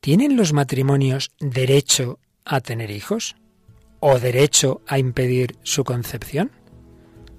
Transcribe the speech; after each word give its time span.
¿Tienen 0.00 0.34
los 0.34 0.54
matrimonios 0.54 1.30
derecho 1.40 2.18
a 2.46 2.62
tener 2.62 2.90
hijos? 2.90 3.36
¿O 4.00 4.18
derecho 4.18 4.80
a 4.86 4.98
impedir 4.98 5.58
su 5.62 5.84
concepción? 5.84 6.50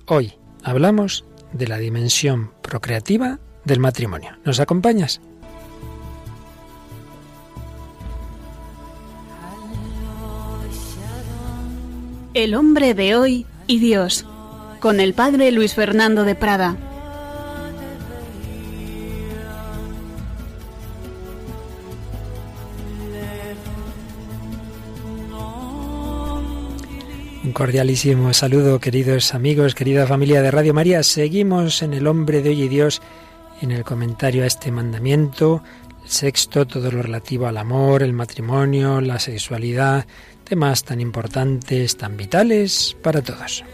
Hoy 0.05 0.33
hablamos 0.63 1.25
de 1.53 1.67
la 1.67 1.79
dimensión 1.79 2.51
procreativa 2.61 3.39
del 3.65 3.79
matrimonio. 3.79 4.37
¿Nos 4.45 4.59
acompañas? 4.59 5.21
El 12.35 12.53
hombre 12.53 12.93
de 12.93 13.15
hoy 13.15 13.47
y 13.65 13.79
Dios, 13.79 14.27
con 14.79 14.99
el 14.99 15.15
padre 15.15 15.51
Luis 15.51 15.73
Fernando 15.73 16.25
de 16.25 16.35
Prada. 16.35 16.77
Un 27.51 27.53
cordialísimo 27.53 28.33
saludo, 28.33 28.79
queridos 28.79 29.33
amigos, 29.33 29.75
querida 29.75 30.07
familia 30.07 30.41
de 30.41 30.51
Radio 30.51 30.73
María. 30.73 31.03
Seguimos 31.03 31.81
en 31.81 31.93
el 31.93 32.07
hombre 32.07 32.41
de 32.41 32.51
hoy 32.51 32.61
y 32.61 32.67
Dios, 32.69 33.01
en 33.59 33.71
el 33.71 33.83
comentario 33.83 34.45
a 34.45 34.47
este 34.47 34.71
mandamiento, 34.71 35.61
el 36.01 36.09
sexto, 36.09 36.65
todo 36.65 36.89
lo 36.89 37.01
relativo 37.01 37.47
al 37.47 37.57
amor, 37.57 38.03
el 38.03 38.13
matrimonio, 38.13 39.01
la 39.01 39.19
sexualidad, 39.19 40.05
temas 40.45 40.85
tan 40.85 41.01
importantes, 41.01 41.97
tan 41.97 42.15
vitales 42.15 42.95
para 43.01 43.21
todos. 43.21 43.65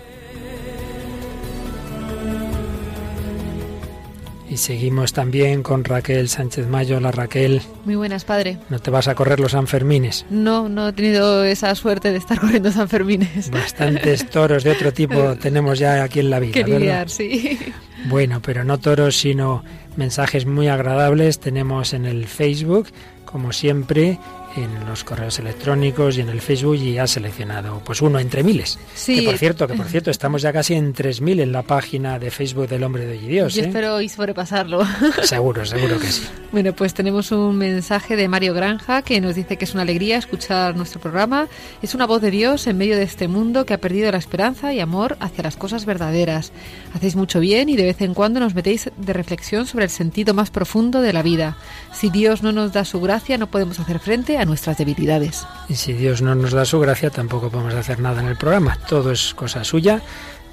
Y 4.58 4.60
seguimos 4.60 5.14
también 5.14 5.62
con 5.62 5.84
Raquel 5.84 6.30
Sánchez 6.30 6.66
Mayo. 6.66 7.00
La 7.00 7.12
Raquel. 7.12 7.62
Muy 7.86 7.96
buenas, 7.96 8.26
padre. 8.26 8.58
¿No 8.72 8.80
te 8.80 8.90
vas 8.90 9.08
a 9.08 9.14
correr 9.14 9.40
los 9.40 9.52
Sanfermines? 9.52 10.26
No, 10.32 10.68
no 10.68 10.88
he 10.88 10.94
tenido 10.94 11.44
esa 11.44 11.76
suerte 11.76 12.12
de 12.12 12.18
estar 12.18 12.40
corriendo 12.42 12.72
Sanfermines. 12.72 13.52
Bastantes 13.52 14.28
toros 14.32 14.64
de 14.64 14.72
otro 14.72 14.92
tipo 14.92 15.36
tenemos 15.40 15.78
ya 15.78 16.02
aquí 16.02 16.22
en 16.22 16.32
la 16.32 16.40
vida. 16.40 16.54
Qué 16.54 17.06
sí. 17.06 17.60
Bueno, 18.06 18.42
pero 18.42 18.64
no 18.64 18.80
toros, 18.80 19.16
sino 19.16 19.64
mensajes 19.96 20.48
muy 20.48 20.70
agradables. 20.70 21.40
Tenemos 21.40 21.94
en 21.94 22.08
el 22.08 22.26
Facebook, 22.26 22.88
como 23.26 23.54
siempre, 23.54 24.18
en 24.58 24.86
los 24.88 25.04
correos 25.04 25.40
electrónicos 25.40 26.18
y 26.18 26.22
en 26.22 26.30
el 26.30 26.42
Facebook 26.42 26.76
y 26.76 26.98
ha 26.98 27.08
seleccionado 27.08 27.82
pues 27.86 28.02
uno 28.02 28.20
entre 28.20 28.44
miles. 28.44 28.80
Sí. 28.96 29.20
Que 29.20 29.26
por 29.26 29.38
cierto, 29.38 29.68
que 29.68 29.74
por 29.76 29.86
cierto, 29.90 30.12
estamos 30.12 30.42
ya 30.42 30.52
casi 30.52 30.74
en 30.74 30.94
3000 30.94 31.40
en 31.40 31.52
la 31.52 31.62
página 31.62 32.20
de 32.20 32.32
Facebook 32.32 32.68
del 32.68 32.84
Hombre 32.84 33.06
de 33.06 33.18
Hoy 33.18 33.28
Dios. 33.28 33.54
Yo 33.54 33.64
¿eh? 33.64 33.68
espero 33.68 34.02
y 34.02 34.10
sobrepasarlo. 34.10 34.82
Seguro, 35.24 35.66
seguro 35.66 36.00
que 36.00 36.08
sí. 36.08 36.24
Bueno, 36.52 36.74
pues 36.74 36.94
tenemos 36.94 37.34
un 37.34 37.58
mensaje 37.58 38.16
de 38.16 38.30
Mario 38.30 38.54
Granja 38.54 39.02
que 39.02 39.20
nos 39.20 39.36
dice 39.36 39.58
que 39.58 39.66
es 39.66 39.74
una 39.74 39.84
alegría 39.84 40.18
escuchar 40.18 40.78
nuestro 40.78 41.02
programa. 41.02 41.50
Es 41.82 41.94
una 41.94 42.08
voz 42.08 42.22
de 42.22 42.32
Dios 42.32 42.68
en 42.68 42.78
medio 42.78 42.96
de 42.96 43.04
este 43.04 43.28
mundo 43.28 43.66
que 43.66 43.74
ha 43.74 43.78
perdido 43.80 44.10
la 44.12 44.18
esperanza 44.18 44.74
y 44.74 44.80
amor 44.80 45.18
hacia 45.20 45.44
las 45.44 45.58
cosas 45.58 45.86
verdaderas. 45.86 46.54
Hacéis 46.94 47.18
mucho 47.18 47.42
bien 47.42 47.68
y 47.68 47.76
de 47.76 47.84
vez 47.84 48.02
en 48.02 48.14
cuando 48.14 48.40
nos 48.40 48.56
metéis 48.56 48.90
de 48.96 49.14
reflexión 49.14 49.68
sobre 49.68 49.86
el 49.86 49.92
sentido 49.92 50.34
más 50.34 50.50
profundo 50.50 51.02
de 51.02 51.12
la 51.12 51.22
vida. 51.22 51.58
Si 51.92 52.10
Dios 52.10 52.42
no 52.44 52.54
nos 52.54 52.72
da 52.72 52.86
su 52.86 53.02
gracia, 53.02 53.38
no 53.38 53.48
podemos 53.48 53.80
hacer 53.80 54.00
frente 54.00 54.38
a 54.38 54.46
nuestras 54.48 54.78
debilidades. 54.78 55.46
Y 55.70 55.76
si 55.76 55.94
Dios 55.94 56.22
no 56.22 56.34
nos 56.34 56.52
da 56.52 56.66
su 56.66 56.80
gracia, 56.80 57.10
tampoco 57.12 57.50
podemos 57.50 57.76
hacer 57.76 58.00
nada 58.00 58.22
en 58.22 58.28
el 58.28 58.38
programa. 58.38 58.78
Todo 58.90 59.12
es 59.12 59.34
cosa 59.34 59.64
suya. 59.64 60.02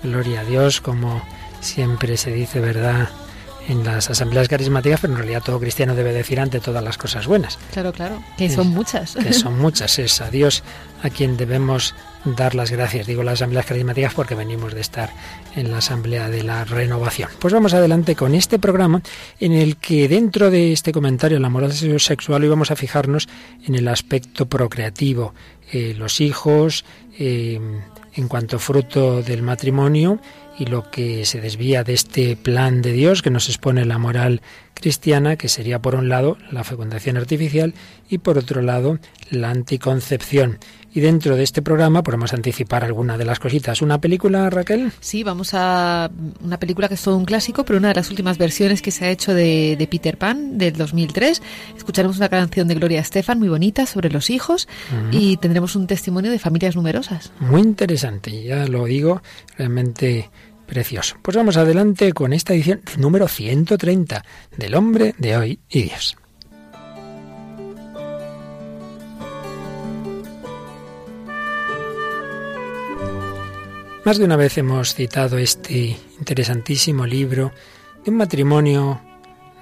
Gloria 0.02 0.40
a 0.40 0.44
Dios, 0.44 0.80
como 0.80 1.22
siempre 1.60 2.16
se 2.16 2.32
dice, 2.32 2.60
¿verdad? 2.60 3.08
En 3.66 3.82
las 3.82 4.10
asambleas 4.10 4.48
carismáticas, 4.48 5.00
pero 5.00 5.14
en 5.14 5.18
realidad 5.18 5.42
todo 5.42 5.58
cristiano 5.58 5.94
debe 5.94 6.12
decir 6.12 6.38
ante 6.38 6.60
todas 6.60 6.84
las 6.84 6.98
cosas 6.98 7.26
buenas. 7.26 7.58
Claro, 7.72 7.92
claro, 7.92 8.22
que 8.36 8.50
son 8.50 8.68
muchas. 8.68 9.14
Que 9.14 9.32
son 9.32 9.58
muchas, 9.58 9.98
es 9.98 10.20
a 10.20 10.30
Dios 10.30 10.62
a 11.02 11.10
quien 11.10 11.36
debemos 11.36 11.94
dar 12.24 12.54
las 12.54 12.70
gracias. 12.70 13.06
Digo 13.06 13.22
las 13.22 13.34
asambleas 13.34 13.66
carismáticas 13.66 14.14
porque 14.14 14.34
venimos 14.34 14.74
de 14.74 14.80
estar 14.80 15.10
en 15.54 15.70
la 15.70 15.78
asamblea 15.78 16.28
de 16.28 16.42
la 16.42 16.64
renovación. 16.64 17.28
Pues 17.38 17.52
vamos 17.52 17.74
adelante 17.74 18.16
con 18.16 18.34
este 18.34 18.58
programa 18.58 19.02
en 19.40 19.52
el 19.52 19.76
que 19.76 20.08
dentro 20.08 20.50
de 20.50 20.72
este 20.72 20.92
comentario 20.92 21.38
la 21.38 21.50
moral 21.50 21.72
sexual 21.72 22.44
íbamos 22.44 22.70
a 22.70 22.76
fijarnos 22.76 23.28
en 23.66 23.74
el 23.74 23.88
aspecto 23.88 24.46
procreativo, 24.46 25.34
eh, 25.72 25.94
los 25.96 26.20
hijos 26.20 26.84
eh, 27.18 27.60
en 28.14 28.28
cuanto 28.28 28.58
fruto 28.58 29.22
del 29.22 29.42
matrimonio 29.42 30.20
y 30.58 30.66
lo 30.66 30.90
que 30.90 31.24
se 31.24 31.40
desvía 31.40 31.84
de 31.84 31.94
este 31.94 32.36
plan 32.36 32.82
de 32.82 32.92
Dios 32.92 33.22
que 33.22 33.30
nos 33.30 33.48
expone 33.48 33.84
la 33.84 33.98
moral 33.98 34.40
cristiana, 34.84 35.36
que 35.36 35.48
sería 35.48 35.80
por 35.80 35.94
un 35.94 36.10
lado 36.10 36.36
la 36.50 36.62
fecundación 36.62 37.16
artificial 37.16 37.72
y 38.10 38.18
por 38.18 38.36
otro 38.36 38.60
lado 38.60 38.98
la 39.30 39.48
anticoncepción. 39.48 40.58
Y 40.92 41.00
dentro 41.00 41.36
de 41.36 41.42
este 41.42 41.62
programa 41.62 42.02
podemos 42.02 42.34
anticipar 42.34 42.84
alguna 42.84 43.16
de 43.16 43.24
las 43.24 43.40
cositas. 43.40 43.80
¿Una 43.80 43.98
película, 43.98 44.50
Raquel? 44.50 44.92
Sí, 45.00 45.24
vamos 45.24 45.52
a 45.54 46.10
una 46.42 46.58
película 46.58 46.88
que 46.88 46.94
es 46.94 47.02
todo 47.02 47.16
un 47.16 47.24
clásico, 47.24 47.64
pero 47.64 47.78
una 47.78 47.88
de 47.88 47.94
las 47.94 48.10
últimas 48.10 48.36
versiones 48.36 48.82
que 48.82 48.90
se 48.90 49.06
ha 49.06 49.08
hecho 49.08 49.32
de, 49.32 49.76
de 49.78 49.86
Peter 49.86 50.18
Pan 50.18 50.58
del 50.58 50.74
2003. 50.76 51.40
Escucharemos 51.78 52.18
una 52.18 52.28
canción 52.28 52.68
de 52.68 52.74
Gloria 52.74 53.00
Estefan 53.00 53.38
muy 53.38 53.48
bonita 53.48 53.86
sobre 53.86 54.10
los 54.10 54.28
hijos 54.28 54.68
uh 54.92 55.08
-huh. 55.10 55.18
y 55.18 55.38
tendremos 55.38 55.76
un 55.76 55.86
testimonio 55.86 56.30
de 56.30 56.38
familias 56.38 56.76
numerosas. 56.76 57.32
Muy 57.40 57.62
interesante, 57.62 58.42
ya 58.42 58.66
lo 58.66 58.84
digo, 58.84 59.22
realmente 59.56 60.28
precioso. 60.66 61.16
Pues 61.22 61.36
vamos 61.36 61.56
adelante 61.56 62.12
con 62.12 62.32
esta 62.32 62.54
edición 62.54 62.80
número 62.98 63.28
130 63.28 64.24
del 64.56 64.74
Hombre 64.74 65.14
de 65.18 65.36
Hoy 65.36 65.60
y 65.68 65.82
Dios. 65.82 66.16
Más 74.04 74.18
de 74.18 74.24
una 74.26 74.36
vez 74.36 74.58
hemos 74.58 74.94
citado 74.94 75.38
este 75.38 75.96
interesantísimo 76.18 77.06
libro 77.06 77.52
de 78.04 78.10
un 78.10 78.18
matrimonio 78.18 79.00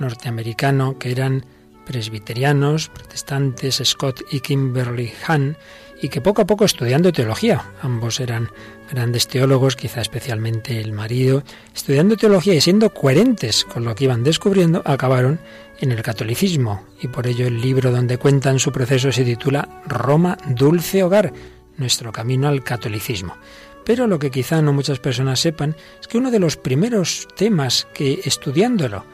norteamericano 0.00 0.98
que 0.98 1.12
eran 1.12 1.46
presbiterianos, 1.86 2.88
protestantes, 2.88 3.80
Scott 3.84 4.22
y 4.32 4.40
Kimberly 4.40 5.12
Hahn, 5.26 5.56
y 6.02 6.08
que 6.08 6.20
poco 6.20 6.42
a 6.42 6.46
poco 6.46 6.64
estudiando 6.64 7.12
teología, 7.12 7.72
ambos 7.80 8.18
eran 8.18 8.50
grandes 8.90 9.28
teólogos, 9.28 9.76
quizá 9.76 10.00
especialmente 10.00 10.80
el 10.80 10.92
marido, 10.92 11.44
estudiando 11.72 12.16
teología 12.16 12.54
y 12.54 12.60
siendo 12.60 12.92
coherentes 12.92 13.64
con 13.64 13.84
lo 13.84 13.94
que 13.94 14.04
iban 14.04 14.24
descubriendo, 14.24 14.82
acabaron 14.84 15.38
en 15.78 15.92
el 15.92 16.02
catolicismo, 16.02 16.82
y 17.00 17.06
por 17.06 17.28
ello 17.28 17.46
el 17.46 17.60
libro 17.60 17.92
donde 17.92 18.18
cuentan 18.18 18.58
su 18.58 18.72
proceso 18.72 19.12
se 19.12 19.24
titula 19.24 19.68
Roma, 19.86 20.36
dulce 20.48 21.04
hogar, 21.04 21.32
nuestro 21.76 22.10
camino 22.10 22.48
al 22.48 22.64
catolicismo. 22.64 23.36
Pero 23.84 24.08
lo 24.08 24.18
que 24.18 24.30
quizá 24.32 24.60
no 24.60 24.72
muchas 24.72 24.98
personas 24.98 25.38
sepan 25.38 25.76
es 26.00 26.08
que 26.08 26.18
uno 26.18 26.32
de 26.32 26.40
los 26.40 26.56
primeros 26.56 27.28
temas 27.36 27.86
que 27.94 28.20
estudiándolo 28.24 29.04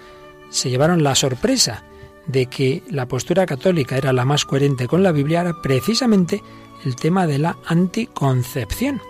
se 0.49 0.71
llevaron 0.71 1.03
la 1.03 1.15
sorpresa 1.15 1.85
de 2.27 2.47
que 2.47 2.83
la 2.91 3.09
postura 3.09 3.47
católica 3.47 3.97
era 3.97 4.13
la 4.13 4.25
más 4.25 4.45
coherente 4.45 4.87
con 4.87 5.03
la 5.03 5.13
Biblia 5.13 5.41
era 5.41 5.55
precisamente 5.63 6.43
el 6.85 6.97
tema 6.97 7.27
de 7.27 7.39
la 7.39 7.57
anticoncepción. 7.67 9.01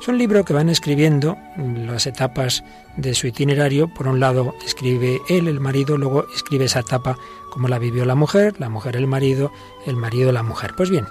Es 0.00 0.08
un 0.08 0.16
libro 0.16 0.44
que 0.44 0.54
van 0.54 0.70
escribiendo 0.70 1.36
las 1.58 2.06
etapas 2.06 2.64
de 2.96 3.14
su 3.14 3.26
itinerario. 3.26 3.92
Por 3.92 4.08
un 4.08 4.18
lado 4.18 4.54
escribe 4.64 5.20
él, 5.28 5.46
el 5.46 5.60
marido, 5.60 5.98
luego 5.98 6.26
escribe 6.34 6.64
esa 6.64 6.80
etapa 6.80 7.18
como 7.50 7.68
la 7.68 7.78
vivió 7.78 8.06
la 8.06 8.14
mujer, 8.14 8.54
la 8.58 8.70
mujer 8.70 8.96
el 8.96 9.06
marido, 9.06 9.52
el 9.86 9.96
marido 9.96 10.32
la 10.32 10.42
mujer. 10.42 10.74
Pues 10.74 10.88
bien, 10.88 11.06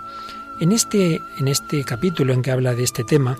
en 0.59 0.71
este, 0.71 1.19
en 1.37 1.47
este 1.47 1.83
capítulo 1.83 2.33
en 2.33 2.41
que 2.41 2.51
habla 2.51 2.73
de 2.73 2.83
este 2.83 3.03
tema, 3.03 3.37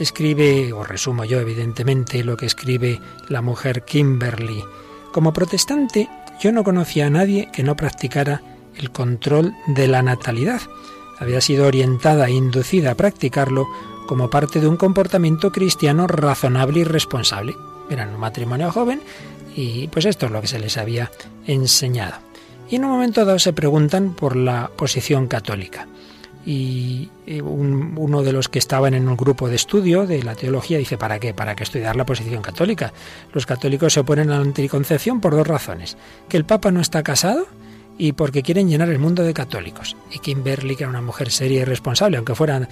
escribe, 0.00 0.72
o 0.72 0.82
resumo 0.82 1.24
yo 1.24 1.38
evidentemente, 1.38 2.24
lo 2.24 2.36
que 2.36 2.46
escribe 2.46 3.00
la 3.28 3.40
mujer 3.40 3.84
Kimberly. 3.84 4.64
Como 5.12 5.32
protestante, 5.32 6.08
yo 6.40 6.52
no 6.52 6.64
conocía 6.64 7.06
a 7.06 7.10
nadie 7.10 7.48
que 7.52 7.62
no 7.62 7.76
practicara 7.76 8.42
el 8.76 8.90
control 8.90 9.54
de 9.66 9.88
la 9.88 10.02
natalidad. 10.02 10.60
Había 11.20 11.40
sido 11.40 11.66
orientada 11.66 12.28
e 12.28 12.32
inducida 12.32 12.92
a 12.92 12.94
practicarlo 12.94 13.66
como 14.06 14.30
parte 14.30 14.60
de 14.60 14.68
un 14.68 14.76
comportamiento 14.76 15.50
cristiano 15.52 16.06
razonable 16.06 16.80
y 16.80 16.84
responsable. 16.84 17.54
Eran 17.90 18.14
un 18.14 18.20
matrimonio 18.20 18.70
joven 18.70 19.00
y 19.54 19.88
pues 19.88 20.04
esto 20.06 20.26
es 20.26 20.32
lo 20.32 20.40
que 20.40 20.46
se 20.46 20.58
les 20.58 20.76
había 20.76 21.10
enseñado. 21.46 22.16
Y 22.70 22.76
en 22.76 22.84
un 22.84 22.90
momento 22.90 23.24
dado 23.24 23.38
se 23.38 23.52
preguntan 23.52 24.14
por 24.14 24.36
la 24.36 24.70
posición 24.76 25.26
católica 25.26 25.86
y 26.48 27.10
un, 27.42 27.94
uno 27.98 28.22
de 28.22 28.32
los 28.32 28.48
que 28.48 28.58
estaban 28.58 28.94
en 28.94 29.06
un 29.06 29.18
grupo 29.18 29.50
de 29.50 29.56
estudio 29.56 30.06
de 30.06 30.22
la 30.22 30.34
teología 30.34 30.78
dice, 30.78 30.96
¿para 30.96 31.18
qué? 31.18 31.34
¿Para 31.34 31.54
qué 31.54 31.64
estudiar 31.64 31.94
la 31.94 32.06
posición 32.06 32.40
católica? 32.40 32.92
Los 33.34 33.44
católicos 33.44 33.92
se 33.92 34.00
oponen 34.00 34.30
a 34.30 34.36
la 34.36 34.42
anticoncepción 34.42 35.20
por 35.20 35.36
dos 35.36 35.46
razones. 35.46 35.98
Que 36.26 36.38
el 36.38 36.46
Papa 36.46 36.70
no 36.70 36.80
está 36.80 37.02
casado 37.02 37.46
y 37.98 38.12
porque 38.12 38.42
quieren 38.42 38.68
llenar 38.68 38.88
el 38.88 38.98
mundo 38.98 39.24
de 39.24 39.34
católicos. 39.34 39.96
Y 40.10 40.20
Kimberly, 40.20 40.76
que 40.76 40.84
era 40.84 40.90
una 40.90 41.02
mujer 41.02 41.30
seria 41.30 41.62
y 41.62 41.64
responsable, 41.64 42.16
aunque 42.16 42.34
fuera 42.34 42.68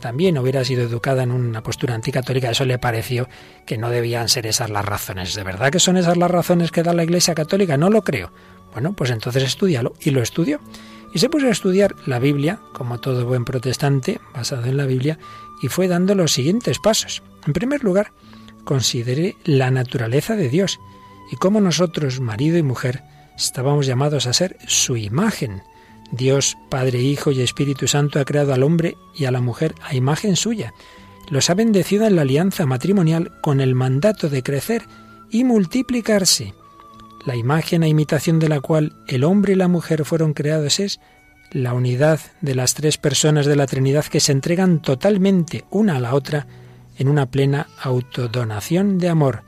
también 0.00 0.38
hubiera 0.38 0.64
sido 0.64 0.82
educada 0.82 1.22
en 1.22 1.30
una 1.30 1.62
postura 1.62 1.94
anticatólica, 1.94 2.50
eso 2.50 2.64
le 2.64 2.78
pareció 2.78 3.28
que 3.64 3.78
no 3.78 3.90
debían 3.90 4.28
ser 4.28 4.46
esas 4.46 4.70
las 4.70 4.84
razones. 4.84 5.34
¿De 5.34 5.44
verdad 5.44 5.70
que 5.70 5.80
son 5.80 5.96
esas 5.96 6.16
las 6.16 6.30
razones 6.30 6.70
que 6.70 6.82
da 6.82 6.92
la 6.92 7.04
Iglesia 7.04 7.34
Católica? 7.34 7.76
No 7.76 7.88
lo 7.88 8.02
creo. 8.02 8.32
Bueno, 8.72 8.92
pues 8.94 9.10
entonces 9.10 9.42
estudialo. 9.44 9.94
Y 10.00 10.10
lo 10.10 10.20
estudió. 10.20 10.60
Y 11.14 11.18
se 11.18 11.28
puso 11.28 11.46
a 11.46 11.50
estudiar 11.50 11.94
la 12.06 12.18
Biblia, 12.18 12.58
como 12.72 12.98
todo 12.98 13.26
buen 13.26 13.44
protestante, 13.44 14.20
basado 14.34 14.64
en 14.64 14.76
la 14.76 14.86
Biblia, 14.86 15.18
y 15.62 15.68
fue 15.68 15.86
dando 15.86 16.14
los 16.14 16.32
siguientes 16.32 16.78
pasos. 16.78 17.22
En 17.46 17.52
primer 17.52 17.84
lugar, 17.84 18.12
consideré 18.64 19.36
la 19.44 19.70
naturaleza 19.70 20.36
de 20.36 20.48
Dios 20.48 20.80
y 21.30 21.36
cómo 21.36 21.60
nosotros, 21.60 22.20
marido 22.20 22.58
y 22.58 22.62
mujer, 22.62 23.02
estábamos 23.36 23.86
llamados 23.86 24.26
a 24.26 24.32
ser 24.32 24.56
su 24.66 24.96
imagen. 24.96 25.62
Dios, 26.10 26.58
Padre, 26.68 27.00
Hijo 27.00 27.30
y 27.30 27.40
Espíritu 27.40 27.88
Santo 27.88 28.20
ha 28.20 28.24
creado 28.24 28.52
al 28.52 28.62
hombre 28.62 28.96
y 29.14 29.24
a 29.24 29.30
la 29.30 29.40
mujer 29.40 29.74
a 29.82 29.94
imagen 29.94 30.36
suya. 30.36 30.74
Los 31.30 31.48
ha 31.48 31.54
bendecido 31.54 32.06
en 32.06 32.16
la 32.16 32.22
alianza 32.22 32.66
matrimonial 32.66 33.32
con 33.40 33.60
el 33.60 33.74
mandato 33.74 34.28
de 34.28 34.42
crecer 34.42 34.82
y 35.30 35.44
multiplicarse. 35.44 36.54
La 37.24 37.36
imagen 37.36 37.82
a 37.82 37.88
imitación 37.88 38.38
de 38.38 38.48
la 38.48 38.60
cual 38.60 38.92
el 39.06 39.24
hombre 39.24 39.52
y 39.54 39.56
la 39.56 39.68
mujer 39.68 40.04
fueron 40.04 40.34
creados 40.34 40.80
es 40.80 41.00
la 41.52 41.72
unidad 41.74 42.20
de 42.40 42.54
las 42.54 42.74
tres 42.74 42.98
personas 42.98 43.46
de 43.46 43.56
la 43.56 43.66
Trinidad 43.66 44.04
que 44.06 44.20
se 44.20 44.32
entregan 44.32 44.82
totalmente 44.82 45.64
una 45.70 45.96
a 45.96 46.00
la 46.00 46.14
otra 46.14 46.46
en 46.98 47.08
una 47.08 47.30
plena 47.30 47.68
autodonación 47.80 48.98
de 48.98 49.08
amor. 49.08 49.42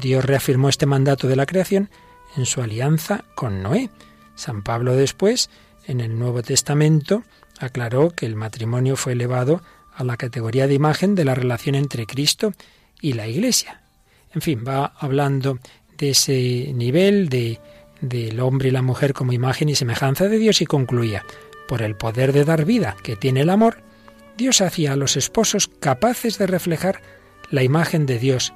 Dios 0.00 0.24
reafirmó 0.24 0.68
este 0.68 0.86
mandato 0.86 1.28
de 1.28 1.36
la 1.36 1.46
creación 1.46 1.90
en 2.36 2.46
su 2.46 2.60
alianza 2.62 3.24
con 3.34 3.62
Noé. 3.62 3.90
San 4.34 4.62
Pablo 4.62 4.96
después, 4.96 5.50
en 5.86 6.00
el 6.00 6.18
Nuevo 6.18 6.42
Testamento, 6.42 7.22
aclaró 7.58 8.10
que 8.10 8.26
el 8.26 8.36
matrimonio 8.36 8.96
fue 8.96 9.12
elevado 9.12 9.62
a 9.94 10.04
la 10.04 10.16
categoría 10.16 10.66
de 10.66 10.74
imagen 10.74 11.14
de 11.14 11.24
la 11.24 11.34
relación 11.34 11.74
entre 11.74 12.06
Cristo 12.06 12.52
y 13.00 13.12
la 13.12 13.26
Iglesia. 13.26 13.82
En 14.32 14.40
fin, 14.40 14.64
va 14.66 14.92
hablando 14.98 15.58
de 15.96 16.10
ese 16.10 16.72
nivel 16.74 17.28
de 17.28 17.60
del 18.08 18.40
hombre 18.40 18.68
y 18.68 18.72
la 18.72 18.82
mujer 18.82 19.14
como 19.14 19.32
imagen 19.32 19.68
y 19.68 19.74
semejanza 19.74 20.28
de 20.28 20.38
Dios 20.38 20.60
y 20.60 20.66
concluía, 20.66 21.24
por 21.68 21.82
el 21.82 21.96
poder 21.96 22.32
de 22.32 22.44
dar 22.44 22.64
vida 22.64 22.96
que 23.02 23.16
tiene 23.16 23.40
el 23.40 23.50
amor, 23.50 23.78
Dios 24.36 24.60
hacía 24.60 24.92
a 24.92 24.96
los 24.96 25.16
esposos 25.16 25.68
capaces 25.80 26.38
de 26.38 26.46
reflejar 26.46 27.00
la 27.50 27.62
imagen 27.62 28.04
de 28.06 28.18
Dios, 28.18 28.52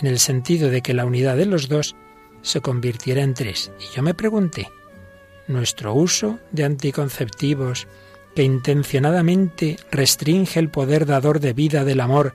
en 0.00 0.06
el 0.06 0.18
sentido 0.18 0.70
de 0.70 0.82
que 0.82 0.94
la 0.94 1.04
unidad 1.04 1.36
de 1.36 1.46
los 1.46 1.68
dos 1.68 1.96
se 2.42 2.60
convirtiera 2.60 3.22
en 3.22 3.34
tres. 3.34 3.72
Y 3.78 3.94
yo 3.94 4.02
me 4.02 4.14
pregunté, 4.14 4.68
¿nuestro 5.46 5.94
uso 5.94 6.38
de 6.52 6.64
anticonceptivos 6.64 7.86
que 8.34 8.42
intencionadamente 8.42 9.76
restringe 9.90 10.60
el 10.60 10.70
poder 10.70 11.06
dador 11.06 11.40
de 11.40 11.52
vida 11.52 11.84
del 11.84 12.00
amor, 12.00 12.34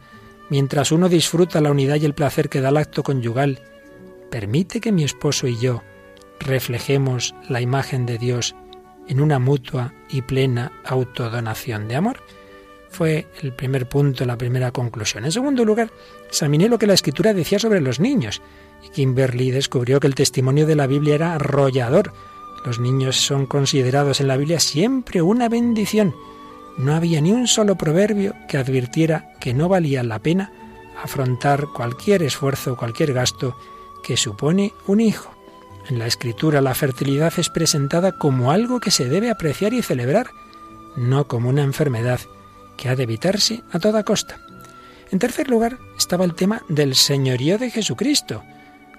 mientras 0.49 0.91
uno 0.91 1.09
disfruta 1.09 1.61
la 1.61 1.71
unidad 1.71 1.95
y 1.95 2.05
el 2.05 2.13
placer 2.13 2.49
que 2.49 2.61
da 2.61 2.69
el 2.69 2.77
acto 2.77 3.03
conyugal, 3.03 3.61
permite 4.29 4.81
que 4.81 4.91
mi 4.91 5.03
esposo 5.03 5.47
y 5.47 5.57
yo 5.57 5.81
reflejemos 6.39 7.33
la 7.47 7.61
imagen 7.61 8.05
de 8.05 8.17
Dios 8.17 8.55
en 9.07 9.21
una 9.21 9.39
mutua 9.39 9.93
y 10.09 10.21
plena 10.21 10.71
autodonación 10.83 11.87
de 11.87 11.95
amor? 11.95 12.19
Fue 12.89 13.27
el 13.41 13.53
primer 13.53 13.87
punto, 13.87 14.25
la 14.25 14.37
primera 14.37 14.71
conclusión. 14.71 15.25
En 15.25 15.31
segundo 15.31 15.65
lugar, 15.65 15.91
examiné 16.27 16.69
lo 16.69 16.79
que 16.79 16.87
la 16.87 16.93
escritura 16.93 17.33
decía 17.33 17.59
sobre 17.59 17.81
los 17.81 17.99
niños 17.99 18.41
Kimberly 18.93 19.51
descubrió 19.51 19.99
que 19.99 20.07
el 20.07 20.15
testimonio 20.15 20.65
de 20.65 20.75
la 20.75 20.87
Biblia 20.87 21.15
era 21.15 21.35
arrollador. 21.35 22.13
Los 22.65 22.79
niños 22.79 23.17
son 23.17 23.45
considerados 23.45 24.21
en 24.21 24.27
la 24.27 24.37
Biblia 24.37 24.59
siempre 24.59 25.21
una 25.21 25.49
bendición. 25.49 26.15
No 26.77 26.93
había 26.93 27.21
ni 27.21 27.31
un 27.31 27.47
solo 27.47 27.75
proverbio 27.75 28.33
que 28.47 28.57
advirtiera 28.57 29.33
que 29.39 29.53
no 29.53 29.69
valía 29.69 30.03
la 30.03 30.19
pena 30.19 30.51
afrontar 31.01 31.67
cualquier 31.67 32.23
esfuerzo, 32.23 32.77
cualquier 32.77 33.13
gasto 33.13 33.55
que 34.03 34.17
supone 34.17 34.73
un 34.87 35.01
hijo. 35.01 35.31
En 35.89 35.99
la 35.99 36.07
escritura 36.07 36.61
la 36.61 36.73
fertilidad 36.73 37.33
es 37.37 37.49
presentada 37.49 38.13
como 38.13 38.51
algo 38.51 38.79
que 38.79 38.91
se 38.91 39.05
debe 39.05 39.29
apreciar 39.29 39.73
y 39.73 39.81
celebrar, 39.81 40.27
no 40.95 41.27
como 41.27 41.49
una 41.49 41.63
enfermedad 41.63 42.19
que 42.77 42.89
ha 42.89 42.95
de 42.95 43.03
evitarse 43.03 43.63
a 43.71 43.79
toda 43.79 44.03
costa. 44.03 44.39
En 45.11 45.19
tercer 45.19 45.49
lugar 45.49 45.77
estaba 45.97 46.25
el 46.25 46.33
tema 46.33 46.63
del 46.67 46.95
señorío 46.95 47.57
de 47.57 47.69
Jesucristo. 47.69 48.43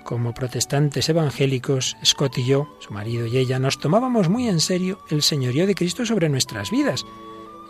Como 0.07 0.33
protestantes 0.33 1.09
evangélicos, 1.09 1.97
Scott 2.05 2.39
y 2.39 2.45
yo, 2.45 2.69
su 2.79 2.93
marido 2.93 3.27
y 3.27 3.39
ella, 3.39 3.59
nos 3.59 3.81
tomábamos 3.81 4.29
muy 4.29 4.49
en 4.49 4.61
serio 4.61 5.01
el 5.11 5.21
señorío 5.21 5.67
de 5.67 5.75
Cristo 5.75 6.07
sobre 6.07 6.29
nuestras 6.29 6.71
vidas. 6.71 7.05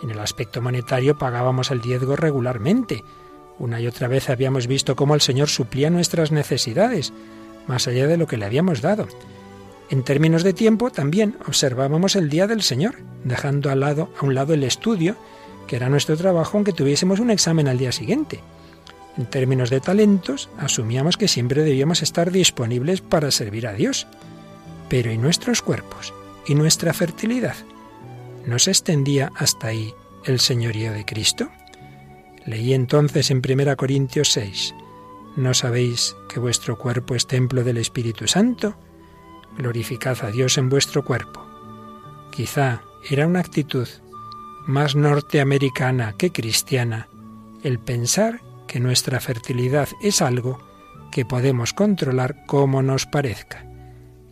En 0.03 0.11
el 0.11 0.19
aspecto 0.19 0.61
monetario 0.61 1.17
pagábamos 1.17 1.71
el 1.71 1.81
diezgo 1.81 2.15
regularmente. 2.15 3.03
Una 3.59 3.81
y 3.81 3.87
otra 3.87 4.06
vez 4.06 4.29
habíamos 4.29 4.67
visto 4.67 4.97
cómo 4.97 5.15
el 5.15 5.23
Señor 5.23 5.49
suplía 5.49 5.88
nuestras 5.88 6.31
necesidades 6.31 7.15
más 7.67 7.88
allá 7.88 8.06
de 8.06 8.19
lo 8.19 8.27
que 8.27 8.37
le 8.37 8.44
habíamos 8.44 8.82
dado. 8.82 9.09
En 9.89 10.03
términos 10.03 10.43
de 10.43 10.53
tiempo, 10.53 10.91
también 10.91 11.39
observábamos 11.49 12.17
el 12.17 12.29
día 12.29 12.47
del 12.47 12.61
Señor, 12.61 12.97
dejando 13.25 13.75
lado, 13.75 14.11
a 14.21 14.27
un 14.27 14.35
lado 14.35 14.53
el 14.53 14.62
estudio, 14.62 15.17
que 15.67 15.77
era 15.77 15.89
nuestro 15.89 16.19
trabajo, 16.19 16.59
aunque 16.59 16.75
tuviésemos 16.75 17.19
un 17.19 17.31
examen 17.31 17.67
al 17.67 17.79
día 17.79 17.93
siguiente. 17.93 18.43
En 19.17 19.27
términos 19.27 19.71
de 19.71 19.81
talentos, 19.81 20.51
asumíamos 20.59 21.17
que 21.17 21.29
siempre 21.29 21.63
debíamos 21.63 22.03
estar 22.03 22.31
disponibles 22.31 23.01
para 23.01 23.31
servir 23.31 23.67
a 23.67 23.73
Dios. 23.73 24.07
Pero 24.89 25.11
¿y 25.11 25.19
nuestros 25.19 25.63
cuerpos? 25.63 26.13
¿Y 26.47 26.55
nuestra 26.55 26.93
fertilidad? 26.93 27.57
¿No 28.47 28.59
se 28.59 28.71
extendía 28.71 29.33
hasta 29.35 29.69
ahí 29.69 29.95
el 30.25 30.39
señorío 30.41 30.93
de 30.93 31.05
Cristo? 31.05 31.49
Leí 32.45 32.75
entonces 32.75 33.31
en 33.31 33.43
1 33.45 33.77
Corintios 33.77 34.33
6, 34.33 34.75
¿No 35.37 35.53
sabéis 35.53 36.17
que 36.31 36.41
vuestro 36.41 36.79
cuerpo 36.79 37.15
es 37.15 37.27
templo 37.27 37.63
del 37.63 37.77
Espíritu 37.77 38.27
Santo? 38.27 38.75
Glorificad 39.59 40.17
a 40.25 40.31
Dios 40.31 40.57
en 40.57 40.71
vuestro 40.71 41.05
cuerpo. 41.05 41.45
Quizá 42.33 42.81
era 43.11 43.27
una 43.27 43.41
actitud 43.41 43.87
más 44.67 44.97
norteamericana 44.97 46.15
que 46.17 46.33
cristiana 46.33 47.09
el 47.63 47.79
pensar 47.79 48.41
que 48.67 48.81
nuestra 48.81 49.21
fertilidad 49.21 49.89
es 50.03 50.23
algo 50.23 50.59
que 51.11 51.25
podemos 51.25 51.73
controlar 51.73 52.45
como 52.47 52.83
nos 52.83 53.07
parezca. 53.07 53.65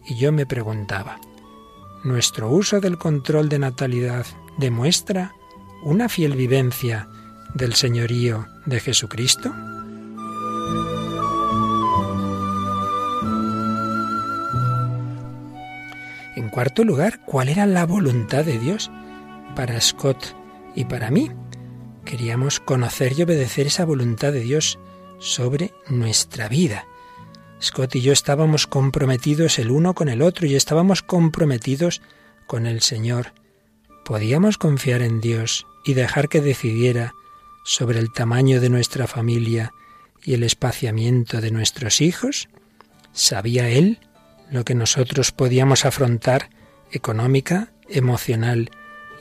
Y 0.07 0.17
yo 0.17 0.33
me 0.33 0.47
preguntaba, 0.47 1.19
¿nuestro 2.03 2.51
uso 2.51 2.81
del 2.81 2.99
control 2.99 3.49
de 3.49 3.59
natalidad 3.59 4.27
demuestra 4.59 5.33
una 5.83 6.09
fiel 6.09 6.35
vivencia 6.35 7.09
del 7.55 7.75
señorío 7.75 8.47
de 8.67 8.81
Jesucristo? 8.81 9.53
En 16.37 16.49
cuarto 16.51 16.85
lugar, 16.85 17.21
¿cuál 17.25 17.49
era 17.49 17.65
la 17.65 17.87
voluntad 17.87 18.45
de 18.45 18.59
Dios 18.59 18.91
para 19.55 19.81
Scott 19.81 20.35
y 20.75 20.85
para 20.85 21.11
mí? 21.11 21.31
Queríamos 22.05 22.61
conocer 22.61 23.19
y 23.19 23.23
obedecer 23.23 23.67
esa 23.67 23.85
voluntad 23.85 24.33
de 24.33 24.41
Dios 24.41 24.79
sobre 25.19 25.73
nuestra 25.89 26.49
vida. 26.49 26.87
Scott 27.63 27.97
y 27.97 28.03
yo 28.03 28.13
estábamos 28.13 28.67
comprometidos 28.67 29.59
el 29.59 29.71
uno 29.71 29.95
con 29.95 30.09
el 30.09 30.21
otro 30.21 30.47
y 30.47 30.55
estábamos 30.55 31.03
comprometidos 31.03 32.03
con 32.47 32.67
el 32.67 32.83
Señor. 32.83 33.33
¿Podíamos 34.05 34.59
confiar 34.59 35.01
en 35.01 35.21
Dios 35.21 35.67
y 35.85 35.95
dejar 35.95 36.29
que 36.29 36.43
decidiera 36.43 37.15
sobre 37.65 37.99
el 38.01 38.13
tamaño 38.13 38.61
de 38.61 38.69
nuestra 38.69 39.07
familia 39.07 39.73
y 40.23 40.35
el 40.35 40.43
espaciamiento 40.43 41.41
de 41.41 41.51
nuestros 41.51 42.03
hijos? 42.03 42.49
¿Sabía 43.13 43.71
Él 43.71 43.99
lo 44.51 44.65
que 44.65 44.75
nosotros 44.75 45.33
podíamos 45.33 45.87
afrontar 45.87 46.51
económica, 46.93 47.73
emocional 47.89 48.71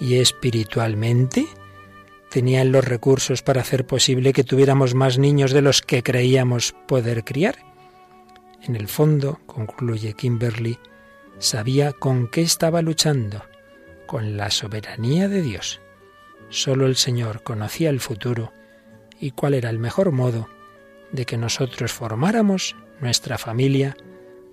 y 0.02 0.16
espiritualmente? 0.16 1.48
¿Tenían 2.34 2.72
los 2.72 2.84
recursos 2.84 3.44
para 3.44 3.62
hacer 3.62 3.86
posible 3.86 4.34
que 4.34 4.44
tuviéramos 4.44 4.96
más 4.96 5.20
niños 5.20 5.52
de 5.52 5.62
los 5.62 5.84
que 5.84 6.02
creíamos 6.02 6.74
poder 6.88 7.24
criar? 7.24 7.58
En 8.64 8.76
el 8.76 8.88
fondo, 8.88 9.40
concluye 9.46 10.16
Kimberly, 10.16 10.80
sabía 11.38 11.92
con 11.92 12.28
qué 12.28 12.42
estaba 12.42 12.82
luchando, 12.82 13.44
con 14.08 14.36
la 14.36 14.50
soberanía 14.50 15.30
de 15.30 15.44
Dios. 15.44 15.80
Solo 16.50 16.88
el 16.88 16.96
Señor 16.96 17.44
conocía 17.44 17.92
el 17.92 18.00
futuro 18.00 18.52
y 19.20 19.30
cuál 19.30 19.54
era 19.54 19.70
el 19.70 19.78
mejor 19.78 20.12
modo 20.12 20.50
de 21.12 21.28
que 21.28 21.38
nosotros 21.38 21.94
formáramos 21.94 22.76
nuestra 23.00 23.38
familia 23.38 23.96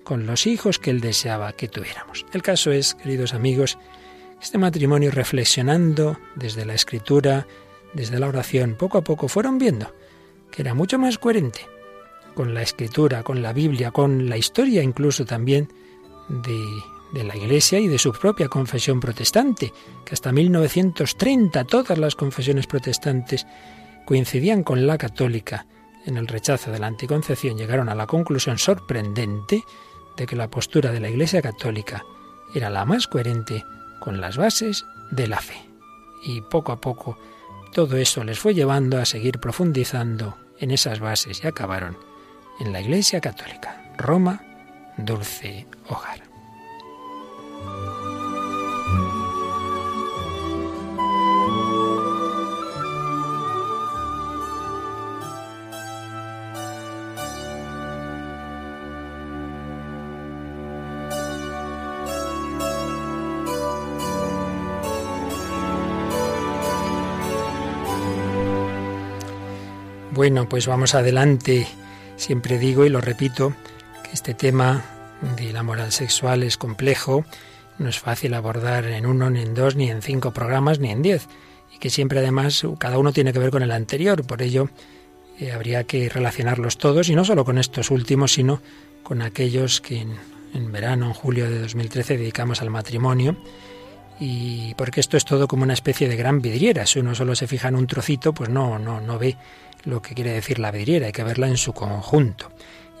con 0.03 0.27
los 0.27 0.45
hijos 0.45 0.77
que 0.77 0.91
él 0.91 1.01
deseaba 1.01 1.53
que 1.53 1.67
tuviéramos. 1.67 2.27
El 2.31 2.43
caso 2.43 2.71
es, 2.71 2.93
queridos 2.93 3.33
amigos, 3.33 3.79
este 4.39 4.59
matrimonio 4.59 5.09
reflexionando 5.09 6.19
desde 6.35 6.65
la 6.65 6.75
escritura, 6.75 7.47
desde 7.93 8.19
la 8.19 8.27
oración, 8.27 8.75
poco 8.77 8.97
a 8.97 9.03
poco 9.03 9.27
fueron 9.27 9.57
viendo 9.57 9.93
que 10.51 10.61
era 10.61 10.73
mucho 10.73 10.99
más 10.99 11.17
coherente 11.17 11.61
con 12.35 12.53
la 12.53 12.61
escritura, 12.61 13.23
con 13.23 13.41
la 13.41 13.53
Biblia, 13.53 13.91
con 13.91 14.29
la 14.29 14.37
historia 14.37 14.83
incluso 14.83 15.25
también 15.25 15.69
de, 16.29 16.65
de 17.13 17.23
la 17.23 17.35
Iglesia 17.35 17.79
y 17.79 17.87
de 17.87 17.97
su 17.97 18.11
propia 18.11 18.47
confesión 18.47 18.99
protestante, 18.99 19.73
que 20.05 20.13
hasta 20.13 20.31
1930 20.31 21.63
todas 21.65 21.97
las 21.97 22.15
confesiones 22.15 22.67
protestantes 22.67 23.45
coincidían 24.05 24.63
con 24.63 24.87
la 24.87 24.97
católica 24.97 25.65
en 26.05 26.17
el 26.17 26.27
rechazo 26.27 26.71
de 26.71 26.79
la 26.79 26.87
anticoncepción, 26.87 27.57
llegaron 27.57 27.89
a 27.89 27.95
la 27.95 28.07
conclusión 28.07 28.57
sorprendente 28.57 29.63
de 30.17 30.25
que 30.25 30.35
la 30.35 30.49
postura 30.49 30.91
de 30.91 30.99
la 30.99 31.09
Iglesia 31.09 31.41
Católica 31.41 32.03
era 32.53 32.69
la 32.69 32.85
más 32.85 33.07
coherente 33.07 33.63
con 33.99 34.19
las 34.19 34.37
bases 34.37 34.85
de 35.11 35.27
la 35.27 35.39
fe. 35.39 35.61
Y 36.23 36.41
poco 36.41 36.71
a 36.71 36.81
poco 36.81 37.17
todo 37.71 37.97
eso 37.97 38.23
les 38.23 38.39
fue 38.39 38.53
llevando 38.53 38.99
a 38.99 39.05
seguir 39.05 39.39
profundizando 39.39 40.37
en 40.59 40.71
esas 40.71 40.99
bases 40.99 41.43
y 41.43 41.47
acabaron 41.47 41.97
en 42.59 42.71
la 42.71 42.81
Iglesia 42.81 43.21
Católica. 43.21 43.93
Roma, 43.97 44.43
dulce 44.97 45.67
hogar. 45.87 46.30
Bueno, 70.21 70.47
pues 70.47 70.67
vamos 70.67 70.93
adelante. 70.93 71.65
Siempre 72.15 72.59
digo 72.59 72.85
y 72.85 72.89
lo 72.89 73.01
repito 73.01 73.55
que 74.03 74.11
este 74.13 74.35
tema 74.35 74.85
de 75.35 75.51
la 75.51 75.63
moral 75.63 75.91
sexual 75.91 76.43
es 76.43 76.57
complejo, 76.57 77.25
no 77.79 77.89
es 77.89 77.97
fácil 77.97 78.35
abordar 78.35 78.85
en 78.85 79.07
uno, 79.07 79.31
ni 79.31 79.41
en 79.41 79.55
dos, 79.55 79.75
ni 79.75 79.89
en 79.89 80.03
cinco 80.03 80.29
programas, 80.29 80.77
ni 80.77 80.91
en 80.91 81.01
diez, 81.01 81.27
y 81.73 81.79
que 81.79 81.89
siempre 81.89 82.19
además 82.19 82.63
cada 82.77 82.99
uno 82.99 83.13
tiene 83.13 83.33
que 83.33 83.39
ver 83.39 83.49
con 83.49 83.63
el 83.63 83.71
anterior. 83.71 84.23
Por 84.23 84.43
ello 84.43 84.69
eh, 85.39 85.53
habría 85.53 85.85
que 85.85 86.07
relacionarlos 86.07 86.77
todos, 86.77 87.09
y 87.09 87.15
no 87.15 87.25
solo 87.25 87.43
con 87.43 87.57
estos 87.57 87.89
últimos, 87.89 88.33
sino 88.33 88.61
con 89.01 89.23
aquellos 89.23 89.81
que 89.81 90.01
en, 90.01 90.17
en 90.53 90.71
verano, 90.71 91.07
en 91.07 91.13
julio 91.13 91.49
de 91.49 91.61
2013, 91.61 92.19
dedicamos 92.19 92.61
al 92.61 92.69
matrimonio 92.69 93.37
y 94.23 94.75
porque 94.75 94.99
esto 94.99 95.17
es 95.17 95.25
todo 95.25 95.47
como 95.47 95.63
una 95.63 95.73
especie 95.73 96.07
de 96.07 96.15
gran 96.15 96.43
vidriera. 96.43 96.85
Si 96.85 96.99
uno 96.99 97.15
solo 97.15 97.33
se 97.33 97.47
fija 97.47 97.69
en 97.69 97.75
un 97.75 97.87
trocito, 97.87 98.35
pues 98.35 98.49
no, 98.49 98.77
no, 98.77 99.01
no 99.01 99.17
ve 99.17 99.35
lo 99.83 100.03
que 100.03 100.13
quiere 100.13 100.31
decir 100.31 100.59
la 100.59 100.69
vidriera, 100.69 101.07
hay 101.07 101.11
que 101.11 101.23
verla 101.23 101.47
en 101.47 101.57
su 101.57 101.73
conjunto. 101.73 102.51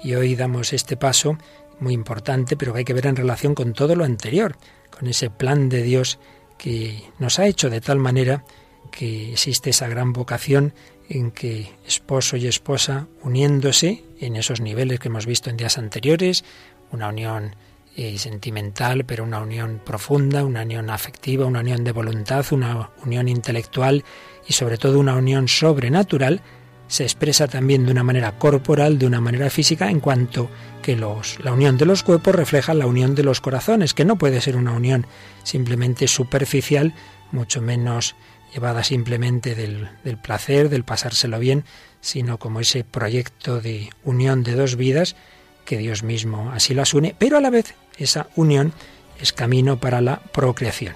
Y 0.03 0.15
hoy 0.15 0.35
damos 0.35 0.73
este 0.73 0.97
paso 0.97 1.37
muy 1.79 1.93
importante, 1.93 2.57
pero 2.57 2.73
que 2.73 2.79
hay 2.79 2.85
que 2.85 2.95
ver 2.95 3.05
en 3.05 3.15
relación 3.15 3.53
con 3.53 3.73
todo 3.73 3.95
lo 3.95 4.03
anterior, 4.03 4.57
con 4.89 5.07
ese 5.07 5.29
plan 5.29 5.69
de 5.69 5.83
Dios 5.83 6.17
que 6.57 7.03
nos 7.19 7.37
ha 7.37 7.45
hecho 7.45 7.69
de 7.69 7.81
tal 7.81 7.99
manera 7.99 8.43
que 8.91 9.33
existe 9.33 9.69
esa 9.69 9.87
gran 9.87 10.13
vocación 10.13 10.73
en 11.07 11.29
que 11.29 11.71
esposo 11.85 12.35
y 12.35 12.47
esposa 12.47 13.07
uniéndose 13.21 14.03
en 14.19 14.37
esos 14.37 14.59
niveles 14.59 14.99
que 14.99 15.09
hemos 15.09 15.27
visto 15.27 15.51
en 15.51 15.57
días 15.57 15.77
anteriores, 15.77 16.43
una 16.91 17.09
unión 17.09 17.55
eh, 17.95 18.17
sentimental, 18.17 19.05
pero 19.05 19.23
una 19.23 19.39
unión 19.39 19.81
profunda, 19.83 20.45
una 20.45 20.63
unión 20.63 20.89
afectiva, 20.89 21.45
una 21.45 21.59
unión 21.59 21.83
de 21.83 21.91
voluntad, 21.91 22.45
una 22.51 22.89
unión 23.03 23.27
intelectual 23.27 24.05
y 24.47 24.53
sobre 24.53 24.77
todo 24.77 24.99
una 24.99 25.15
unión 25.15 25.47
sobrenatural, 25.47 26.41
se 26.87 27.03
expresa 27.03 27.47
también 27.47 27.85
de 27.85 27.91
una 27.91 28.03
manera 28.03 28.37
corporal, 28.37 28.99
de 28.99 29.05
una 29.05 29.21
manera 29.21 29.49
física, 29.49 29.89
en 29.89 30.01
cuanto 30.01 30.49
que 30.81 30.95
los, 30.95 31.39
la 31.43 31.53
unión 31.53 31.77
de 31.77 31.85
los 31.85 32.03
cuerpos 32.03 32.35
refleja 32.35 32.73
la 32.73 32.85
unión 32.85 33.15
de 33.15 33.23
los 33.23 33.39
corazones, 33.39 33.93
que 33.93 34.03
no 34.03 34.17
puede 34.17 34.41
ser 34.41 34.57
una 34.57 34.73
unión 34.73 35.05
simplemente 35.43 36.07
superficial, 36.07 36.93
mucho 37.31 37.61
menos 37.61 38.15
llevada 38.53 38.83
simplemente 38.83 39.55
del, 39.55 39.89
del 40.03 40.17
placer, 40.17 40.67
del 40.67 40.83
pasárselo 40.83 41.39
bien, 41.39 41.63
sino 42.01 42.39
como 42.39 42.59
ese 42.59 42.83
proyecto 42.83 43.61
de 43.61 43.89
unión 44.03 44.43
de 44.43 44.55
dos 44.55 44.75
vidas, 44.75 45.15
que 45.63 45.77
Dios 45.77 46.03
mismo 46.03 46.51
así 46.51 46.73
las 46.73 46.93
une, 46.93 47.15
pero 47.17 47.37
a 47.37 47.41
la 47.41 47.49
vez 47.49 47.73
esa 47.97 48.27
unión 48.35 48.73
es 49.19 49.33
camino 49.33 49.79
para 49.79 50.01
la 50.01 50.19
procreación. 50.19 50.95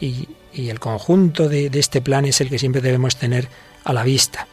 Y, 0.00 0.28
y 0.52 0.68
el 0.68 0.80
conjunto 0.80 1.48
de, 1.48 1.70
de 1.70 1.78
este 1.78 2.02
plan 2.02 2.24
es 2.24 2.40
el 2.40 2.50
que 2.50 2.58
siempre 2.58 2.82
debemos 2.82 3.16
tener 3.16 3.48
a 3.84 3.92
la 3.92 4.02
vista 4.02 4.46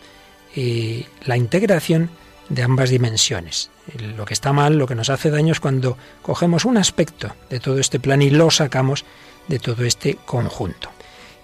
la 1.25 1.37
integración 1.37 2.09
de 2.49 2.63
ambas 2.63 2.89
dimensiones. 2.89 3.69
Lo 4.17 4.25
que 4.25 4.33
está 4.33 4.53
mal, 4.53 4.77
lo 4.77 4.87
que 4.87 4.95
nos 4.95 5.09
hace 5.09 5.29
daño 5.29 5.51
es 5.51 5.59
cuando 5.59 5.97
cogemos 6.21 6.65
un 6.65 6.77
aspecto 6.77 7.33
de 7.49 7.59
todo 7.59 7.79
este 7.79 7.99
plan 7.99 8.21
y 8.21 8.29
lo 8.29 8.49
sacamos 8.51 9.05
de 9.47 9.59
todo 9.59 9.85
este 9.85 10.15
conjunto. 10.25 10.89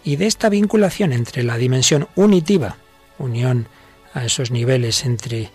Y 0.03 0.17
de 0.17 0.27
esta 0.27 0.49
vinculación 0.49 1.13
entre 1.13 1.43
la 1.43 1.57
dimensión 1.57 2.07
unitiva, 2.15 2.77
unión 3.17 3.67
a 4.13 4.25
esos 4.25 4.51
niveles 4.51 5.05
entre 5.05 5.51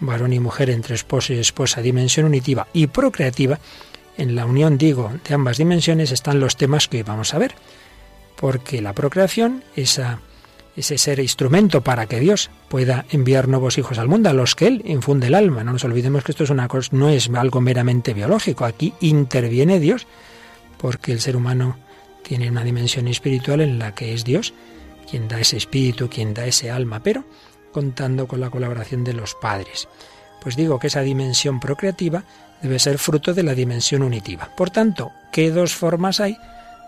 varón 0.00 0.32
y 0.32 0.40
mujer, 0.40 0.70
entre 0.70 0.94
esposo 0.94 1.32
y 1.32 1.38
esposa, 1.38 1.80
dimensión 1.82 2.26
unitiva 2.26 2.68
y 2.72 2.88
procreativa, 2.88 3.58
en 4.18 4.34
la 4.34 4.44
unión, 4.44 4.76
digo, 4.76 5.10
de 5.26 5.34
ambas 5.34 5.56
dimensiones 5.56 6.12
están 6.12 6.40
los 6.40 6.56
temas 6.56 6.88
que 6.88 6.98
hoy 6.98 7.02
vamos 7.04 7.32
a 7.32 7.38
ver. 7.38 7.54
Porque 8.36 8.82
la 8.82 8.92
procreación, 8.92 9.64
esa 9.74 10.20
ese 10.78 10.96
ser 10.96 11.18
instrumento 11.18 11.82
para 11.82 12.06
que 12.06 12.20
Dios 12.20 12.50
pueda 12.68 13.04
enviar 13.10 13.48
nuevos 13.48 13.78
hijos 13.78 13.98
al 13.98 14.06
mundo, 14.06 14.30
a 14.30 14.32
los 14.32 14.54
que 14.54 14.68
Él 14.68 14.82
infunde 14.84 15.26
el 15.26 15.34
alma. 15.34 15.64
No 15.64 15.72
nos 15.72 15.82
olvidemos 15.82 16.22
que 16.22 16.30
esto 16.30 16.44
es 16.44 16.50
una 16.50 16.68
cosa, 16.68 16.90
no 16.92 17.08
es 17.08 17.28
algo 17.30 17.60
meramente 17.60 18.14
biológico. 18.14 18.64
Aquí 18.64 18.94
interviene 19.00 19.80
Dios, 19.80 20.06
porque 20.76 21.10
el 21.10 21.20
ser 21.20 21.36
humano 21.36 21.76
tiene 22.22 22.48
una 22.48 22.62
dimensión 22.62 23.08
espiritual 23.08 23.60
en 23.60 23.80
la 23.80 23.94
que 23.94 24.14
es 24.14 24.24
Dios 24.24 24.54
quien 25.10 25.26
da 25.26 25.40
ese 25.40 25.56
espíritu, 25.56 26.08
quien 26.08 26.32
da 26.34 26.46
ese 26.46 26.70
alma, 26.70 27.02
pero 27.02 27.24
contando 27.72 28.28
con 28.28 28.40
la 28.40 28.50
colaboración 28.50 29.02
de 29.02 29.14
los 29.14 29.34
padres. 29.34 29.88
Pues 30.40 30.54
digo 30.54 30.78
que 30.78 30.86
esa 30.88 31.00
dimensión 31.00 31.58
procreativa 31.58 32.24
debe 32.62 32.78
ser 32.78 32.98
fruto 32.98 33.34
de 33.34 33.42
la 33.42 33.54
dimensión 33.54 34.02
unitiva. 34.02 34.50
Por 34.56 34.70
tanto, 34.70 35.12
¿qué 35.32 35.50
dos 35.50 35.74
formas 35.74 36.20
hay? 36.20 36.36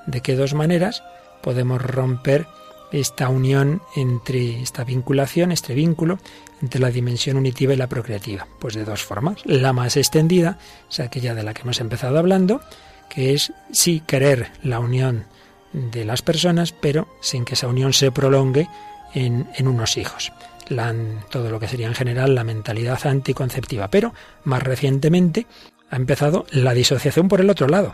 ¿De 0.06 0.20
qué 0.20 0.34
dos 0.34 0.54
maneras 0.54 1.02
podemos 1.42 1.80
romper 1.80 2.46
esta 2.92 3.28
unión 3.28 3.82
entre 3.94 4.62
esta 4.62 4.84
vinculación, 4.84 5.52
este 5.52 5.74
vínculo 5.74 6.18
entre 6.60 6.80
la 6.80 6.90
dimensión 6.90 7.36
unitiva 7.36 7.72
y 7.72 7.76
la 7.76 7.88
procreativa? 7.88 8.46
Pues 8.58 8.74
de 8.74 8.84
dos 8.84 9.02
formas. 9.02 9.38
La 9.44 9.72
más 9.72 9.96
extendida 9.96 10.58
es 10.90 11.00
aquella 11.00 11.34
de 11.34 11.42
la 11.42 11.54
que 11.54 11.62
hemos 11.62 11.80
empezado 11.80 12.18
hablando, 12.18 12.60
que 13.08 13.34
es 13.34 13.52
sí 13.70 14.02
querer 14.06 14.50
la 14.62 14.80
unión 14.80 15.26
de 15.72 16.04
las 16.04 16.22
personas, 16.22 16.72
pero 16.72 17.08
sin 17.20 17.44
que 17.44 17.54
esa 17.54 17.68
unión 17.68 17.92
se 17.92 18.10
prolongue 18.10 18.68
en, 19.14 19.48
en 19.54 19.68
unos 19.68 19.96
hijos. 19.96 20.32
Todo 21.30 21.50
lo 21.50 21.58
que 21.58 21.68
sería 21.68 21.88
en 21.88 21.94
general 21.94 22.34
la 22.34 22.44
mentalidad 22.44 23.04
anticonceptiva. 23.06 23.88
Pero 23.88 24.14
más 24.44 24.62
recientemente 24.62 25.46
ha 25.90 25.96
empezado 25.96 26.46
la 26.50 26.74
disociación 26.74 27.28
por 27.28 27.40
el 27.40 27.50
otro 27.50 27.66
lado 27.66 27.92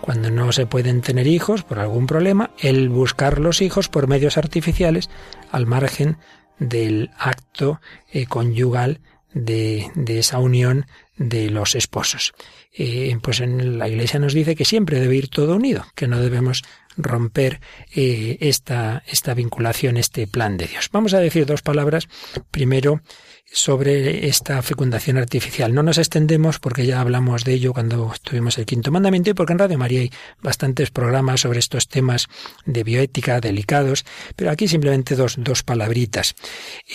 cuando 0.00 0.30
no 0.30 0.52
se 0.52 0.66
pueden 0.66 1.00
tener 1.00 1.26
hijos 1.26 1.62
por 1.62 1.78
algún 1.78 2.06
problema, 2.06 2.50
el 2.58 2.90
buscar 2.90 3.38
los 3.38 3.62
hijos 3.62 3.88
por 3.88 4.06
medios 4.06 4.36
artificiales 4.36 5.08
al 5.50 5.64
margen 5.64 6.18
del 6.58 7.10
acto 7.16 7.80
eh, 8.12 8.26
conyugal 8.26 9.00
de, 9.32 9.90
esa 10.06 10.40
unión 10.40 10.84
de 11.16 11.48
los 11.48 11.74
esposos. 11.74 12.34
Eh, 12.76 13.16
pues 13.22 13.40
en 13.40 13.78
la 13.78 13.88
Iglesia 13.88 14.20
nos 14.20 14.34
dice 14.34 14.54
que 14.54 14.66
siempre 14.66 15.00
debe 15.00 15.16
ir 15.16 15.28
todo 15.28 15.56
unido, 15.56 15.86
que 15.94 16.06
no 16.06 16.20
debemos 16.20 16.64
romper 16.96 17.60
eh, 17.94 18.38
esta, 18.40 19.02
esta 19.06 19.34
vinculación, 19.34 19.96
este 19.96 20.26
plan 20.26 20.56
de 20.56 20.66
Dios. 20.66 20.88
Vamos 20.92 21.14
a 21.14 21.18
decir 21.18 21.46
dos 21.46 21.62
palabras. 21.62 22.08
Primero, 22.50 23.00
sobre 23.54 24.26
esta 24.26 24.60
fecundación 24.62 25.16
artificial. 25.16 25.72
No 25.72 25.84
nos 25.84 25.98
extendemos 25.98 26.58
porque 26.58 26.86
ya 26.86 27.00
hablamos 27.00 27.44
de 27.44 27.52
ello 27.52 27.72
cuando 27.72 28.12
tuvimos 28.22 28.58
el 28.58 28.66
quinto 28.66 28.90
mandamiento 28.90 29.30
y 29.30 29.34
porque 29.34 29.52
en 29.52 29.60
Radio 29.60 29.78
María 29.78 30.00
hay 30.00 30.10
bastantes 30.42 30.90
programas 30.90 31.42
sobre 31.42 31.60
estos 31.60 31.86
temas 31.86 32.26
de 32.66 32.82
bioética 32.82 33.40
delicados, 33.40 34.04
pero 34.34 34.50
aquí 34.50 34.66
simplemente 34.66 35.14
dos, 35.14 35.36
dos 35.38 35.62
palabritas. 35.62 36.34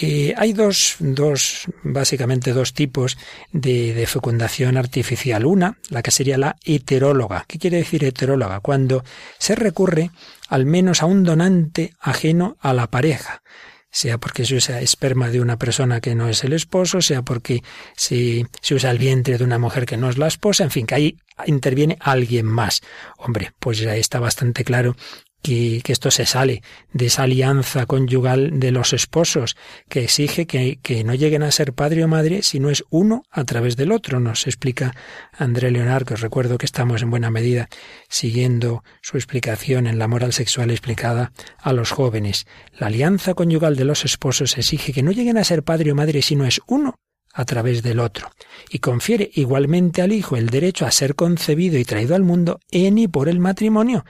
Eh, 0.02 0.34
hay 0.36 0.52
dos, 0.52 0.98
dos, 1.00 1.68
básicamente 1.82 2.52
dos 2.52 2.74
tipos 2.74 3.18
de, 3.54 3.94
de 3.94 4.06
fecundación 4.06 4.76
artificial. 4.76 5.46
Una, 5.46 5.78
la 5.90 6.04
que 6.04 6.12
sería 6.12 6.38
la 6.38 6.58
heteróloga. 6.66 7.46
¿Qué 7.48 7.58
quiere 7.58 7.78
decir 7.78 8.04
heteróloga? 8.04 8.60
Cuando 8.60 9.06
se 9.38 9.56
recurre 9.56 10.12
al 10.50 10.66
menos 10.66 11.02
a 11.02 11.06
un 11.06 11.24
donante 11.24 11.94
ajeno 12.02 12.58
a 12.60 12.74
la 12.74 12.88
pareja 12.88 13.44
sea 13.92 14.18
porque 14.18 14.46
se 14.46 14.56
usa 14.56 14.82
esperma 14.82 15.30
de 15.30 15.42
una 15.42 15.58
persona 15.58 16.02
que 16.02 16.16
no 16.16 16.28
es 16.30 16.44
el 16.44 16.54
esposo, 16.54 17.02
sea 17.02 17.22
porque 17.22 17.64
se, 17.96 18.46
se 18.62 18.76
usa 18.76 18.92
el 18.92 18.98
vientre 18.98 19.38
de 19.38 19.44
una 19.44 19.60
mujer 19.60 19.86
que 19.86 19.98
no 19.98 20.10
es 20.10 20.18
la 20.18 20.28
esposa, 20.28 20.64
en 20.64 20.72
fin, 20.72 20.86
que 20.86 20.96
ahí 20.96 21.18
interviene 21.46 21.98
alguien 22.00 22.46
más. 22.46 22.82
Hombre, 23.18 23.54
pues 23.60 23.80
ya 23.80 23.96
está 23.96 24.20
bastante 24.20 24.64
claro 24.64 24.96
que, 25.42 25.82
esto 25.88 26.12
se 26.12 26.26
sale 26.26 26.62
de 26.92 27.08
esa 27.08 27.24
alianza 27.24 27.86
conyugal 27.86 28.60
de 28.60 28.72
los 28.72 28.94
esposos 28.94 29.56
que 29.88 30.04
exige 30.04 30.46
que, 30.46 31.04
no 31.04 31.16
lleguen 31.16 31.44
a 31.44 31.52
ser 31.52 31.74
padre 31.74 32.04
o 32.04 32.08
madre 32.08 32.44
si 32.44 32.60
no 32.60 32.70
es 32.70 32.84
uno 32.90 33.24
a 33.32 33.44
través 33.44 33.76
del 33.76 33.92
otro. 33.92 34.20
Nos 34.20 34.48
explica 34.48 34.96
André 35.38 35.72
Leonard, 35.72 36.06
que 36.06 36.14
os 36.16 36.22
recuerdo 36.22 36.58
que 36.58 36.66
estamos 36.66 37.02
en 37.02 37.10
buena 37.10 37.32
medida 37.32 37.70
siguiendo 38.10 38.84
su 39.02 39.18
explicación 39.18 39.88
en 39.88 40.00
la 40.00 40.08
moral 40.08 40.34
sexual 40.34 40.72
explicada 40.72 41.32
a 41.58 41.74
los 41.74 41.92
jóvenes. 41.92 42.46
La 42.78 42.88
alianza 42.88 43.34
conyugal 43.34 43.76
de 43.76 43.86
los 43.86 44.06
esposos 44.06 44.58
exige 44.58 44.94
que 44.94 45.04
no 45.04 45.12
lleguen 45.12 45.38
a 45.38 45.44
ser 45.44 45.64
padre 45.64 45.92
o 45.92 45.96
madre 45.96 46.22
si 46.22 46.36
no 46.36 46.46
es 46.46 46.62
uno 46.68 46.96
a 47.34 47.46
través 47.46 47.84
del 47.84 48.00
otro, 48.00 48.32
y 48.72 48.80
confiere 48.80 49.30
igualmente 49.34 50.02
al 50.02 50.12
hijo 50.12 50.36
el 50.36 50.50
derecho 50.50 50.86
a 50.86 50.92
ser 50.92 51.16
concebido 51.16 51.78
y 51.78 51.86
traído 51.86 52.16
al 52.16 52.24
mundo 52.24 52.60
en 52.72 52.98
y 52.98 53.08
por 53.08 53.30
el 53.30 53.40
matrimonio, 53.40 54.04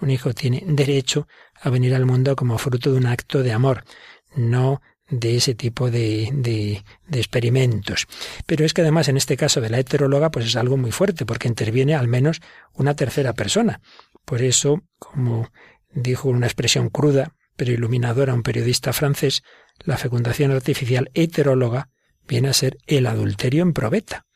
Un 0.00 0.10
hijo 0.10 0.34
tiene 0.34 0.62
derecho 0.66 1.26
a 1.60 1.70
venir 1.70 1.94
al 1.94 2.06
mundo 2.06 2.36
como 2.36 2.58
fruto 2.58 2.92
de 2.92 2.98
un 2.98 3.06
acto 3.06 3.42
de 3.42 3.52
amor, 3.52 3.84
no 4.34 4.82
de 5.08 5.36
ese 5.36 5.54
tipo 5.54 5.90
de, 5.90 6.30
de, 6.32 6.82
experimentos. 7.12 8.06
Pero 8.46 8.64
es 8.64 8.72
que 8.72 8.80
además 8.82 9.08
en 9.08 9.16
este 9.16 9.36
caso 9.36 9.60
de 9.60 9.70
la 9.70 9.78
heteróloga 9.78 10.30
pues 10.30 10.46
es 10.46 10.56
algo 10.56 10.76
muy 10.76 10.92
fuerte 10.92 11.26
porque 11.26 11.48
interviene 11.48 11.94
al 11.94 12.08
menos 12.08 12.40
una 12.72 12.94
tercera 12.94 13.34
persona. 13.34 13.80
Por 14.24 14.42
eso, 14.42 14.82
como 14.98 15.50
dijo 15.92 16.28
una 16.28 16.46
expresión 16.46 16.88
cruda 16.88 17.34
pero 17.56 17.72
iluminadora 17.72 18.34
un 18.34 18.42
periodista 18.42 18.92
francés, 18.92 19.42
la 19.80 19.96
fecundación 19.96 20.50
artificial 20.50 21.10
heteróloga 21.14 21.90
viene 22.26 22.48
a 22.48 22.52
ser 22.52 22.78
el 22.86 23.06
adulterio 23.06 23.62
en 23.62 23.72
probeta, 23.72 24.26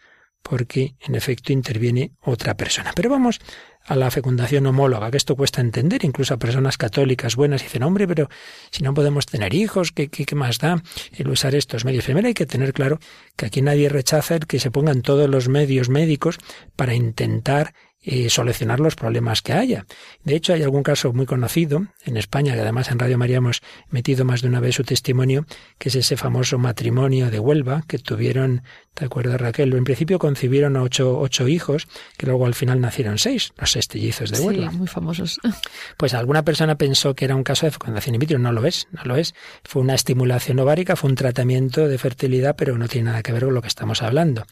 porque 0.42 0.94
en 1.00 1.14
efecto 1.14 1.52
interviene 1.52 2.12
otra 2.20 2.56
persona. 2.56 2.92
Pero 2.94 3.10
vamos 3.10 3.40
a 3.84 3.96
la 3.96 4.10
fecundación 4.10 4.66
homóloga, 4.66 5.10
que 5.10 5.16
esto 5.16 5.34
cuesta 5.34 5.60
entender, 5.60 6.04
incluso 6.04 6.34
a 6.34 6.38
personas 6.38 6.76
católicas 6.76 7.36
buenas 7.36 7.62
dicen, 7.62 7.82
hombre, 7.82 8.06
pero 8.06 8.28
si 8.70 8.82
no 8.82 8.92
podemos 8.92 9.24
tener 9.26 9.54
hijos, 9.54 9.92
¿qué, 9.92 10.10
más 10.34 10.58
da 10.58 10.82
el 11.16 11.28
usar 11.28 11.54
estos 11.54 11.84
medios? 11.84 12.04
Primero 12.04 12.28
hay 12.28 12.34
que 12.34 12.46
tener 12.46 12.74
claro 12.74 12.98
que 13.36 13.46
aquí 13.46 13.62
nadie 13.62 13.88
rechaza 13.88 14.36
el 14.36 14.46
que 14.46 14.60
se 14.60 14.70
pongan 14.70 15.00
todos 15.00 15.28
los 15.28 15.48
medios 15.48 15.88
médicos 15.88 16.38
para 16.76 16.94
intentar 16.94 17.72
y 18.00 18.30
solucionar 18.30 18.80
los 18.80 18.94
problemas 18.94 19.42
que 19.42 19.52
haya. 19.52 19.84
De 20.22 20.36
hecho, 20.36 20.52
hay 20.52 20.62
algún 20.62 20.82
caso 20.82 21.12
muy 21.12 21.26
conocido 21.26 21.86
en 22.04 22.16
España, 22.16 22.54
que 22.54 22.60
además 22.60 22.90
en 22.90 22.98
Radio 22.98 23.18
María 23.18 23.38
hemos 23.38 23.60
metido 23.90 24.24
más 24.24 24.40
de 24.42 24.48
una 24.48 24.60
vez 24.60 24.76
su 24.76 24.84
testimonio, 24.84 25.46
que 25.78 25.88
es 25.88 25.94
ese 25.94 26.16
famoso 26.16 26.58
matrimonio 26.58 27.30
de 27.30 27.40
Huelva, 27.40 27.82
que 27.88 27.98
tuvieron, 27.98 28.62
¿te 28.94 29.04
acuerdas 29.04 29.40
Raquel? 29.40 29.72
En 29.74 29.84
principio 29.84 30.18
concibieron 30.18 30.76
ocho, 30.76 31.18
ocho 31.18 31.48
hijos, 31.48 31.88
que 32.16 32.26
luego 32.26 32.46
al 32.46 32.54
final 32.54 32.80
nacieron 32.80 33.18
seis, 33.18 33.52
los 33.58 33.76
estillizos 33.76 34.30
de 34.30 34.40
Huelva. 34.40 34.70
Sí, 34.70 34.76
muy 34.76 34.88
famosos. 34.88 35.40
Pues 35.96 36.14
alguna 36.14 36.44
persona 36.44 36.76
pensó 36.76 37.14
que 37.14 37.24
era 37.24 37.34
un 37.34 37.44
caso 37.44 37.66
de 37.66 37.72
fecundación 37.72 38.14
in 38.14 38.20
vitro, 38.20 38.38
no 38.38 38.52
lo 38.52 38.64
es, 38.64 38.86
no 38.92 39.02
lo 39.04 39.16
es. 39.16 39.34
Fue 39.64 39.82
una 39.82 39.94
estimulación 39.94 40.58
ovárica, 40.60 40.96
fue 40.96 41.10
un 41.10 41.16
tratamiento 41.16 41.88
de 41.88 41.98
fertilidad, 41.98 42.56
pero 42.56 42.78
no 42.78 42.88
tiene 42.88 43.10
nada 43.10 43.22
que 43.22 43.32
ver 43.32 43.44
con 43.44 43.54
lo 43.54 43.62
que 43.62 43.68
estamos 43.68 44.02
hablando. 44.02 44.44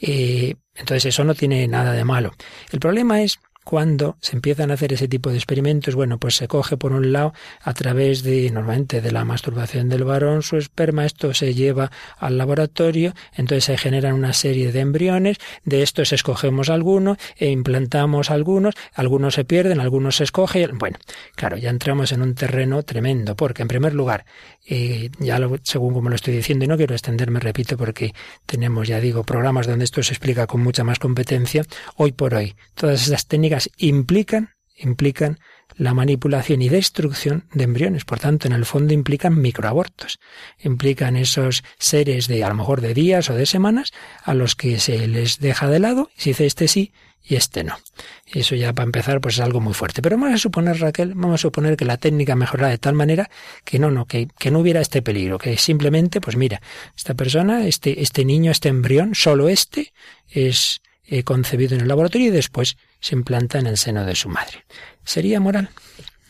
Eh, 0.00 0.56
entonces 0.74 1.06
eso 1.06 1.24
no 1.24 1.34
tiene 1.34 1.66
nada 1.68 1.92
de 1.92 2.04
malo. 2.04 2.32
El 2.72 2.80
problema 2.80 3.22
es 3.22 3.38
cuando 3.70 4.16
se 4.20 4.34
empiezan 4.34 4.72
a 4.72 4.74
hacer 4.74 4.92
ese 4.92 5.06
tipo 5.06 5.30
de 5.30 5.36
experimentos, 5.36 5.94
bueno, 5.94 6.18
pues 6.18 6.34
se 6.34 6.48
coge 6.48 6.76
por 6.76 6.92
un 6.92 7.12
lado 7.12 7.32
a 7.62 7.72
través 7.72 8.24
de, 8.24 8.50
normalmente 8.50 9.00
de 9.00 9.12
la 9.12 9.24
masturbación 9.24 9.88
del 9.88 10.02
varón, 10.02 10.42
su 10.42 10.56
esperma, 10.56 11.06
esto 11.06 11.32
se 11.34 11.54
lleva 11.54 11.92
al 12.18 12.36
laboratorio, 12.36 13.14
entonces 13.32 13.66
se 13.66 13.78
generan 13.78 14.14
una 14.14 14.32
serie 14.32 14.72
de 14.72 14.80
embriones, 14.80 15.36
de 15.62 15.84
estos 15.84 16.12
escogemos 16.12 16.68
algunos 16.68 17.16
e 17.36 17.50
implantamos 17.50 18.32
algunos, 18.32 18.74
algunos 18.92 19.34
se 19.34 19.44
pierden, 19.44 19.78
algunos 19.78 20.16
se 20.16 20.24
escogen, 20.24 20.76
bueno, 20.76 20.98
claro, 21.36 21.56
ya 21.56 21.70
entramos 21.70 22.10
en 22.10 22.22
un 22.22 22.34
terreno 22.34 22.82
tremendo, 22.82 23.36
porque 23.36 23.62
en 23.62 23.68
primer 23.68 23.94
lugar, 23.94 24.24
eh, 24.66 25.10
ya 25.20 25.38
lo, 25.38 25.60
según 25.62 25.94
como 25.94 26.08
lo 26.08 26.16
estoy 26.16 26.34
diciendo, 26.34 26.64
y 26.64 26.68
no 26.68 26.76
quiero 26.76 26.94
extenderme, 26.94 27.38
repito, 27.38 27.76
porque 27.76 28.14
tenemos, 28.46 28.88
ya 28.88 28.98
digo, 28.98 29.22
programas 29.22 29.68
donde 29.68 29.84
esto 29.84 30.02
se 30.02 30.12
explica 30.12 30.48
con 30.48 30.60
mucha 30.60 30.82
más 30.82 30.98
competencia, 30.98 31.64
hoy 31.94 32.10
por 32.10 32.34
hoy, 32.34 32.56
todas 32.74 33.06
esas 33.06 33.28
técnicas 33.28 33.59
implican, 33.76 34.54
implican 34.76 35.38
la 35.76 35.94
manipulación 35.94 36.62
y 36.62 36.68
destrucción 36.68 37.44
de 37.52 37.64
embriones. 37.64 38.04
Por 38.04 38.18
tanto, 38.18 38.46
en 38.46 38.52
el 38.52 38.66
fondo 38.66 38.92
implican 38.92 39.40
microabortos. 39.40 40.18
Implican 40.58 41.16
esos 41.16 41.64
seres 41.78 42.28
de 42.28 42.44
a 42.44 42.48
lo 42.48 42.54
mejor 42.54 42.80
de 42.80 42.94
días 42.94 43.30
o 43.30 43.34
de 43.34 43.46
semanas 43.46 43.92
a 44.22 44.34
los 44.34 44.56
que 44.56 44.78
se 44.78 45.06
les 45.08 45.38
deja 45.38 45.68
de 45.68 45.78
lado 45.78 46.10
y 46.16 46.20
se 46.20 46.30
dice 46.30 46.46
este 46.46 46.68
sí 46.68 46.92
y 47.22 47.36
este 47.36 47.64
no. 47.64 47.78
Eso 48.26 48.54
ya 48.54 48.72
para 48.72 48.86
empezar 48.86 49.20
pues 49.20 49.36
es 49.36 49.40
algo 49.40 49.60
muy 49.60 49.74
fuerte. 49.74 50.02
Pero 50.02 50.16
vamos 50.16 50.34
a 50.34 50.38
suponer, 50.38 50.80
Raquel, 50.80 51.14
vamos 51.14 51.34
a 51.34 51.42
suponer 51.42 51.76
que 51.76 51.84
la 51.84 51.96
técnica 51.96 52.36
mejorara 52.36 52.70
de 52.70 52.78
tal 52.78 52.94
manera 52.94 53.30
que 53.64 53.78
no, 53.78 53.90
no, 53.90 54.06
que, 54.06 54.28
que 54.38 54.50
no 54.50 54.60
hubiera 54.60 54.80
este 54.80 55.02
peligro, 55.02 55.38
que 55.38 55.56
simplemente, 55.56 56.20
pues 56.20 56.36
mira, 56.36 56.60
esta 56.96 57.14
persona, 57.14 57.66
este, 57.66 58.02
este 58.02 58.24
niño, 58.24 58.50
este 58.50 58.68
embrión, 58.68 59.14
solo 59.14 59.48
este 59.48 59.92
es 60.28 60.80
eh, 61.10 61.24
concebido 61.24 61.74
en 61.74 61.80
el 61.80 61.88
laboratorio 61.88 62.28
y 62.28 62.30
después 62.30 62.76
se 63.00 63.16
implanta 63.16 63.58
en 63.58 63.66
el 63.66 63.76
seno 63.76 64.04
de 64.06 64.14
su 64.14 64.28
madre. 64.28 64.64
¿Sería 65.04 65.40
moral? 65.40 65.68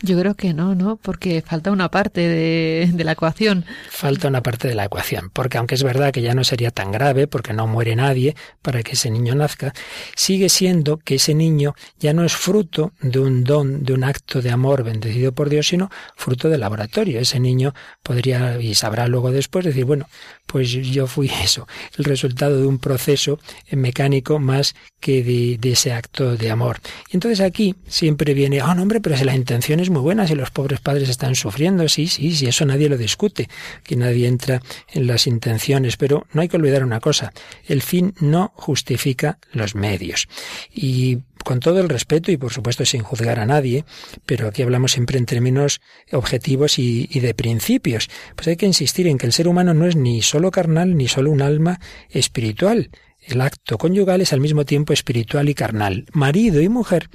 Yo 0.03 0.19
creo 0.19 0.35
que 0.35 0.55
no, 0.55 0.75
¿no? 0.75 0.97
Porque 0.97 1.43
falta 1.43 1.71
una 1.71 1.91
parte 1.91 2.27
de, 2.27 3.05
la 3.05 3.13
ecuación. 3.13 3.67
Falta 3.91 4.29
una 4.29 4.43
parte 4.43 4.69
de 4.69 4.75
la 4.75 4.87
ecuación, 4.87 5.31
porque 5.31 5.59
aunque 5.59 5.75
es 5.75 5.83
verdad 5.83 6.11
que 6.11 6.23
ya 6.23 6.35
no 6.35 6.43
sería 6.43 6.71
tan 6.71 6.91
grave, 6.91 7.27
porque 7.27 7.53
no 7.53 7.67
muere 7.67 7.95
nadie 7.97 8.35
para 8.63 8.83
que 8.83 8.93
ese 8.93 9.11
niño 9.11 9.35
nazca, 9.35 9.75
sigue 10.17 10.49
siendo 10.49 10.97
que 10.97 11.17
ese 11.17 11.35
niño 11.35 11.75
ya 11.99 12.15
no 12.15 12.25
es 12.25 12.35
fruto 12.35 12.93
de 13.03 13.19
un 13.19 13.45
don, 13.45 13.85
de 13.85 13.93
un 13.93 14.05
acto 14.05 14.41
de 14.41 14.51
amor 14.51 14.85
bendecido 14.85 15.33
por 15.33 15.51
Dios, 15.51 15.67
sino 15.69 15.91
fruto 16.17 16.49
del 16.49 16.61
laboratorio. 16.61 17.21
Ese 17.21 17.39
niño 17.39 17.75
podría, 18.03 18.59
y 18.59 18.75
sabrá 18.75 19.07
luego 19.07 19.31
después, 19.31 19.67
decir, 19.67 19.85
bueno, 19.85 20.07
pues 20.47 20.71
yo 20.71 21.07
fui 21.07 21.31
eso, 21.45 21.69
el 21.99 22.05
resultado 22.05 22.59
de 22.59 22.67
un 22.67 22.79
proceso 22.79 23.39
mecánico 23.71 24.39
más 24.39 24.75
que 24.99 25.23
de, 25.23 25.71
ese 25.71 25.93
acto 25.93 26.37
de 26.37 26.51
amor. 26.51 26.81
Y 27.11 27.17
entonces 27.17 27.41
aquí 27.41 27.75
siempre 27.87 28.35
viene, 28.35 28.63
oh, 28.63 28.75
no, 28.75 28.83
hombre, 28.83 29.01
pero 29.01 29.17
si 29.17 29.25
la 29.25 29.35
intención 29.35 29.81
es 29.81 29.90
muy 29.91 30.01
buena, 30.01 30.27
si 30.27 30.35
los 30.35 30.51
pobres 30.51 30.81
padres 30.81 31.09
están 31.09 31.35
sufriendo, 31.35 31.89
sí, 31.89 32.07
sí, 32.07 32.35
sí, 32.35 32.47
eso 32.47 32.65
nadie 32.65 32.89
lo 32.89 32.97
discute, 32.97 33.49
que 33.83 33.97
nadie 33.97 34.27
entra 34.27 34.63
en 34.89 35.07
las 35.07 35.27
intenciones, 35.27 35.97
pero 35.97 36.27
no 36.33 36.43
hay 36.43 36.49
que 36.49 36.57
olvidar 36.57 36.85
una 36.85 37.01
cosa, 37.01 37.33
el 37.67 37.83
fin 37.83 38.15
no 38.21 38.53
justifica 38.55 39.39
los 39.53 39.75
medios. 39.75 40.29
Y 40.73 41.19
con 41.45 41.61
todo 41.61 41.81
el 41.81 41.89
respeto 41.89 42.31
y 42.31 42.37
por 42.37 42.53
supuesto 42.53 42.85
sin 42.85 43.03
juzgar 43.03 43.39
a 43.39 43.47
nadie, 43.47 43.85
pero 44.27 44.49
aquí 44.49 44.63
hablamos 44.63 44.93
siempre 44.93 45.19
en 45.19 45.27
términos 45.27 45.81
objetivos 46.13 46.79
y, 46.79 47.09
y, 47.11 47.21
de 47.21 47.35
principios, 47.35 48.09
pues 48.37 48.49
hay 48.49 48.57
que 48.57 48.67
insistir 48.67 49.07
en 49.07 49.19
que 49.19 49.27
el 49.27 49.33
ser 49.33 49.49
humano 49.49 49.75
no 49.75 49.87
es 49.87 49.97
ni 49.97 50.23
solo 50.23 50.51
carnal 50.51 50.97
ni 50.97 51.09
solo 51.09 51.31
un 51.31 51.43
alma 51.43 51.81
espiritual. 52.11 52.91
El 53.21 53.41
acto 53.41 53.79
conyugal 53.79 54.21
es 54.21 54.33
al 54.33 54.41
mismo 54.41 54.65
tiempo 54.65 54.93
espiritual 54.93 55.49
y 55.49 55.55
carnal. 55.55 56.07
Marido 56.13 56.61
y 56.61 56.69
mujer 56.69 57.11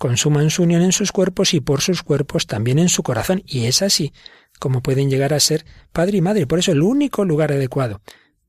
consuman 0.00 0.48
su 0.48 0.62
unión 0.62 0.80
en 0.80 0.92
sus 0.92 1.12
cuerpos 1.12 1.52
y 1.52 1.60
por 1.60 1.82
sus 1.82 2.02
cuerpos 2.02 2.46
también 2.46 2.78
en 2.78 2.88
su 2.88 3.02
corazón. 3.02 3.42
Y 3.44 3.66
es 3.66 3.82
así 3.82 4.14
como 4.58 4.82
pueden 4.82 5.10
llegar 5.10 5.34
a 5.34 5.40
ser 5.40 5.66
padre 5.92 6.16
y 6.16 6.20
madre. 6.22 6.46
Por 6.46 6.58
eso 6.58 6.72
el 6.72 6.80
único 6.80 7.26
lugar 7.26 7.52
adecuado 7.52 8.00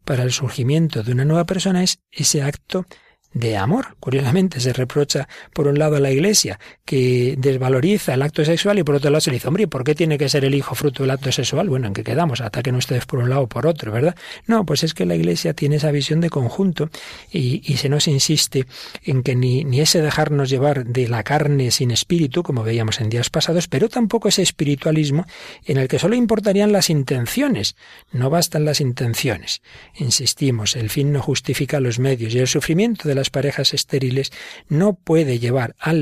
para 0.06 0.24
el 0.24 0.32
surgimiento 0.32 1.04
de 1.04 1.12
una 1.12 1.26
nueva 1.26 1.44
persona 1.44 1.84
es 1.84 2.00
ese 2.10 2.42
acto 2.42 2.86
de 3.34 3.58
amor. 3.58 3.96
Curiosamente 4.00 4.60
se 4.60 4.74
reprocha 4.74 5.28
por 5.54 5.68
un 5.68 5.80
lado 5.80 5.96
a 5.96 6.00
la 6.00 6.12
Iglesia 6.12 6.60
que 6.86 7.36
desvaloriza 7.38 8.14
el 8.14 8.22
acto 8.22 8.44
sexual 8.44 8.80
y 8.80 8.84
por 8.84 8.96
otro 8.96 9.10
lado 9.10 9.22
se 9.22 9.32
dice, 9.32 9.48
hombre, 9.48 9.68
¿por 9.68 9.84
qué 9.84 9.96
tiene 9.96 10.18
que 10.18 10.30
ser 10.30 10.44
el 10.46 10.56
hijo 10.56 10.76
fruto 10.76 11.04
del 11.04 11.12
acto 11.12 11.32
sexual? 11.32 11.70
Bueno, 11.70 11.88
¿en 11.88 11.94
qué 11.94 12.04
quedamos? 12.04 12.42
Ataquen 12.42 12.76
ustedes 12.76 13.06
por 13.06 13.20
un 13.20 13.30
lado 13.30 13.44
o 13.44 13.48
por 13.48 13.68
otro, 13.68 13.92
¿verdad? 13.92 14.16
No, 14.48 14.66
pues 14.66 14.84
es 14.84 14.94
que 14.94 15.06
la 15.06 15.16
Iglesia 15.16 15.54
tiene 15.54 15.78
esa 15.78 15.92
visión 15.92 16.20
de 16.20 16.30
conjunto 16.30 16.90
y, 17.32 17.62
y 17.66 17.78
se 17.78 17.90
nos 17.90 18.08
insiste 18.08 18.66
en 19.04 19.24
que 19.24 19.36
ni, 19.36 19.64
ni 19.64 19.80
ese 19.80 20.02
dejarnos 20.02 20.50
llevar 20.50 20.86
de 20.86 21.08
la 21.08 21.24
carne 21.24 21.72
sin 21.72 21.92
espíritu, 21.92 22.44
como 22.44 22.64
veíamos 22.64 23.00
en 23.00 23.10
días 23.10 23.30
pasados, 23.30 23.68
pero 23.68 23.88
tampoco 23.90 24.28
ese 24.28 24.42
espiritualismo 24.42 25.26
en 25.66 25.78
el 25.78 25.88
que 25.88 26.00
solo 26.00 26.16
importarían 26.16 26.72
las 26.72 26.90
intenciones. 26.90 27.76
No 28.12 28.30
bastan 28.30 28.66
las 28.66 28.82
intenciones. 28.82 29.62
Insistimos, 29.96 30.76
el 30.76 30.90
fin 30.90 31.14
no 31.14 31.22
justifica 31.22 31.80
los 31.80 32.00
medios 32.00 32.34
y 32.34 32.40
el 32.40 32.48
sufrimiento 32.48 33.08
de 33.08 33.16
la 33.16 33.21
las 33.22 33.30
parejas 33.30 33.76
estériles 33.76 34.32
no 34.68 34.94
puede 34.94 35.38
llevar 35.38 35.76
a 35.80 35.94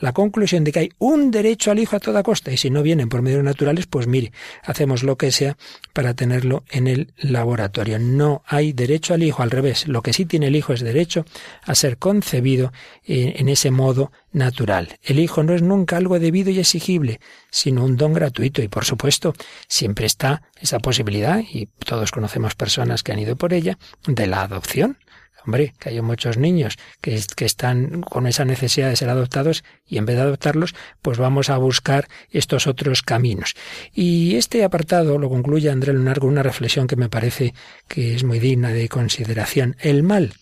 la 0.00 0.12
conclusión 0.12 0.64
de 0.64 0.72
que 0.72 0.80
hay 0.80 0.92
un 0.98 1.30
derecho 1.30 1.70
al 1.70 1.78
hijo 1.78 1.94
a 1.94 2.00
toda 2.00 2.24
costa 2.24 2.50
y 2.50 2.56
si 2.56 2.68
no 2.68 2.82
vienen 2.82 3.08
por 3.08 3.22
medios 3.22 3.44
naturales, 3.44 3.86
pues 3.86 4.08
mire, 4.08 4.32
hacemos 4.64 5.04
lo 5.04 5.16
que 5.16 5.30
sea 5.30 5.56
para 5.92 6.14
tenerlo 6.14 6.64
en 6.70 6.88
el 6.88 7.14
laboratorio. 7.16 8.00
No 8.00 8.42
hay 8.46 8.72
derecho 8.72 9.14
al 9.14 9.22
hijo, 9.22 9.44
al 9.44 9.52
revés. 9.52 9.86
Lo 9.86 10.02
que 10.02 10.12
sí 10.12 10.26
tiene 10.26 10.48
el 10.48 10.56
hijo 10.56 10.72
es 10.72 10.80
derecho 10.80 11.24
a 11.62 11.76
ser 11.76 11.96
concebido 11.96 12.72
en 13.04 13.48
ese 13.48 13.70
modo 13.70 14.10
natural. 14.32 14.98
El 15.00 15.20
hijo 15.20 15.44
no 15.44 15.54
es 15.54 15.62
nunca 15.62 15.96
algo 15.96 16.18
debido 16.18 16.50
y 16.50 16.58
exigible, 16.58 17.20
sino 17.50 17.84
un 17.84 17.96
don 17.96 18.14
gratuito 18.14 18.62
y 18.62 18.68
por 18.68 18.84
supuesto 18.84 19.32
siempre 19.68 20.06
está 20.06 20.42
esa 20.60 20.80
posibilidad 20.80 21.38
y 21.38 21.66
todos 21.66 22.10
conocemos 22.10 22.56
personas 22.56 23.04
que 23.04 23.12
han 23.12 23.20
ido 23.20 23.36
por 23.36 23.54
ella 23.54 23.78
de 24.08 24.26
la 24.26 24.42
adopción. 24.42 24.98
Hombre, 25.44 25.74
que 25.78 25.90
hay 25.90 26.00
muchos 26.00 26.38
niños 26.38 26.78
que, 27.00 27.14
están 27.14 28.00
con 28.00 28.26
esa 28.26 28.44
necesidad 28.44 28.88
de 28.88 28.96
ser 28.96 29.10
adoptados 29.10 29.62
y 29.86 29.98
en 29.98 30.06
vez 30.06 30.16
de 30.16 30.22
adoptarlos, 30.22 30.74
pues 31.02 31.18
vamos 31.18 31.50
a 31.50 31.58
buscar 31.58 32.08
estos 32.30 32.66
otros 32.66 33.02
caminos. 33.02 33.54
Y 33.92 34.36
este 34.36 34.64
apartado 34.64 35.18
lo 35.18 35.28
concluye 35.28 35.70
André 35.70 35.92
Lunar 35.92 36.20
con 36.20 36.30
una 36.30 36.42
reflexión 36.42 36.86
que 36.86 36.96
me 36.96 37.10
parece 37.10 37.54
que 37.88 38.14
es 38.14 38.24
muy 38.24 38.38
digna 38.38 38.70
de 38.70 38.88
consideración. 38.88 39.76
El 39.80 40.02
mal 40.02 40.32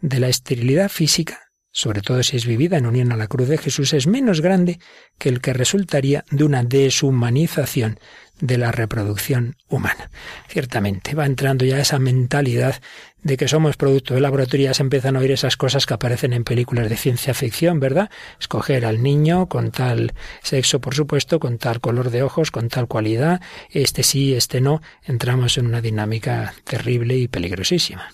de 0.00 0.20
la 0.20 0.28
esterilidad 0.28 0.88
física, 0.88 1.40
sobre 1.72 2.00
todo 2.00 2.22
si 2.22 2.36
es 2.36 2.46
vivida 2.46 2.76
en 2.76 2.86
unión 2.86 3.10
a 3.10 3.16
la 3.16 3.26
cruz 3.26 3.48
de 3.48 3.58
Jesús, 3.58 3.92
es 3.94 4.06
menos 4.06 4.40
grande 4.40 4.78
que 5.18 5.28
el 5.28 5.40
que 5.40 5.54
resultaría 5.54 6.24
de 6.30 6.44
una 6.44 6.62
deshumanización 6.62 7.98
de 8.42 8.58
la 8.58 8.72
reproducción 8.72 9.56
humana. 9.68 10.10
Ciertamente, 10.48 11.14
va 11.14 11.26
entrando 11.26 11.64
ya 11.64 11.78
esa 11.78 12.00
mentalidad 12.00 12.82
de 13.22 13.36
que 13.36 13.46
somos 13.46 13.76
producto 13.76 14.14
de 14.14 14.20
laboratorio, 14.20 14.74
se 14.74 14.82
empiezan 14.82 15.14
a 15.16 15.20
oír 15.20 15.30
esas 15.30 15.56
cosas 15.56 15.86
que 15.86 15.94
aparecen 15.94 16.32
en 16.32 16.42
películas 16.42 16.90
de 16.90 16.96
ciencia 16.96 17.34
ficción, 17.34 17.78
¿verdad? 17.78 18.10
Escoger 18.40 18.84
al 18.84 19.00
niño 19.00 19.46
con 19.46 19.70
tal 19.70 20.12
sexo, 20.42 20.80
por 20.80 20.96
supuesto, 20.96 21.38
con 21.38 21.56
tal 21.56 21.80
color 21.80 22.10
de 22.10 22.24
ojos, 22.24 22.50
con 22.50 22.68
tal 22.68 22.88
cualidad, 22.88 23.40
este 23.70 24.02
sí, 24.02 24.34
este 24.34 24.60
no, 24.60 24.82
entramos 25.04 25.56
en 25.56 25.66
una 25.66 25.80
dinámica 25.80 26.52
terrible 26.64 27.16
y 27.16 27.28
peligrosísima. 27.28 28.10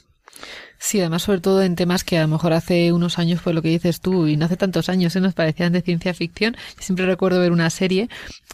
Sí, 0.80 1.00
además 1.00 1.22
sobre 1.22 1.40
todo 1.40 1.62
en 1.62 1.74
temas 1.74 2.04
que 2.04 2.18
a 2.18 2.22
lo 2.22 2.28
mejor 2.28 2.52
hace 2.52 2.92
unos 2.92 3.18
años, 3.18 3.40
fue 3.40 3.52
lo 3.52 3.62
que 3.62 3.68
dices 3.68 4.00
tú, 4.00 4.28
y 4.28 4.36
no 4.36 4.44
hace 4.44 4.56
tantos 4.56 4.88
años, 4.88 5.16
¿eh? 5.16 5.20
nos 5.20 5.34
parecían 5.34 5.72
de 5.72 5.82
ciencia 5.82 6.14
ficción. 6.14 6.56
siempre 6.78 7.04
recuerdo 7.04 7.40
ver 7.40 7.50
una 7.50 7.68
serie 7.70 8.08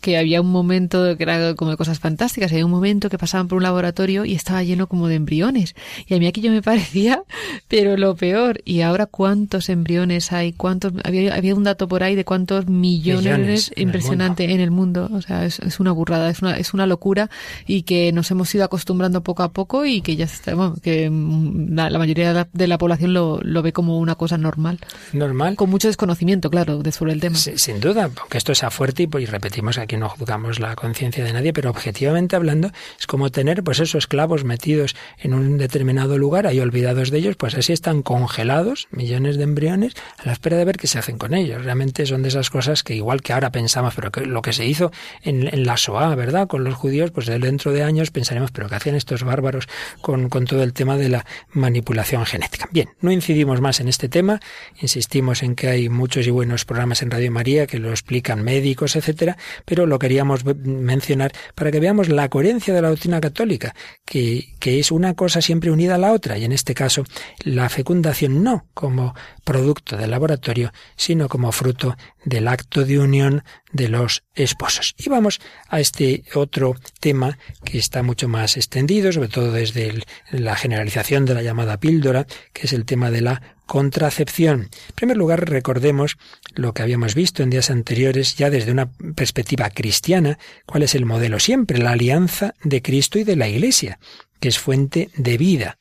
que 0.04 0.18
había 0.18 0.42
un 0.42 0.52
momento 0.52 1.16
que 1.16 1.22
era 1.22 1.54
como 1.54 1.70
de 1.70 1.78
cosas 1.78 1.98
fantásticas, 1.98 2.52
había 2.52 2.66
un 2.66 2.70
momento 2.70 3.08
que 3.08 3.16
pasaban 3.16 3.48
por 3.48 3.56
un 3.56 3.62
laboratorio 3.62 4.26
y 4.26 4.34
estaba 4.34 4.62
lleno 4.62 4.86
como 4.86 5.08
de 5.08 5.14
embriones. 5.14 5.74
Y 6.06 6.12
a 6.12 6.18
mí 6.18 6.26
aquello 6.26 6.50
me 6.50 6.60
parecía, 6.70 7.22
pero 7.68 7.96
lo 7.96 8.14
peor. 8.14 8.60
Y 8.66 8.82
ahora 8.82 9.06
cuántos 9.06 9.70
embriones 9.70 10.30
hay, 10.30 10.52
cuántos, 10.52 10.92
había, 11.04 11.34
había 11.34 11.54
un 11.54 11.64
dato 11.64 11.88
por 11.88 12.02
ahí 12.02 12.16
de 12.16 12.26
cuántos 12.26 12.66
millones, 12.66 13.72
impresionante 13.76 14.52
en 14.52 14.60
el 14.60 14.70
mundo. 14.70 15.08
O 15.10 15.22
sea, 15.22 15.46
es, 15.46 15.58
es, 15.60 15.80
una 15.80 15.90
burrada, 15.92 16.28
es 16.28 16.42
una, 16.42 16.58
es 16.58 16.74
una 16.74 16.86
locura 16.86 17.30
y 17.66 17.84
que 17.84 18.12
nos 18.12 18.30
hemos 18.30 18.54
ido 18.54 18.62
acostumbrando 18.64 19.22
poco 19.22 19.42
a 19.42 19.52
poco 19.52 19.86
y 19.86 20.02
que 20.02 20.16
ya 20.16 20.26
está, 20.26 20.54
bueno, 20.54 20.76
que 20.82 21.10
la, 21.10 21.88
la 21.88 21.98
mayoría 21.98 22.46
de 22.52 22.66
la 22.66 22.76
población 22.76 23.14
lo, 23.14 23.40
lo, 23.40 23.62
ve 23.62 23.72
como 23.72 23.98
una 23.98 24.16
cosa 24.16 24.36
normal. 24.36 24.80
Normal. 25.14 25.56
Con 25.56 25.70
mucho 25.70 25.88
desconocimiento, 25.88 26.50
claro, 26.50 26.82
de 26.82 26.92
sobre 26.92 27.14
el 27.14 27.20
tema. 27.20 27.38
sin 27.38 27.80
duda, 27.80 28.10
aunque 28.20 28.36
esto 28.36 28.54
sea 28.54 28.70
fuerte 28.70 29.04
y, 29.04 29.06
pues, 29.06 29.24
y 29.24 29.26
repetimos 29.28 29.78
que 29.88 29.93
no 29.96 30.09
juzgamos 30.09 30.61
la 30.61 30.76
conciencia 30.76 31.24
de 31.24 31.33
nadie, 31.33 31.52
pero 31.52 31.70
objetivamente 31.70 32.37
hablando 32.37 32.70
es 32.98 33.07
como 33.07 33.30
tener 33.30 33.62
pues 33.62 33.80
esos 33.80 34.04
esclavos 34.04 34.44
metidos 34.44 34.94
en 35.18 35.35
un 35.35 35.59
determinado 35.59 36.18
lugar, 36.18 36.46
ahí 36.46 36.61
olvidados 36.61 37.11
de 37.11 37.18
ellos, 37.18 37.37
pues 37.37 37.54
así 37.54 37.72
están 37.72 38.02
congelados, 38.02 38.88
millones 38.90 39.37
de 39.37 39.44
embriones, 39.44 39.94
a 40.18 40.26
la 40.26 40.33
espera 40.33 40.57
de 40.57 40.64
ver 40.64 40.76
qué 40.76 40.87
se 40.87 40.98
hacen 40.98 41.18
con 41.18 41.35
ellos. 41.35 41.64
Realmente 41.64 42.07
son 42.07 42.22
de 42.22 42.28
esas 42.28 42.50
cosas 42.50 42.83
que 42.83 42.94
igual 42.94 43.22
que 43.22 43.33
ahora 43.33 43.50
pensamos, 43.50 43.94
pero 43.94 44.12
que 44.12 44.26
lo 44.26 44.42
que 44.42 44.52
se 44.52 44.66
hizo 44.66 44.92
en, 45.22 45.48
en 45.52 45.64
la 45.64 45.76
SOA, 45.76 46.14
¿verdad? 46.14 46.46
Con 46.46 46.64
los 46.64 46.74
judíos, 46.74 47.11
pues 47.11 47.26
dentro 47.26 47.72
de 47.72 47.83
años 47.83 48.11
pensaremos, 48.11 48.50
pero 48.50 48.68
¿qué 48.68 48.76
hacían 48.76 48.94
estos 48.94 49.24
bárbaros 49.24 49.66
con, 50.00 50.28
con 50.28 50.44
todo 50.44 50.62
el 50.62 50.72
tema 50.72 50.96
de 50.96 51.09
la 51.09 51.26
manipulación? 51.52 52.04
genética. 52.24 52.68
Bien, 52.70 52.88
no 53.00 53.11
incidimos 53.11 53.61
más 53.61 53.80
en 53.80 53.88
este 53.88 54.09
tema, 54.09 54.40
insistimos 54.80 55.42
en 55.42 55.54
que 55.54 55.68
hay 55.68 55.88
muchos 55.88 56.26
y 56.26 56.30
buenos 56.30 56.64
programas 56.64 57.02
en 57.02 57.11
Radio 57.11 57.30
María 57.33 57.66
que 57.66 57.78
lo 57.78 57.90
explican 57.90 58.42
médicos, 58.42 58.94
etcétera, 58.96 59.37
pero 59.64 59.83
lo 59.86 59.98
queríamos 59.98 60.44
mencionar 60.44 61.32
para 61.54 61.70
que 61.70 61.80
veamos 61.80 62.08
la 62.08 62.28
coherencia 62.28 62.74
de 62.74 62.82
la 62.82 62.88
doctrina 62.90 63.20
católica, 63.20 63.74
que, 64.04 64.54
que 64.58 64.78
es 64.78 64.90
una 64.90 65.14
cosa 65.14 65.40
siempre 65.40 65.70
unida 65.70 65.94
a 65.96 65.98
la 65.98 66.12
otra, 66.12 66.38
y 66.38 66.44
en 66.44 66.52
este 66.52 66.74
caso 66.74 67.04
la 67.44 67.68
fecundación 67.68 68.42
no 68.42 68.66
como 68.74 69.14
producto 69.44 69.96
del 69.96 70.10
laboratorio, 70.10 70.72
sino 70.96 71.28
como 71.28 71.52
fruto 71.52 71.96
del 72.24 72.48
acto 72.48 72.84
de 72.84 72.98
unión 72.98 73.44
de 73.72 73.88
los 73.88 74.24
esposos. 74.34 74.94
Y 74.98 75.08
vamos 75.08 75.40
a 75.68 75.80
este 75.80 76.24
otro 76.34 76.76
tema 77.00 77.38
que 77.64 77.78
está 77.78 78.02
mucho 78.02 78.28
más 78.28 78.56
extendido, 78.56 79.12
sobre 79.12 79.28
todo 79.28 79.52
desde 79.52 80.02
la 80.30 80.56
generalización 80.56 81.24
de 81.24 81.34
la 81.34 81.42
llamada 81.42 81.78
píldora, 81.78 82.26
que 82.52 82.66
es 82.66 82.72
el 82.72 82.84
tema 82.84 83.10
de 83.10 83.20
la 83.20 83.42
contracepción. 83.66 84.68
En 84.88 84.94
primer 84.94 85.16
lugar, 85.16 85.48
recordemos 85.48 86.16
lo 86.54 86.74
que 86.74 86.82
habíamos 86.82 87.14
visto 87.14 87.42
en 87.42 87.50
días 87.50 87.70
anteriores, 87.70 88.37
ya 88.37 88.50
desde 88.50 88.72
una 88.72 88.90
perspectiva 89.14 89.70
cristiana, 89.70 90.38
cuál 90.66 90.82
es 90.82 90.94
el 90.94 91.06
modelo 91.06 91.38
siempre, 91.40 91.78
la 91.78 91.92
alianza 91.92 92.54
de 92.62 92.82
Cristo 92.82 93.18
y 93.18 93.24
de 93.24 93.37
la 93.37 93.48
Iglesia, 93.48 93.98
que 94.40 94.48
es 94.48 94.58
fuente 94.58 95.10
de 95.16 95.38
vida 95.38 95.78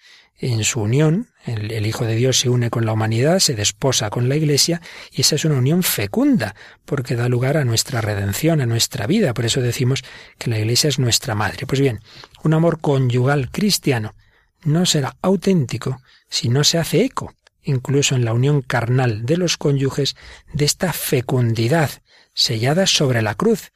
en 0.51 0.63
su 0.63 0.82
unión, 0.82 1.29
el, 1.45 1.86
Hijo 1.86 2.06
de 2.06 2.15
Dios 2.15 2.39
se 2.39 2.49
une 2.49 2.69
con 2.69 2.86
la 2.86 2.93
humanidad, 2.93 3.39
se 3.39 3.56
desposa 3.56 4.10
con 4.10 4.27
la 4.27 4.36
Iglesia, 4.36 4.82
y 5.12 5.21
esa 5.21 5.36
es 5.36 5.45
una 5.45 5.56
unión 5.56 5.84
fecunda, 5.84 6.56
porque 6.86 7.15
da 7.15 7.29
lugar 7.29 7.58
a 7.58 7.65
nuestra 7.65 8.01
redención, 8.01 8.62
a 8.62 8.65
nuestra 8.65 9.08
vida. 9.08 9.34
Por 9.34 9.45
eso 9.45 9.62
decimos 9.62 10.03
que 10.38 10.49
la 10.49 10.60
Iglesia 10.60 10.89
es 10.89 10.99
nuestra 10.99 11.36
madre. 11.36 11.65
Pues 11.65 11.79
bien, 11.79 12.01
un 12.43 12.53
amor 12.53 12.82
conyugal 12.82 13.51
cristiano 13.51 14.15
no 14.63 14.86
será 14.86 15.15
auténtico 15.21 16.01
si 16.29 16.49
no 16.49 16.63
se 16.63 16.77
hace 16.77 17.03
eco, 17.03 17.34
incluso 17.62 18.15
en 18.15 18.25
la 18.25 18.34
unión 18.34 18.62
carnal 18.62 19.25
de 19.25 19.38
los 19.38 19.58
cónyuges, 19.58 20.15
de 20.53 20.65
esta 20.65 20.93
fecundidad 20.93 21.89
sellada 22.34 22.88
sobre 22.88 23.21
la 23.21 23.36
cruz, 23.36 23.71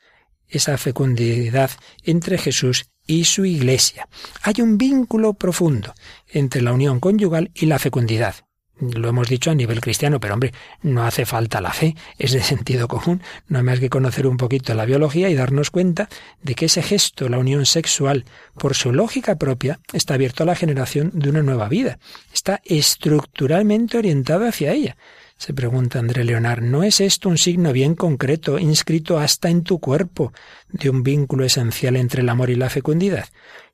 esa 0.48 0.78
fecundidad 0.78 1.72
entre 2.04 2.38
Jesús 2.38 2.90
y 3.08 3.26
su 3.26 3.46
Iglesia. 3.46 4.08
Hay 4.44 4.62
un 4.62 4.78
vínculo 4.78 5.34
profundo 5.34 5.96
entre 6.28 6.62
la 6.62 6.74
unión 6.74 7.00
conyugal 7.00 7.52
y 7.56 7.66
la 7.66 7.80
fecundidad. 7.80 8.36
Lo 8.80 9.10
hemos 9.10 9.28
dicho 9.28 9.50
a 9.50 9.56
nivel 9.56 9.82
cristiano, 9.82 10.20
pero 10.20 10.36
hombre, 10.36 10.54
no 10.84 11.04
hace 11.04 11.26
falta 11.26 11.62
la 11.62 11.74
fe, 11.74 11.96
es 12.20 12.34
de 12.34 12.44
sentido 12.44 12.88
común, 12.88 13.24
no 13.48 13.58
hay 13.58 13.64
más 13.64 13.80
que 13.80 13.90
conocer 13.90 14.28
un 14.28 14.38
poquito 14.38 14.74
la 14.76 14.86
biología 14.86 15.30
y 15.30 15.36
darnos 15.36 15.72
cuenta 15.72 16.10
de 16.44 16.54
que 16.54 16.66
ese 16.66 16.84
gesto, 16.84 17.28
la 17.28 17.40
unión 17.40 17.66
sexual, 17.66 18.26
por 18.56 18.76
su 18.76 18.94
lógica 18.94 19.36
propia, 19.38 19.80
está 19.94 20.14
abierto 20.14 20.44
a 20.44 20.46
la 20.46 20.56
generación 20.56 21.10
de 21.16 21.30
una 21.30 21.42
nueva 21.42 21.70
vida, 21.70 21.98
está 22.32 22.62
estructuralmente 22.66 23.98
orientado 23.98 24.48
hacia 24.48 24.74
ella. 24.74 24.96
Se 25.38 25.54
pregunta 25.54 26.00
André 26.00 26.24
Leonard, 26.24 26.64
¿no 26.64 26.82
es 26.82 27.00
esto 27.00 27.30
un 27.30 27.38
signo 27.38 27.72
bien 27.72 27.94
concreto, 27.94 28.58
inscrito 28.58 29.20
hasta 29.20 29.50
en 29.50 29.62
tu 29.62 29.80
cuerpo, 29.80 30.34
de 30.70 30.90
un 30.90 31.04
vínculo 31.04 31.46
esencial 31.46 31.96
entre 31.96 32.22
el 32.22 32.30
amor 32.30 32.50
y 32.50 32.56
la 32.56 32.72
fecundidad? 32.72 33.28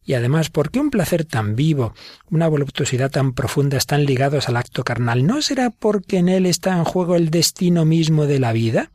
Y 0.06 0.16
además, 0.16 0.50
¿por 0.50 0.72
qué 0.72 0.82
un 0.82 0.90
placer 0.90 1.24
tan 1.24 1.56
vivo, 1.56 1.94
una 2.30 2.50
voluptuosidad 2.50 3.10
tan 3.10 3.32
profunda 3.32 3.78
están 3.78 4.06
ligados 4.06 4.50
al 4.50 4.58
acto 4.58 4.84
carnal? 4.84 5.26
¿No 5.26 5.42
será 5.42 5.70
porque 5.70 6.18
en 6.18 6.28
él 6.28 6.46
está 6.46 6.76
en 6.76 6.84
juego 6.84 7.16
el 7.16 7.30
destino 7.30 7.86
mismo 7.86 8.26
de 8.26 8.40
la 8.40 8.52
vida? 8.52 8.92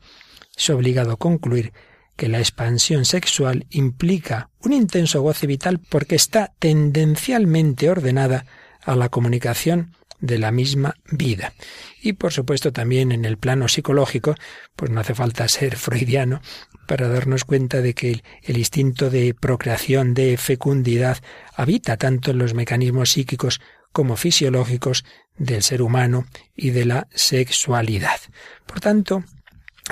Es 0.54 0.68
obligado 0.68 1.12
a 1.12 1.16
concluir 1.16 1.72
que 2.16 2.28
la 2.28 2.38
expansión 2.38 3.07
sexual 3.07 3.66
implica 3.70 4.50
un 4.61 4.74
intenso 4.74 5.22
goce 5.22 5.46
vital 5.46 5.81
porque 5.88 6.16
está 6.16 6.52
tendencialmente 6.59 7.88
ordenada 7.88 8.44
a 8.83 8.94
la 8.94 9.09
comunicación 9.09 9.94
de 10.20 10.38
la 10.38 10.50
misma 10.50 10.94
vida. 11.11 11.52
Y 12.00 12.14
por 12.14 12.33
supuesto 12.33 12.72
también 12.72 13.12
en 13.12 13.24
el 13.24 13.38
plano 13.38 13.68
psicológico, 13.68 14.35
pues 14.76 14.90
no 14.90 15.00
hace 15.00 15.14
falta 15.14 15.48
ser 15.48 15.76
freudiano 15.76 16.40
para 16.87 17.09
darnos 17.09 17.44
cuenta 17.44 17.81
de 17.81 17.94
que 17.94 18.22
el, 18.42 18.57
instinto 18.57 19.11
de 19.11 19.35
procreación, 19.35 20.14
de 20.14 20.37
fecundidad, 20.37 21.18
habita 21.54 21.96
tanto 21.96 22.31
en 22.31 22.38
los 22.38 22.54
mecanismos 22.54 23.11
psíquicos 23.11 23.61
como 23.92 24.16
fisiológicos 24.16 25.04
del 25.37 25.62
ser 25.62 25.83
humano 25.83 26.26
y 26.57 26.70
de 26.70 26.85
la 26.85 27.09
sexualidad. 27.14 28.20
Por 28.66 28.81
tanto, 28.81 29.24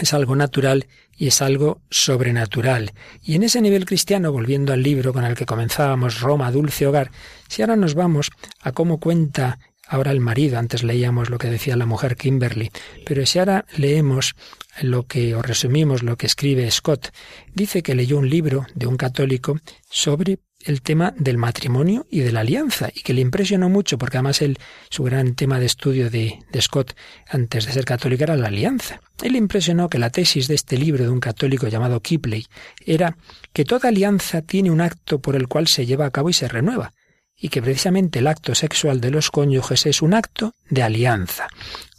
es 0.01 0.13
algo 0.13 0.37
natural 0.37 0.87
y 1.17 1.29
es 1.29 1.41
algo 1.41 1.81
sobrenatural. 1.91 2.93
Y 3.23 3.35
en 3.35 3.43
ese 3.43 3.61
nivel 3.61 3.87
cristiano, 3.87 4.33
volviendo 4.33 4.73
al 4.73 4.83
libro 4.83 5.13
con 5.13 5.25
el 5.25 5.35
que 5.35 5.47
comenzábamos, 5.47 6.21
Roma, 6.21 6.53
Dulce 6.53 6.87
Hogar, 6.87 7.11
si 7.49 7.63
ahora 7.63 7.77
nos 7.77 7.95
vamos 7.95 8.31
a 8.61 8.73
cómo 8.73 9.01
cuenta 9.01 9.59
ahora 9.87 10.11
el 10.11 10.21
marido, 10.21 10.59
antes 10.59 10.83
leíamos 10.83 11.31
lo 11.31 11.39
que 11.39 11.51
decía 11.51 11.77
la 11.77 11.87
mujer 11.87 12.17
Kimberly, 12.17 12.71
pero 13.05 13.25
si 13.27 13.39
ahora 13.39 13.65
leemos 13.77 14.35
lo 14.83 15.07
que, 15.07 15.35
o 15.35 15.43
resumimos 15.43 16.03
lo 16.03 16.17
que 16.17 16.27
escribe 16.27 16.71
Scott, 16.71 17.13
dice 17.55 17.83
que 17.83 17.95
leyó 17.95 18.19
un 18.19 18.29
libro 18.29 18.67
de 18.75 18.87
un 18.87 18.97
católico 18.97 19.59
sobre 19.89 20.41
el 20.61 20.83
tema 20.83 21.15
del 21.17 21.39
matrimonio 21.39 22.07
y 22.11 22.21
de 22.21 22.33
la 22.33 22.41
alianza, 22.41 22.89
y 22.93 23.03
que 23.03 23.15
le 23.15 23.21
impresionó 23.21 23.69
mucho, 23.69 23.99
porque 23.99 24.17
además 24.17 24.43
él, 24.43 24.59
su 24.91 25.05
gran 25.05 25.35
tema 25.35 25.61
de 25.61 25.67
estudio 25.67 26.11
de, 26.11 26.41
de 26.51 26.63
Scott 26.63 26.97
antes 27.29 27.67
de 27.67 27.73
ser 27.73 27.85
católico 27.85 28.25
era 28.25 28.37
la 28.37 28.49
alianza. 28.49 29.01
Él 29.23 29.33
le 29.33 29.39
impresionó 29.39 29.89
que 29.89 29.99
la 29.99 30.11
tesis 30.11 30.49
de 30.49 30.55
este 30.55 30.77
libro 30.77 31.05
de 31.05 31.11
un 31.11 31.21
católico 31.21 31.69
llamado 31.69 32.01
Kipley 32.01 32.47
era 32.85 33.17
que 33.53 33.65
toda 33.65 33.91
alianza 33.91 34.43
tiene 34.43 34.71
un 34.71 34.81
acto 34.81 35.21
por 35.21 35.37
el 35.37 35.47
cual 35.47 35.69
se 35.69 35.87
lleva 35.87 36.07
a 36.07 36.11
cabo 36.11 36.31
y 36.31 36.35
se 36.35 36.49
renueva 36.49 36.93
y 37.39 37.51
que 37.51 37.63
precisamente 37.63 38.21
el 38.21 38.27
acto 38.27 38.55
sexual 38.55 39.01
de 39.01 39.11
los 39.11 39.31
cónyuges 39.31 39.87
es 39.87 40.03
un 40.03 40.15
acto 40.15 40.55
de 40.71 40.83
alianza. 40.83 41.49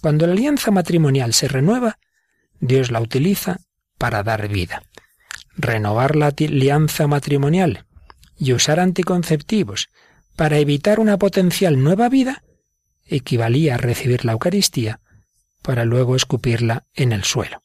Cuando 0.01 0.25
la 0.25 0.33
alianza 0.33 0.71
matrimonial 0.71 1.33
se 1.33 1.47
renueva, 1.47 1.99
Dios 2.59 2.91
la 2.91 3.01
utiliza 3.01 3.59
para 3.97 4.23
dar 4.23 4.47
vida. 4.47 4.83
Renovar 5.55 6.15
la 6.15 6.27
alianza 6.27 7.07
matrimonial 7.07 7.85
y 8.37 8.53
usar 8.53 8.79
anticonceptivos 8.79 9.89
para 10.35 10.57
evitar 10.57 10.99
una 10.99 11.17
potencial 11.17 11.81
nueva 11.81 12.09
vida 12.09 12.43
equivalía 13.05 13.75
a 13.75 13.77
recibir 13.77 14.25
la 14.25 14.33
Eucaristía 14.33 14.99
para 15.61 15.85
luego 15.85 16.15
escupirla 16.15 16.85
en 16.93 17.11
el 17.11 17.23
suelo. 17.23 17.61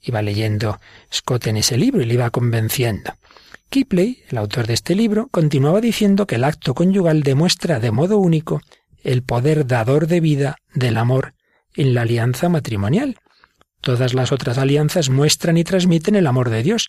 Iba 0.00 0.22
leyendo 0.22 0.80
Scott 1.12 1.46
en 1.46 1.56
ese 1.56 1.76
libro 1.76 2.02
y 2.02 2.06
le 2.06 2.14
iba 2.14 2.30
convenciendo. 2.30 3.14
Kipley, 3.68 4.22
el 4.28 4.38
autor 4.38 4.66
de 4.66 4.74
este 4.74 4.94
libro, 4.94 5.28
continuaba 5.28 5.80
diciendo 5.80 6.26
que 6.26 6.36
el 6.36 6.44
acto 6.44 6.74
conyugal 6.74 7.22
demuestra 7.22 7.80
de 7.80 7.90
modo 7.90 8.18
único 8.18 8.60
el 9.02 9.22
poder 9.22 9.66
dador 9.66 10.06
de 10.06 10.20
vida 10.20 10.56
del 10.74 10.96
amor 10.96 11.34
en 11.74 11.94
la 11.94 12.02
alianza 12.02 12.48
matrimonial. 12.48 13.18
Todas 13.80 14.14
las 14.14 14.32
otras 14.32 14.58
alianzas 14.58 15.10
muestran 15.10 15.56
y 15.58 15.64
transmiten 15.64 16.16
el 16.16 16.26
amor 16.26 16.50
de 16.50 16.62
Dios, 16.62 16.88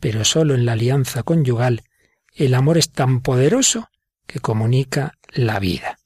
pero 0.00 0.24
solo 0.24 0.54
en 0.54 0.66
la 0.66 0.72
alianza 0.72 1.22
conyugal, 1.22 1.82
el 2.34 2.54
amor 2.54 2.76
es 2.78 2.90
tan 2.90 3.20
poderoso 3.20 3.88
que 4.26 4.40
comunica 4.40 5.14
la 5.32 5.60
vida. 5.60 5.98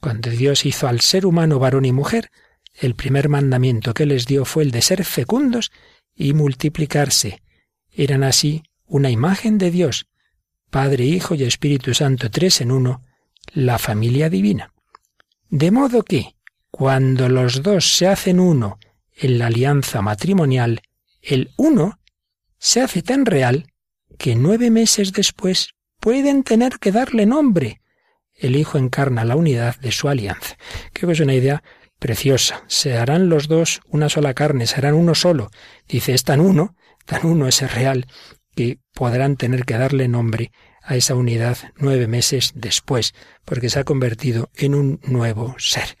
Cuando 0.00 0.30
Dios 0.30 0.64
hizo 0.66 0.86
al 0.86 1.00
ser 1.00 1.26
humano 1.26 1.58
varón 1.58 1.84
y 1.84 1.92
mujer, 1.92 2.30
el 2.74 2.94
primer 2.94 3.28
mandamiento 3.28 3.94
que 3.94 4.06
les 4.06 4.26
dio 4.26 4.44
fue 4.44 4.62
el 4.62 4.70
de 4.70 4.82
ser 4.82 5.04
fecundos 5.04 5.72
y 6.14 6.32
multiplicarse. 6.34 7.42
Eran 7.90 8.22
así 8.22 8.62
una 8.86 9.10
imagen 9.10 9.58
de 9.58 9.70
Dios, 9.70 10.06
Padre, 10.70 11.04
Hijo 11.04 11.34
y 11.34 11.44
Espíritu 11.44 11.94
Santo, 11.94 12.30
tres 12.30 12.60
en 12.60 12.70
uno, 12.70 13.02
la 13.52 13.78
familia 13.78 14.28
divina. 14.28 14.72
De 15.48 15.70
modo 15.70 16.02
que, 16.02 16.34
cuando 16.70 17.28
los 17.28 17.62
dos 17.62 17.96
se 17.96 18.08
hacen 18.08 18.40
uno 18.40 18.78
en 19.14 19.38
la 19.38 19.46
alianza 19.46 20.02
matrimonial, 20.02 20.82
el 21.22 21.52
uno 21.56 21.98
se 22.58 22.80
hace 22.80 23.02
tan 23.02 23.26
real 23.26 23.72
que 24.18 24.34
nueve 24.34 24.70
meses 24.70 25.12
después 25.12 25.70
pueden 26.00 26.42
tener 26.42 26.78
que 26.78 26.92
darle 26.92 27.26
nombre. 27.26 27.80
El 28.34 28.56
Hijo 28.56 28.78
encarna 28.78 29.24
la 29.24 29.36
unidad 29.36 29.76
de 29.80 29.92
su 29.92 30.08
alianza. 30.08 30.56
Creo 30.92 31.08
que 31.08 31.14
es 31.14 31.20
una 31.20 31.34
idea 31.34 31.62
preciosa. 31.98 32.64
Se 32.66 32.96
harán 32.96 33.28
los 33.28 33.48
dos 33.48 33.80
una 33.86 34.08
sola 34.08 34.34
carne, 34.34 34.66
serán 34.66 34.94
uno 34.94 35.14
solo. 35.14 35.50
Dice, 35.88 36.12
es 36.12 36.24
tan 36.24 36.40
uno, 36.40 36.76
tan 37.06 37.24
uno 37.24 37.48
ese 37.48 37.66
real, 37.66 38.06
que 38.56 38.80
podrán 38.92 39.36
tener 39.36 39.64
que 39.64 39.78
darle 39.78 40.08
nombre 40.08 40.50
a 40.82 40.96
esa 40.96 41.14
unidad 41.14 41.58
nueve 41.76 42.08
meses 42.08 42.52
después, 42.54 43.14
porque 43.44 43.70
se 43.70 43.78
ha 43.78 43.84
convertido 43.84 44.50
en 44.56 44.74
un 44.74 45.00
nuevo 45.04 45.54
ser. 45.58 45.96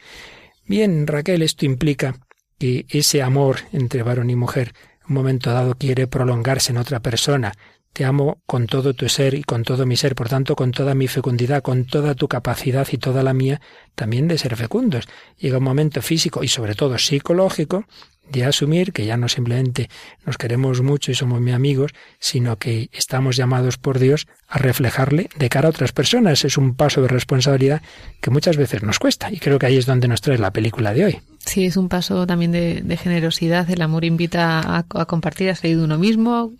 Bien, 0.64 1.06
Raquel, 1.06 1.42
esto 1.42 1.66
implica 1.66 2.16
que 2.58 2.86
ese 2.88 3.22
amor 3.22 3.58
entre 3.72 4.02
varón 4.02 4.30
y 4.30 4.36
mujer, 4.36 4.72
un 5.08 5.14
momento 5.14 5.52
dado 5.52 5.76
quiere 5.76 6.06
prolongarse 6.06 6.72
en 6.72 6.78
otra 6.78 7.00
persona, 7.00 7.52
te 7.92 8.04
amo 8.04 8.42
con 8.44 8.66
todo 8.66 8.92
tu 8.92 9.08
ser 9.08 9.34
y 9.34 9.42
con 9.42 9.62
todo 9.62 9.86
mi 9.86 9.96
ser, 9.96 10.14
por 10.14 10.28
tanto, 10.28 10.54
con 10.54 10.70
toda 10.70 10.94
mi 10.94 11.08
fecundidad, 11.08 11.62
con 11.62 11.86
toda 11.86 12.14
tu 12.14 12.28
capacidad 12.28 12.86
y 12.92 12.98
toda 12.98 13.22
la 13.22 13.32
mía 13.32 13.60
también 13.94 14.28
de 14.28 14.36
ser 14.36 14.54
fecundos. 14.56 15.08
Llega 15.38 15.58
un 15.58 15.64
momento 15.64 16.02
físico 16.02 16.44
y 16.44 16.48
sobre 16.48 16.74
todo 16.74 16.98
psicológico 16.98 17.86
de 18.30 18.44
asumir 18.44 18.92
que 18.92 19.06
ya 19.06 19.16
no 19.16 19.28
simplemente 19.28 19.88
nos 20.24 20.38
queremos 20.38 20.82
mucho 20.82 21.10
y 21.10 21.14
somos 21.14 21.40
muy 21.40 21.52
amigos, 21.52 21.92
sino 22.18 22.58
que 22.58 22.88
estamos 22.92 23.36
llamados 23.36 23.78
por 23.78 23.98
Dios 23.98 24.26
a 24.48 24.58
reflejarle 24.58 25.28
de 25.36 25.48
cara 25.48 25.68
a 25.68 25.70
otras 25.70 25.92
personas. 25.92 26.44
Es 26.44 26.56
un 26.56 26.74
paso 26.74 27.02
de 27.02 27.08
responsabilidad 27.08 27.82
que 28.20 28.30
muchas 28.30 28.56
veces 28.56 28.82
nos 28.82 28.98
cuesta 28.98 29.30
y 29.30 29.38
creo 29.38 29.58
que 29.58 29.66
ahí 29.66 29.76
es 29.76 29.86
donde 29.86 30.08
nos 30.08 30.20
trae 30.20 30.38
la 30.38 30.52
película 30.52 30.92
de 30.94 31.04
hoy. 31.04 31.18
Sí, 31.44 31.64
es 31.64 31.76
un 31.76 31.88
paso 31.88 32.26
también 32.26 32.50
de, 32.50 32.96
generosidad. 32.96 33.70
El 33.70 33.80
amor 33.80 34.04
invita 34.04 34.78
a, 34.78 34.82
compartir, 35.06 35.48
a 35.50 35.54
salir 35.54 35.78
de 35.78 35.84
uno 35.84 35.96
mismo 35.96 36.52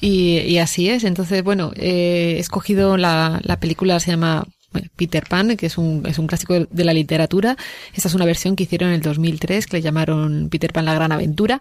y, 0.00 0.58
así 0.58 0.88
es. 0.88 1.02
Entonces, 1.02 1.42
bueno, 1.42 1.72
he 1.74 2.38
escogido 2.38 2.96
la, 2.96 3.40
la 3.42 3.58
película, 3.58 3.98
se 3.98 4.12
llama 4.12 4.46
Peter 4.96 5.24
Pan, 5.28 5.56
que 5.56 5.66
es 5.66 5.78
un, 5.78 6.04
es 6.06 6.18
un 6.18 6.26
clásico 6.26 6.54
de 6.54 6.84
la 6.84 6.92
literatura. 6.92 7.56
Esta 7.94 8.08
es 8.08 8.14
una 8.14 8.24
versión 8.24 8.56
que 8.56 8.64
hicieron 8.64 8.90
en 8.90 8.96
el 8.96 9.02
2003, 9.02 9.66
que 9.66 9.78
le 9.78 9.82
llamaron 9.82 10.48
Peter 10.50 10.72
Pan 10.72 10.84
la 10.84 10.94
gran 10.94 11.12
aventura. 11.12 11.60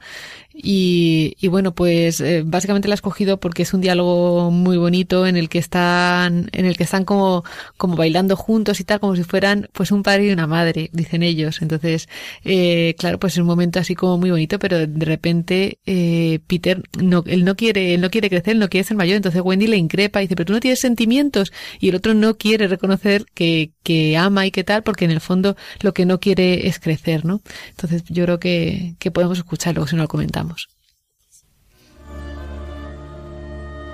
Y, 0.54 1.38
y 1.40 1.48
bueno, 1.48 1.74
pues 1.74 2.20
eh, 2.22 2.44
básicamente 2.46 2.88
la 2.88 2.94
he 2.94 2.96
escogido 2.96 3.40
porque 3.40 3.62
es 3.62 3.74
un 3.74 3.82
diálogo 3.82 4.52
muy 4.52 4.78
bonito 4.78 5.28
en 5.28 5.38
el 5.38 5.48
que 5.48 5.60
están, 5.60 6.50
en 6.52 6.66
el 6.66 6.76
que 6.76 6.84
están 6.84 7.06
como, 7.06 7.44
como 7.78 7.96
bailando 7.96 8.36
juntos 8.36 8.80
y 8.80 8.84
tal, 8.84 9.00
como 9.00 9.16
si 9.16 9.24
fueran 9.24 9.70
pues 9.74 9.92
un 9.92 10.04
padre 10.04 10.26
y 10.28 10.32
una 10.32 10.48
madre, 10.48 10.90
dicen 10.92 11.24
ellos. 11.24 11.62
Entonces, 11.62 12.10
eh, 12.44 12.96
claro, 12.98 13.20
pues 13.20 13.34
es 13.34 13.40
un 13.40 13.46
momento 13.46 13.80
así 13.80 13.96
como 13.96 14.18
muy 14.18 14.32
bonito, 14.32 14.60
pero 14.60 14.86
de 14.86 15.06
repente 15.06 15.80
eh, 15.86 16.40
Peter 16.48 16.82
no, 17.02 17.24
él 17.28 17.46
no 17.46 17.56
quiere, 17.56 17.94
él 17.94 18.02
no 18.02 18.10
quiere 18.10 18.30
crecer, 18.30 18.56
no 18.58 18.70
quiere 18.70 18.84
ser 18.84 18.98
mayor. 18.98 19.16
Entonces 19.18 19.42
Wendy 19.44 19.68
le 19.68 19.78
increpa 19.78 20.20
y 20.22 20.26
dice, 20.26 20.36
pero 20.36 20.48
tú 20.48 20.54
no 20.54 20.60
tienes 20.60 20.80
sentimientos. 20.80 21.54
Y 21.80 21.90
el 21.90 21.96
otro 21.96 22.14
no 22.14 22.38
quiere 22.38 22.68
reconocer 22.68 23.26
que, 23.34 23.72
que 23.84 24.18
ama 24.18 24.46
y 24.46 24.52
qué 24.52 24.64
tal, 24.64 24.84
porque 24.84 25.06
en 25.06 25.12
el 25.12 25.22
fondo 25.22 25.56
lo 25.82 25.94
que 25.94 26.06
no 26.06 26.20
quiere 26.20 26.68
es 26.68 26.80
crecer, 26.80 27.24
¿no? 27.24 27.42
Entonces 27.70 28.04
yo 28.10 28.26
creo 28.26 28.40
que, 28.40 28.96
que 29.00 29.12
podemos 29.12 29.38
escucharlo 29.38 29.86
si 29.88 29.96
no 29.96 30.04
lo 30.04 30.08
comentamos. 30.08 30.49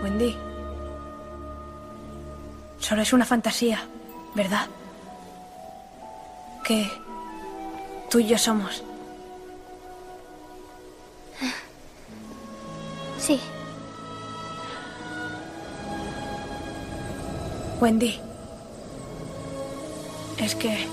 Wendy, 0.04 0.36
solo 2.80 3.02
es 3.02 3.12
una 3.14 3.26
fantasía, 3.26 3.80
¿verdad? 4.36 4.68
Que 6.64 6.90
tú 8.10 8.20
y 8.20 8.28
yo 8.28 8.38
somos. 8.38 8.84
Sí. 13.18 13.40
Wendy, 17.82 18.20
es 20.38 20.56
que 20.56 20.88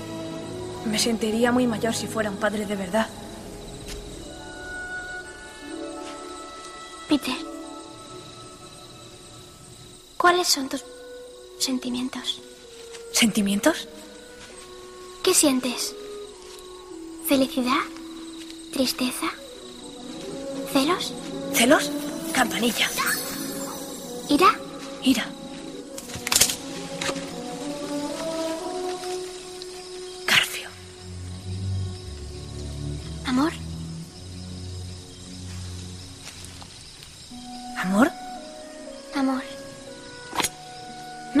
me 0.85 0.97
sentiría 0.97 1.51
muy 1.51 1.67
mayor 1.67 1.93
si 1.93 2.07
fuera 2.07 2.29
un 2.31 2.37
padre 2.37 2.65
de 2.65 2.75
verdad. 2.75 3.07
Peter, 7.13 7.35
¿cuáles 10.17 10.47
son 10.47 10.67
tus 10.67 10.83
sentimientos? 11.59 12.41
¿Sentimientos? 13.11 13.87
¿Qué 15.21 15.31
sientes? 15.35 15.93
¿Felicidad? 17.27 17.81
¿Tristeza? 18.71 19.27
¿Celos? 20.71 21.13
¿Celos? 21.53 21.91
Campanilla. 22.33 22.89
¿Ira? 24.27 24.59
Ira. 25.03 25.27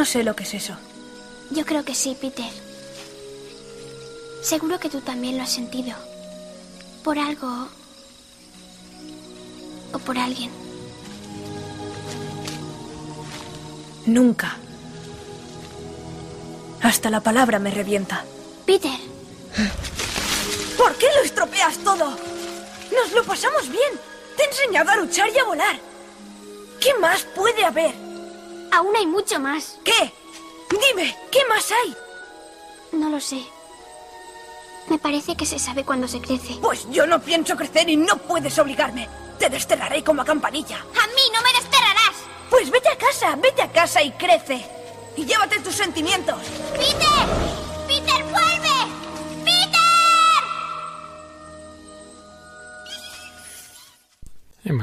No 0.03 0.09
sé 0.09 0.21
lo 0.21 0.35
que 0.35 0.43
es 0.43 0.53
eso. 0.53 0.75
Yo 1.49 1.65
creo 1.65 1.85
que 1.85 1.95
sí, 1.95 2.13
Peter. 2.19 2.51
Seguro 4.41 4.77
que 4.77 4.89
tú 4.89 4.99
también 4.99 5.37
lo 5.37 5.43
has 5.43 5.53
sentido. 5.53 5.95
Por 7.05 7.17
algo... 7.17 7.69
o 9.93 9.99
por 9.99 10.17
alguien. 10.17 10.51
Nunca. 14.05 14.57
Hasta 16.81 17.09
la 17.09 17.21
palabra 17.21 17.57
me 17.59 17.71
revienta. 17.71 18.25
Peter, 18.65 18.99
¿Por 20.77 20.95
qué 20.97 21.07
lo 21.15 21.21
estropeas 21.23 21.77
todo? 21.77 22.09
Nos 22.93 23.13
lo 23.13 23.23
pasamos 23.23 23.69
bien. 23.69 23.93
Te 24.35 24.43
he 24.43 24.47
enseñado 24.47 24.91
a 24.91 24.97
luchar 24.97 25.29
y 25.33 25.39
a 25.39 25.45
volar. 25.45 25.79
¿Qué 26.81 26.93
más 26.95 27.23
puede 27.33 27.63
haber? 27.63 28.02
Aún 28.73 28.95
hay 28.95 29.05
mucho 29.05 29.39
más. 29.39 29.77
¿Qué? 29.83 30.13
Dime, 30.69 31.15
¿qué 31.31 31.39
más 31.47 31.71
hay? 31.71 31.95
No 32.91 33.09
lo 33.09 33.19
sé. 33.19 33.43
Me 34.87 34.97
parece 34.97 35.35
que 35.35 35.45
se 35.45 35.59
sabe 35.59 35.85
cuando 35.85 36.07
se 36.07 36.19
crece. 36.19 36.57
Pues 36.61 36.87
yo 36.89 37.05
no 37.05 37.21
pienso 37.21 37.55
crecer 37.55 37.89
y 37.89 37.95
no 37.95 38.17
puedes 38.17 38.57
obligarme. 38.59 39.07
Te 39.39 39.49
desterraré 39.49 40.03
como 40.03 40.21
a 40.21 40.25
campanilla. 40.25 40.77
A 40.77 41.07
mí 41.07 41.21
no 41.33 41.41
me 41.41 41.53
desterrarás. 41.53 42.15
Pues 42.49 42.69
vete 42.69 42.89
a 42.89 42.97
casa, 42.97 43.35
vete 43.35 43.61
a 43.61 43.71
casa 43.71 44.01
y 44.01 44.11
crece. 44.11 44.65
Y 45.15 45.25
llévate 45.25 45.59
tus 45.59 45.75
sentimientos. 45.75 46.37
Peter, 46.73 47.02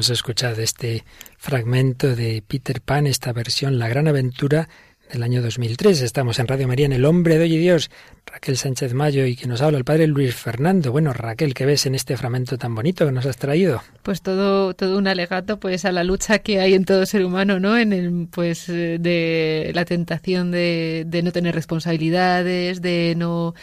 Hemos 0.00 0.08
escuchado 0.08 0.62
este 0.62 1.04
fragmento 1.36 2.16
de 2.16 2.42
Peter 2.48 2.80
Pan, 2.80 3.06
esta 3.06 3.34
versión, 3.34 3.78
La 3.78 3.86
Gran 3.86 4.08
Aventura 4.08 4.66
del 5.12 5.22
año 5.22 5.42
2003. 5.42 6.02
Estamos 6.02 6.38
en 6.38 6.46
Radio 6.46 6.68
María, 6.68 6.86
en 6.86 6.92
El 6.92 7.04
Hombre 7.04 7.36
de 7.36 7.44
Hoy 7.44 7.54
y 7.54 7.58
Dios. 7.58 7.90
Raquel 8.26 8.56
Sánchez 8.56 8.94
Mayo 8.94 9.26
y 9.26 9.34
que 9.34 9.48
nos 9.48 9.60
habla 9.60 9.78
el 9.78 9.84
padre 9.84 10.06
Luis 10.06 10.34
Fernando. 10.34 10.92
Bueno, 10.92 11.12
Raquel, 11.12 11.52
¿qué 11.52 11.66
ves 11.66 11.86
en 11.86 11.94
este 11.94 12.16
fragmento 12.16 12.58
tan 12.58 12.74
bonito 12.74 13.04
que 13.04 13.12
nos 13.12 13.26
has 13.26 13.36
traído? 13.36 13.82
Pues 14.02 14.22
todo, 14.22 14.74
todo 14.74 14.98
un 14.98 15.08
alegato 15.08 15.58
pues 15.58 15.84
a 15.84 15.92
la 15.92 16.04
lucha 16.04 16.38
que 16.38 16.60
hay 16.60 16.74
en 16.74 16.84
todo 16.84 17.06
ser 17.06 17.24
humano, 17.24 17.58
¿no? 17.58 17.76
En 17.76 17.92
el, 17.92 18.28
pues 18.30 18.68
eh, 18.68 18.98
de 19.00 19.72
la 19.74 19.84
tentación 19.84 20.52
de, 20.52 21.04
de 21.06 21.22
no 21.22 21.32
tener 21.32 21.54
responsabilidades, 21.54 22.80
de 22.80 23.14
no 23.16 23.54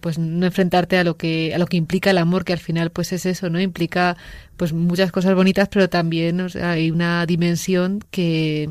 pues 0.00 0.18
no 0.18 0.44
enfrentarte 0.46 0.98
a 0.98 1.04
lo 1.04 1.16
que, 1.16 1.54
a 1.54 1.58
lo 1.58 1.66
que 1.66 1.76
implica 1.76 2.10
el 2.10 2.18
amor, 2.18 2.44
que 2.44 2.52
al 2.52 2.58
final 2.58 2.90
pues 2.90 3.12
es 3.12 3.24
eso, 3.24 3.48
¿no? 3.48 3.60
Implica 3.60 4.16
pues 4.56 4.72
muchas 4.72 5.10
cosas 5.12 5.34
bonitas, 5.34 5.68
pero 5.68 5.88
también 5.88 6.46
hay 6.62 6.90
una 6.90 7.26
dimensión 7.26 8.00
que 8.10 8.68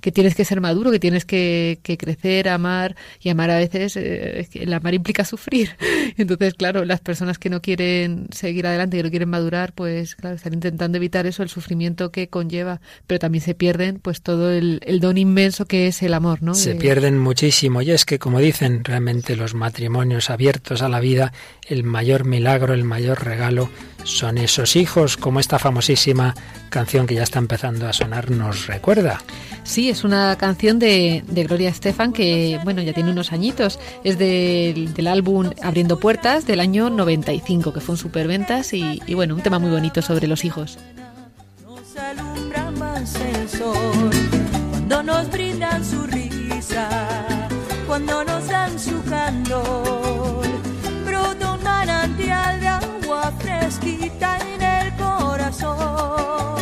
que 0.00 0.12
tienes 0.12 0.34
que 0.34 0.44
ser 0.44 0.60
maduro, 0.60 0.90
que 0.90 1.00
tienes 1.00 1.24
que, 1.24 1.78
crecer, 1.98 2.48
amar 2.48 2.96
y 3.20 3.28
amar 3.28 3.50
a 3.50 3.56
veces, 3.56 3.96
eh, 3.96 4.48
el 4.54 4.72
amar 4.72 4.94
implica 4.94 5.24
sufrir. 5.24 5.76
Entonces, 6.16 6.54
claro, 6.54 6.84
las 6.84 7.00
personas 7.00 7.38
que 7.38 7.50
no 7.50 7.60
quieren 7.60 8.26
seguir 8.32 8.66
adelante, 8.66 8.96
que 8.96 9.02
no 9.02 9.10
quieren 9.10 9.28
madurar, 9.28 9.72
pues 9.72 10.16
claro, 10.16 10.36
están 10.36 10.54
intentando 10.54 10.96
evitar 10.96 11.26
eso, 11.26 11.42
el 11.42 11.48
sufrimiento 11.48 12.10
que 12.10 12.28
conlleva, 12.28 12.80
pero 13.06 13.18
también 13.18 13.42
se 13.42 13.54
pierden 13.54 13.98
pues 13.98 14.22
todo 14.22 14.52
el, 14.52 14.80
don 15.00 15.18
inmenso 15.18 15.66
que 15.66 15.86
es 15.86 16.02
el 16.02 16.14
amor, 16.14 16.42
¿no? 16.42 16.54
Se 16.54 16.74
pierden 16.74 17.18
muchísimo 17.18 17.82
y 17.82 17.90
es 17.90 18.04
que, 18.04 18.18
como 18.18 18.38
dicen 18.38 18.84
realmente 18.84 19.36
los 19.36 19.54
matrimonios 19.54 20.30
abiertos 20.30 20.82
a 20.82 20.88
la 20.88 21.00
vida, 21.00 21.32
el 21.66 21.84
mayor 21.84 22.24
milagro, 22.24 22.74
el 22.74 22.84
mayor 22.84 23.24
regalo 23.24 23.70
son 24.04 24.38
esos 24.38 24.76
hijos, 24.76 25.16
como 25.16 25.40
esta 25.40 25.58
famosísima 25.58 26.34
canción 26.70 27.06
que 27.06 27.14
ya 27.14 27.22
está 27.22 27.38
empezando 27.38 27.88
a 27.88 27.92
sonar 27.92 28.30
nos 28.30 28.66
recuerda. 28.66 29.22
Sí, 29.72 29.88
es 29.88 30.04
una 30.04 30.36
canción 30.36 30.78
de, 30.78 31.24
Gloria 31.26 31.70
Estefan 31.70 32.12
que, 32.12 32.60
bueno, 32.62 32.82
ya 32.82 32.92
tiene 32.92 33.10
unos 33.10 33.32
añitos. 33.32 33.78
Es 34.04 34.18
del 34.18 35.06
álbum 35.06 35.48
Abriendo 35.62 35.98
Puertas 35.98 36.44
del 36.44 36.60
año 36.60 36.90
95, 36.90 37.72
que 37.72 37.80
fue 37.80 37.94
un 37.94 37.96
superventas 37.96 38.74
y, 38.74 39.00
y 39.06 39.14
bueno, 39.14 39.34
un 39.34 39.40
tema 39.40 39.58
muy 39.58 39.70
bonito 39.70 40.02
sobre 40.02 40.28
los 40.28 40.44
hijos. 40.44 40.76
Nos 41.64 41.96
alumbra 41.96 42.70
más 42.72 43.14
el 43.14 43.48
sol 43.48 44.10
cuando 44.72 45.02
nos 45.04 45.30
brindan 45.30 45.82
su 45.82 46.02
risa, 46.02 46.90
cuando 47.86 48.24
nos 48.24 48.46
dan 48.48 48.78
su 48.78 49.02
candor. 49.04 50.44
Brota 51.06 51.54
un 51.54 51.62
manantial 51.62 52.60
de 52.60 52.68
agua 52.68 53.32
fresquita 53.38 54.38
en 54.54 54.60
el 54.60 54.92
corazón. 54.96 56.61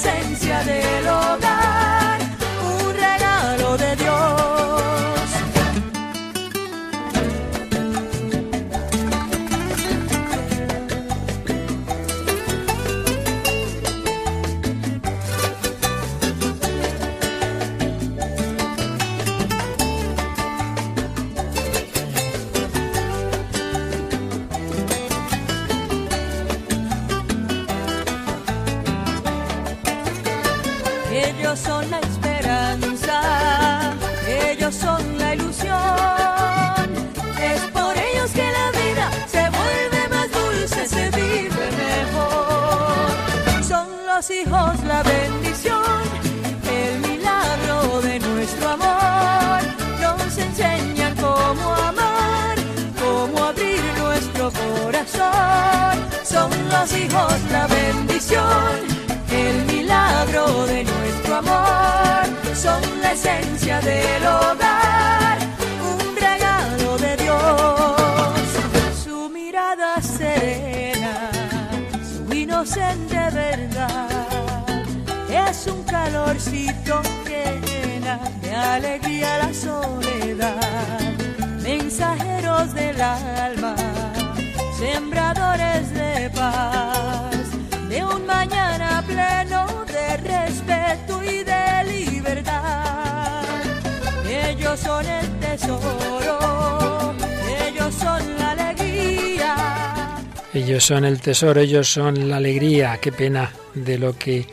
esencia 0.00 0.64
del 0.64 1.06
hogar, 1.08 1.59
los 56.48 56.96
hijos 56.96 57.34
la 57.50 57.66
bendición, 57.66 58.72
el 59.30 59.66
milagro 59.66 60.66
de 60.66 60.84
nuestro 60.84 61.36
amor, 61.36 62.24
son 62.54 62.80
la 63.02 63.12
esencia 63.12 63.80
del 63.80 64.26
hogar, 64.26 65.38
un 65.92 66.16
regalo 66.16 66.96
de 66.98 67.16
Dios. 67.16 68.40
Su 69.04 69.28
mirada 69.28 70.00
serena, 70.00 71.30
su 72.10 72.32
inocente 72.34 73.18
verdad, 73.32 74.84
es 75.28 75.66
un 75.66 75.82
calorcito 75.84 77.02
que 77.26 77.60
llena 77.66 78.18
de 78.40 78.54
alegría 78.54 79.38
la 79.38 79.52
soledad, 79.52 81.00
mensajeros 81.62 82.72
del 82.72 83.00
alma 83.00 83.89
sembradores 84.80 85.92
de 85.92 86.30
paz, 86.30 87.36
de 87.90 88.02
un 88.02 88.24
mañana 88.24 89.04
pleno 89.06 89.84
de 89.84 90.16
respeto 90.16 91.22
y 91.22 91.44
de 91.44 91.84
libertad. 91.84 93.44
Ellos 94.26 94.80
son 94.80 95.04
el 95.04 95.28
tesoro, 95.38 97.14
ellos 97.66 97.94
son 97.94 98.22
la 98.38 98.52
alegría. 98.52 99.54
Ellos 100.54 100.82
son 100.82 101.04
el 101.04 101.20
tesoro, 101.20 101.60
ellos 101.60 101.86
son 101.86 102.30
la 102.30 102.38
alegría. 102.38 102.98
Qué 103.02 103.12
pena 103.12 103.52
de 103.74 103.98
lo 103.98 104.16
que 104.16 104.46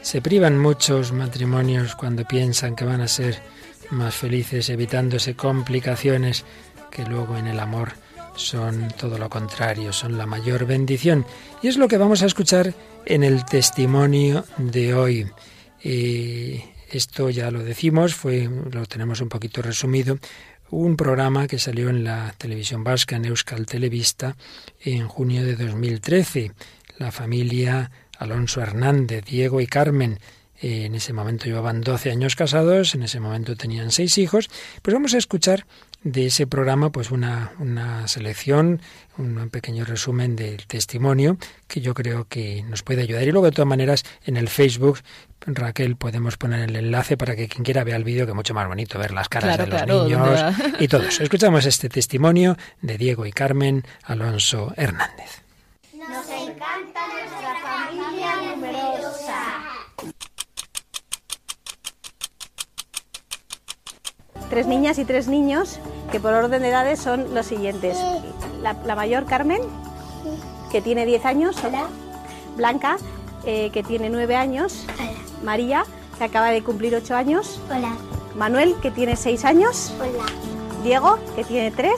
se 0.00 0.22
privan 0.22 0.58
muchos 0.58 1.12
matrimonios 1.12 1.96
cuando 1.96 2.24
piensan 2.24 2.76
que 2.76 2.86
van 2.86 3.02
a 3.02 3.08
ser 3.08 3.42
más 3.90 4.14
felices 4.14 4.70
evitándose 4.70 5.36
complicaciones 5.36 6.46
que 6.90 7.04
luego 7.04 7.36
en 7.36 7.48
el 7.48 7.60
amor 7.60 8.05
son 8.36 8.88
todo 8.96 9.18
lo 9.18 9.28
contrario, 9.28 9.92
son 9.92 10.16
la 10.16 10.26
mayor 10.26 10.66
bendición. 10.66 11.26
Y 11.62 11.68
es 11.68 11.76
lo 11.76 11.88
que 11.88 11.96
vamos 11.96 12.22
a 12.22 12.26
escuchar 12.26 12.74
en 13.04 13.22
el 13.22 13.44
testimonio 13.44 14.44
de 14.58 14.94
hoy. 14.94 15.26
esto 15.82 17.30
ya 17.30 17.50
lo 17.50 17.62
decimos, 17.62 18.14
fue, 18.14 18.48
lo 18.70 18.86
tenemos 18.86 19.20
un 19.20 19.28
poquito 19.28 19.62
resumido, 19.62 20.18
un 20.70 20.96
programa 20.96 21.46
que 21.46 21.58
salió 21.58 21.88
en 21.90 22.04
la 22.04 22.34
televisión 22.38 22.82
vasca, 22.84 23.16
en 23.16 23.26
Euskal 23.26 23.66
Televista, 23.66 24.36
en 24.80 25.06
junio 25.06 25.44
de 25.44 25.56
2013. 25.56 26.52
La 26.98 27.12
familia 27.12 27.90
Alonso 28.18 28.60
Hernández, 28.60 29.24
Diego 29.24 29.60
y 29.60 29.66
Carmen, 29.66 30.18
en 30.60 30.94
ese 30.94 31.12
momento 31.12 31.44
llevaban 31.44 31.82
12 31.82 32.10
años 32.10 32.34
casados, 32.34 32.94
en 32.94 33.02
ese 33.02 33.20
momento 33.20 33.56
tenían 33.56 33.90
seis 33.90 34.16
hijos. 34.18 34.48
Pues 34.82 34.94
vamos 34.94 35.14
a 35.14 35.18
escuchar 35.18 35.66
de 36.06 36.26
ese 36.26 36.46
programa 36.46 36.90
pues 36.90 37.10
una, 37.10 37.50
una 37.58 38.06
selección, 38.06 38.80
un 39.18 39.50
pequeño 39.50 39.84
resumen 39.84 40.36
del 40.36 40.64
testimonio 40.68 41.36
que 41.66 41.80
yo 41.80 41.94
creo 41.94 42.28
que 42.28 42.62
nos 42.68 42.84
puede 42.84 43.02
ayudar. 43.02 43.24
Y 43.24 43.32
luego 43.32 43.46
de 43.46 43.50
todas 43.52 43.66
maneras 43.66 44.04
en 44.24 44.36
el 44.36 44.48
Facebook, 44.48 45.00
Raquel, 45.40 45.96
podemos 45.96 46.36
poner 46.36 46.60
el 46.60 46.76
enlace 46.76 47.16
para 47.16 47.34
que 47.34 47.48
quien 47.48 47.64
quiera 47.64 47.82
vea 47.82 47.96
el 47.96 48.04
vídeo, 48.04 48.24
que 48.24 48.30
es 48.30 48.36
mucho 48.36 48.54
más 48.54 48.68
bonito 48.68 49.00
ver 49.00 49.12
las 49.12 49.28
caras 49.28 49.58
de 49.58 49.66
los 49.66 49.84
niños 49.84 50.40
y 50.78 50.86
todos. 50.86 51.20
Escuchamos 51.20 51.66
este 51.66 51.88
testimonio 51.88 52.56
de 52.82 52.98
Diego 52.98 53.26
y 53.26 53.32
Carmen 53.32 53.82
Alonso 54.04 54.72
Hernández. 54.76 55.42
Nos 55.92 56.28
encanta 56.28 57.00
nuestra 57.08 57.56
familia 57.62 58.54
numerosa. 58.54 58.96
tres 64.48 64.66
niñas 64.68 64.98
y 64.98 65.04
tres 65.04 65.26
niños 65.26 65.80
que 66.10 66.20
por 66.20 66.32
orden 66.32 66.62
de 66.62 66.68
edades 66.68 67.00
son 67.00 67.34
los 67.34 67.46
siguientes. 67.46 67.96
La, 68.62 68.94
mayor 68.94 69.24
Carmen, 69.24 69.60
que 70.70 70.80
tiene 70.80 71.06
10 71.06 71.24
años. 71.24 71.56
Blanca, 72.56 72.96
eh, 73.44 73.70
que 73.70 73.82
tiene 73.82 74.10
9 74.10 74.36
años. 74.36 74.84
María, 75.42 75.84
que 76.18 76.24
acaba 76.24 76.50
de 76.50 76.62
cumplir 76.62 76.94
8 76.94 77.14
años. 77.14 77.60
Manuel, 78.34 78.74
que 78.80 78.90
tiene 78.90 79.16
6 79.16 79.44
años. 79.44 79.92
Diego, 80.82 81.18
que 81.34 81.44
tiene 81.44 81.70
3. 81.70 81.92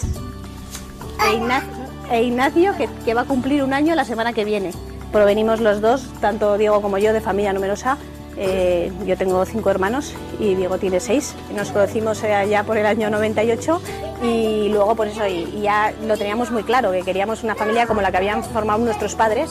E, 2.10 2.16
e, 2.16 2.22
Ignacio, 2.22 2.76
que, 2.76 2.88
que 3.04 3.14
va 3.14 3.22
a 3.22 3.24
cumplir 3.24 3.62
un 3.62 3.74
año 3.74 3.94
la 3.94 4.04
semana 4.04 4.32
que 4.32 4.44
viene. 4.44 4.72
Provenimos 5.12 5.60
los 5.60 5.80
dos, 5.80 6.06
tanto 6.20 6.58
Diego 6.58 6.80
como 6.82 6.98
yo, 6.98 7.12
de 7.12 7.20
familia 7.20 7.52
numerosa 7.52 7.98
eh, 8.40 8.92
yo 9.04 9.16
tengo 9.16 9.44
cinco 9.44 9.68
hermanos 9.68 10.14
y 10.38 10.54
Diego 10.54 10.78
tiene 10.78 11.00
seis. 11.00 11.34
Nos 11.52 11.72
conocimos 11.72 12.22
eh, 12.22 12.46
ya 12.48 12.62
por 12.62 12.76
el 12.76 12.86
año 12.86 13.10
98 13.10 13.82
y 14.22 14.68
luego 14.68 14.94
por 14.94 15.08
eso 15.08 15.26
y, 15.26 15.60
ya 15.60 15.92
lo 16.06 16.16
teníamos 16.16 16.52
muy 16.52 16.62
claro, 16.62 16.92
que 16.92 17.02
queríamos 17.02 17.42
una 17.42 17.56
familia 17.56 17.88
como 17.88 18.00
la 18.00 18.12
que 18.12 18.18
habían 18.18 18.44
formado 18.44 18.78
nuestros 18.84 19.16
padres 19.16 19.50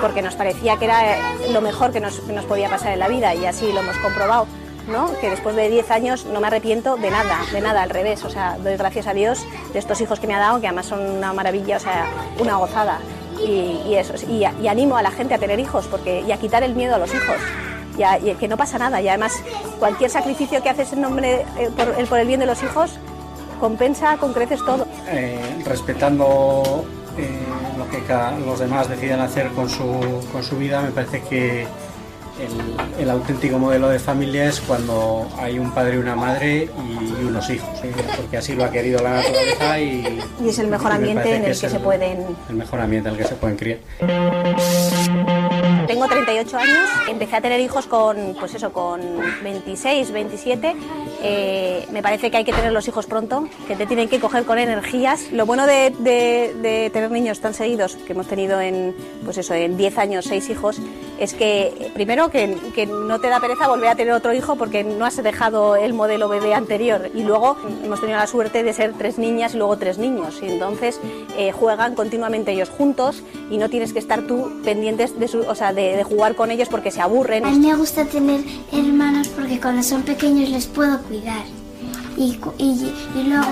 porque 0.00 0.22
nos 0.22 0.34
parecía 0.34 0.78
que 0.78 0.86
era 0.86 1.18
lo 1.50 1.60
mejor 1.60 1.92
que 1.92 2.00
nos, 2.00 2.20
podía 2.48 2.70
pasar 2.70 2.94
en 2.94 3.00
la 3.00 3.08
vida 3.08 3.34
y 3.34 3.44
así 3.44 3.70
lo 3.70 3.80
hemos 3.80 3.96
comprobado. 3.98 4.46
¿no? 4.88 5.10
que 5.20 5.28
después 5.28 5.56
de 5.56 5.68
10 5.68 5.90
años 5.90 6.26
no 6.26 6.40
me 6.40 6.46
arrepiento 6.46 6.94
de 6.96 7.10
nada, 7.10 7.40
de 7.52 7.60
nada, 7.60 7.82
al 7.82 7.90
revés, 7.90 8.24
o 8.24 8.30
sea, 8.30 8.56
doy 8.56 8.76
gracias 8.76 9.08
a 9.08 9.14
Dios 9.14 9.44
de 9.72 9.80
estos 9.80 10.00
hijos 10.00 10.20
que 10.20 10.28
me 10.28 10.34
ha 10.34 10.38
dado, 10.38 10.60
que 10.60 10.68
además 10.68 10.86
son 10.86 11.00
una 11.00 11.32
maravilla, 11.32 11.78
o 11.78 11.80
sea, 11.80 12.06
una 12.38 12.54
gozada. 12.54 13.00
Eso, 13.44 14.14
y 14.30 14.44
animo 14.44 14.96
a 14.96 15.02
la 15.02 15.10
gente 15.10 15.34
a 15.34 15.38
tener 15.38 15.58
hijos 15.58 15.88
porque, 15.88 16.20
y 16.20 16.30
a 16.30 16.36
quitar 16.36 16.62
el 16.62 16.76
miedo 16.76 16.94
a 16.94 16.98
los 16.98 17.12
hijos. 17.12 17.36
Y, 17.98 18.02
a- 18.02 18.18
y 18.18 18.34
que 18.34 18.48
no 18.48 18.56
pasa 18.56 18.78
nada. 18.78 19.00
Y 19.00 19.08
además, 19.08 19.32
cualquier 19.78 20.10
sacrificio 20.10 20.62
que 20.62 20.68
haces 20.70 20.92
en 20.92 21.00
nombre, 21.00 21.44
eh, 21.58 21.70
por, 21.76 21.94
el, 21.98 22.06
por 22.06 22.18
el 22.18 22.26
bien 22.26 22.40
de 22.40 22.46
los 22.46 22.62
hijos, 22.62 22.98
compensa 23.60 24.16
con 24.18 24.32
creces 24.32 24.60
todo. 24.64 24.86
eh, 25.08 25.38
respetando 25.64 26.84
eh, 27.16 27.28
lo 27.78 27.88
que 27.90 28.02
los 28.44 28.58
demás 28.58 28.88
decidan 28.88 29.20
hacer 29.20 29.48
con 29.52 29.70
su, 29.70 30.22
con 30.32 30.42
su 30.42 30.56
vida, 30.58 30.82
me 30.82 30.90
parece 30.90 31.22
que 31.22 31.62
el, 31.62 32.76
el 33.02 33.08
auténtico 33.08 33.58
modelo 33.58 33.88
de 33.88 33.98
familia 33.98 34.44
es 34.46 34.60
cuando 34.60 35.26
hay 35.38 35.58
un 35.58 35.70
padre 35.70 35.94
y 35.94 35.98
una 35.98 36.14
madre 36.14 36.68
y 37.20 37.24
unos 37.24 37.48
hijos, 37.48 37.70
eh, 37.82 37.92
porque 38.18 38.36
así 38.36 38.54
lo 38.54 38.66
ha 38.66 38.70
querido 38.70 39.02
la 39.02 39.14
naturaleza 39.22 39.80
y, 39.80 40.20
Y 40.44 40.48
es 40.50 40.58
el 40.58 40.66
mejor 40.68 40.88
y 40.88 40.90
me 40.90 40.94
ambiente 40.96 41.20
parece 41.22 41.36
en 41.36 41.44
el 41.46 41.50
es 41.52 41.60
que 41.62 41.70
se 41.70 41.78
pueden 41.80 42.26
el 42.50 42.56
mejor 42.56 42.80
ambiente 42.82 43.08
en 43.08 43.14
el 43.14 43.22
que 43.22 43.26
se 43.28 43.34
pueden 43.36 43.56
criar. 43.56 43.78
Tengo 45.86 46.06
38 46.08 46.56
años, 46.58 46.88
empecé 47.08 47.36
a 47.36 47.40
tener 47.40 47.60
hijos 47.60 47.86
con, 47.86 48.34
pues 48.40 48.54
eso, 48.54 48.72
con 48.72 49.00
26, 49.44 50.10
27. 50.10 50.74
Eh, 51.22 51.86
me 51.92 52.02
parece 52.02 52.30
que 52.30 52.36
hay 52.38 52.44
que 52.44 52.52
tener 52.52 52.72
los 52.72 52.86
hijos 52.88 53.06
pronto, 53.06 53.48
que 53.68 53.76
te 53.76 53.86
tienen 53.86 54.08
que 54.08 54.18
coger 54.20 54.44
con 54.44 54.58
energías. 54.58 55.30
Lo 55.32 55.46
bueno 55.46 55.66
de, 55.66 55.90
de- 56.00 56.54
de 56.60 56.90
tener 56.90 57.10
niños 57.10 57.40
tan 57.40 57.54
seguidos, 57.54 57.96
que 57.96 58.12
hemos 58.12 58.26
tenido 58.26 58.60
en, 58.60 58.94
pues 59.24 59.38
eso, 59.38 59.54
en 59.54 59.76
10 59.76 59.98
años, 59.98 60.24
6 60.26 60.50
hijos, 60.50 60.78
es 61.20 61.32
que 61.34 61.90
primero 61.94 62.30
que, 62.30 62.56
que 62.74 62.86
no 62.86 63.20
te 63.20 63.28
da 63.28 63.40
pereza 63.40 63.68
volver 63.68 63.88
a 63.88 63.94
tener 63.94 64.12
otro 64.12 64.34
hijo 64.34 64.56
porque 64.56 64.82
no 64.84 65.06
has 65.06 65.22
dejado 65.22 65.76
el 65.76 65.94
modelo 65.94 66.28
bebé 66.28 66.52
anterior. 66.54 67.10
Y 67.14 67.22
luego 67.22 67.56
hemos 67.84 68.00
tenido 68.00 68.18
la 68.18 68.26
suerte 68.26 68.62
de 68.62 68.72
ser 68.72 68.92
tres 68.94 69.18
niñas 69.18 69.54
y 69.54 69.58
luego 69.58 69.76
tres 69.78 69.98
niños. 69.98 70.40
Y 70.42 70.46
entonces 70.50 71.00
eh, 71.38 71.52
juegan 71.52 71.94
continuamente 71.94 72.52
ellos 72.52 72.68
juntos 72.70 73.22
y 73.50 73.56
no 73.58 73.70
tienes 73.70 73.92
que 73.92 73.98
estar 74.00 74.22
tú 74.22 74.60
pendientes 74.64 75.18
de, 75.18 75.28
su, 75.28 75.40
o 75.40 75.54
sea, 75.54 75.72
de, 75.76 75.96
de 75.96 76.02
jugar 76.02 76.34
con 76.34 76.50
ellos 76.50 76.68
porque 76.68 76.90
se 76.90 77.00
aburren. 77.00 77.44
A 77.44 77.50
mí 77.50 77.58
me 77.68 77.76
gusta 77.76 78.04
tener 78.06 78.40
hermanos 78.72 79.28
porque 79.28 79.60
cuando 79.60 79.82
son 79.84 80.02
pequeños 80.02 80.48
les 80.50 80.66
puedo 80.66 81.00
cuidar. 81.02 81.44
Y, 82.16 82.34
cu- 82.36 82.54
y, 82.58 82.70
y 83.14 83.22
luego 83.28 83.46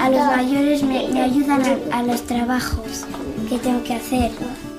a 0.00 0.08
los 0.08 0.26
mayores 0.36 0.82
me, 0.82 1.08
me 1.08 1.20
ayudan 1.22 1.62
a, 1.92 1.98
a 1.98 2.02
los 2.02 2.22
trabajos 2.22 3.04
que 3.50 3.58
tengo 3.58 3.84
que 3.84 3.94
hacer. 3.94 4.30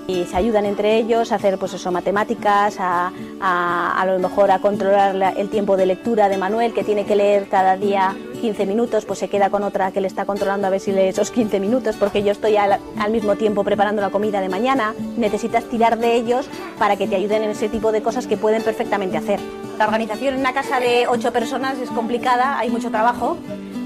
Y 0.10 0.26
se 0.26 0.36
ayudan 0.38 0.66
entre 0.66 0.98
ellos 0.98 1.32
a 1.32 1.36
hacer 1.36 1.58
pues 1.60 1.74
eso 1.76 1.92
matemáticas 1.92 2.78
a, 2.80 3.12
a, 3.40 4.02
a 4.02 4.06
lo 4.08 4.18
mejor 4.18 4.50
a 4.50 4.58
controlar 4.60 5.14
la- 5.14 5.30
el 5.30 5.50
tiempo 5.50 5.78
de 5.78 5.86
lectura 5.86 6.30
de 6.30 6.38
Manuel 6.38 6.74
que 6.74 6.84
tiene 6.84 7.06
que 7.06 7.16
leer 7.16 7.48
cada 7.48 7.78
día 7.78 8.16
15 8.42 8.66
minutos 8.66 9.06
pues 9.06 9.20
se 9.20 9.28
queda 9.28 9.50
con 9.52 9.62
otra 9.64 9.92
que 9.92 10.02
le 10.02 10.08
está 10.08 10.26
controlando 10.26 10.66
a 10.66 10.72
ver 10.72 10.80
si 10.80 10.92
lee 10.92 11.10
esos 11.10 11.30
15 11.30 11.60
minutos 11.60 11.96
porque 11.96 12.24
yo 12.24 12.32
estoy 12.32 12.58
al, 12.58 12.80
al 12.98 13.12
mismo 13.12 13.36
tiempo 13.36 13.64
preparando 13.64 14.02
la 14.02 14.10
comida 14.10 14.42
de 14.42 14.50
mañana 14.50 14.96
necesitas 15.16 15.66
tirar 15.66 16.00
de 16.00 16.16
ellos 16.16 16.48
para 16.80 16.96
que 16.96 17.08
te 17.08 17.16
ayuden 17.16 17.44
en 17.44 17.52
ese 17.52 17.70
tipo 17.70 17.92
de 17.92 18.02
cosas 18.02 18.26
que 18.26 18.36
pueden 18.38 18.64
perfectamente 18.64 19.18
hacer 19.18 19.40
la 19.78 19.86
organización 19.86 20.34
en 20.34 20.40
una 20.40 20.54
casa 20.54 20.80
de 20.80 21.08
8 21.08 21.32
personas 21.32 21.78
es 21.78 21.90
complicada 21.92 22.58
hay 22.58 22.70
mucho 22.72 22.90
trabajo 22.90 23.38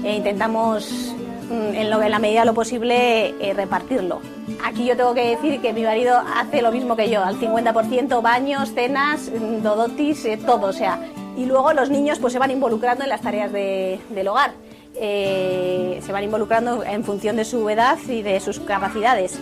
e 0.04 0.16
intentamos 0.16 1.14
mm, 1.50 1.74
en, 1.74 1.90
lo, 1.90 2.00
en 2.02 2.10
la 2.10 2.18
medida 2.18 2.40
de 2.40 2.46
lo 2.46 2.54
posible 2.54 3.34
eh, 3.40 3.52
repartirlo. 3.54 4.20
Aquí 4.64 4.84
yo 4.86 4.96
tengo 4.96 5.14
que 5.14 5.30
decir 5.36 5.60
que 5.60 5.72
mi 5.72 5.82
marido 5.82 6.16
hace 6.36 6.60
lo 6.62 6.70
mismo 6.72 6.96
que 6.96 7.08
yo, 7.10 7.22
al 7.24 7.38
50% 7.40 8.20
baños, 8.22 8.72
cenas, 8.74 9.30
mm, 9.30 9.62
dodotis, 9.62 10.24
eh, 10.26 10.36
todo, 10.36 10.68
o 10.68 10.72
sea. 10.72 10.98
Y 11.36 11.46
luego 11.46 11.72
los 11.72 11.90
niños 11.90 12.18
pues 12.18 12.32
se 12.32 12.38
van 12.38 12.50
involucrando 12.50 13.02
en 13.04 13.10
las 13.10 13.20
tareas 13.22 13.52
de- 13.52 13.98
del 14.10 14.28
hogar. 14.28 14.52
Eh, 14.96 16.00
se 16.04 16.12
van 16.12 16.22
involucrando 16.24 16.84
en 16.84 17.04
función 17.04 17.36
de 17.36 17.44
su 17.44 17.68
edad 17.68 17.98
y 18.08 18.22
de 18.22 18.38
sus 18.40 18.60
capacidades. 18.60 19.34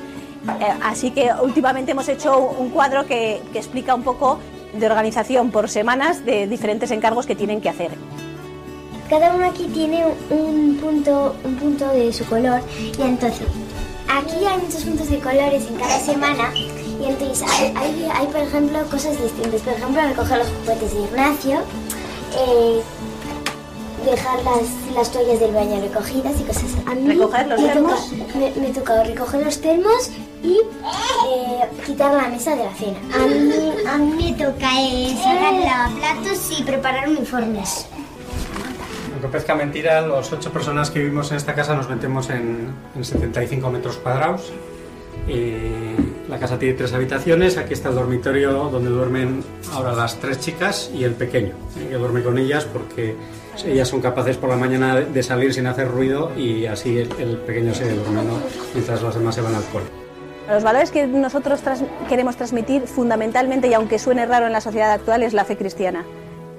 Eh, 0.60 0.66
así 0.82 1.10
que 1.10 1.30
últimamente 1.42 1.92
hemos 1.92 2.08
hecho 2.08 2.38
un 2.58 2.70
cuadro 2.70 3.04
que, 3.06 3.40
que 3.52 3.58
explica 3.58 3.94
un 3.94 4.02
poco 4.02 4.38
de 4.72 4.86
organización 4.86 5.50
por 5.50 5.68
semanas 5.68 6.24
de 6.24 6.46
diferentes 6.46 6.90
encargos 6.90 7.26
que 7.26 7.36
tienen 7.36 7.60
que 7.60 7.68
hacer. 7.68 7.90
Cada 9.10 9.34
uno 9.34 9.44
aquí 9.46 9.64
tiene 9.74 10.04
un 10.30 10.78
punto, 10.80 11.36
un 11.44 11.56
punto 11.56 11.86
de 11.88 12.12
su 12.12 12.24
color 12.24 12.60
y 12.98 13.02
entonces 13.02 13.46
aquí 14.08 14.44
hay 14.44 14.58
muchos 14.62 14.82
puntos 14.84 15.08
de 15.10 15.18
colores 15.18 15.66
en 15.66 15.74
cada 15.76 15.98
semana 15.98 16.52
y 16.56 17.04
entonces 17.06 17.42
hay, 17.48 17.72
hay, 17.76 18.08
hay, 18.14 18.26
por 18.26 18.40
ejemplo 18.40 18.82
cosas 18.90 19.20
distintas. 19.22 19.60
Por 19.62 19.72
ejemplo, 19.72 20.02
recoger 20.02 20.38
los 20.38 20.48
juguetes 20.48 20.94
de 20.94 21.00
Ignacio, 21.02 21.58
eh, 22.36 22.82
dejar 24.04 24.42
las, 24.44 24.94
las 24.94 25.10
toallas 25.12 25.40
del 25.40 25.52
baño 25.52 25.80
recogidas 25.80 26.40
y 26.40 26.44
cosas 26.44 26.64
así. 26.64 26.82
A 26.86 26.94
mí 26.94 27.08
¿Recoger 27.14 27.46
los 27.48 27.60
me 27.60 27.68
termos? 27.68 28.10
toca- 28.10 28.60
me, 28.60 28.68
tocado 28.68 29.04
recoger 29.04 29.44
los 29.44 29.60
termos 29.60 30.10
y 30.42 30.58
eh, 30.58 31.68
quitar 31.86 32.14
la 32.14 32.28
mesa 32.28 32.56
de 32.56 32.64
la 32.64 32.74
cena. 32.74 32.98
A 33.14 33.26
mí, 33.26 33.72
a 33.88 33.98
mí 33.98 34.32
me 34.32 34.44
toca 34.44 34.68
eh, 34.80 35.16
sacar 35.22 35.54
lavaplatos 35.54 36.50
y 36.58 36.62
preparar 36.64 37.08
uniformes. 37.08 37.86
Aunque 39.22 39.28
parezca 39.38 39.54
mentira, 39.54 40.00
los 40.00 40.32
ocho 40.32 40.50
personas 40.52 40.90
que 40.90 40.98
vivimos 40.98 41.30
en 41.30 41.36
esta 41.36 41.54
casa 41.54 41.76
nos 41.76 41.88
metemos 41.88 42.28
en, 42.30 42.66
en 42.96 43.04
75 43.04 43.70
metros 43.70 43.96
cuadrados. 43.98 44.52
Eh, 45.28 45.94
la 46.28 46.38
casa 46.40 46.58
tiene 46.58 46.74
tres 46.74 46.92
habitaciones. 46.92 47.56
Aquí 47.56 47.72
está 47.74 47.90
el 47.90 47.94
dormitorio 47.94 48.52
donde 48.70 48.90
duermen 48.90 49.44
ahora 49.72 49.92
las 49.92 50.16
tres 50.16 50.40
chicas 50.40 50.90
y 50.92 51.04
el 51.04 51.12
pequeño, 51.14 51.52
eh, 51.78 51.86
que 51.90 51.94
duerme 51.94 52.22
con 52.24 52.36
ellas 52.38 52.64
porque 52.64 53.14
ellas 53.64 53.86
son 53.86 54.00
capaces 54.00 54.36
por 54.38 54.48
la 54.50 54.56
mañana 54.56 54.96
de- 54.96 55.22
salir 55.22 55.54
sin 55.54 55.66
hacer 55.68 55.88
ruido 55.88 56.32
y 56.36 56.66
así 56.66 56.98
el, 56.98 57.08
el 57.20 57.36
pequeño 57.36 57.72
sigue 57.74 57.92
durmiendo 57.92 58.40
mientras 58.74 59.02
las 59.02 59.14
demás 59.14 59.34
se 59.36 59.40
van 59.42 59.54
al 59.54 59.62
cole. 59.66 59.84
Los 60.48 60.64
valores 60.64 60.90
que 60.90 61.06
nosotros 61.06 61.60
tras- 61.60 61.84
queremos 62.08 62.36
transmitir 62.36 62.82
fundamentalmente, 62.88 63.68
y 63.68 63.74
aunque 63.74 64.00
suene 64.00 64.26
raro 64.26 64.46
en 64.46 64.52
la 64.52 64.60
sociedad 64.60 64.90
actual, 64.90 65.22
es 65.22 65.32
la 65.32 65.44
fe 65.44 65.56
cristiana. 65.56 66.04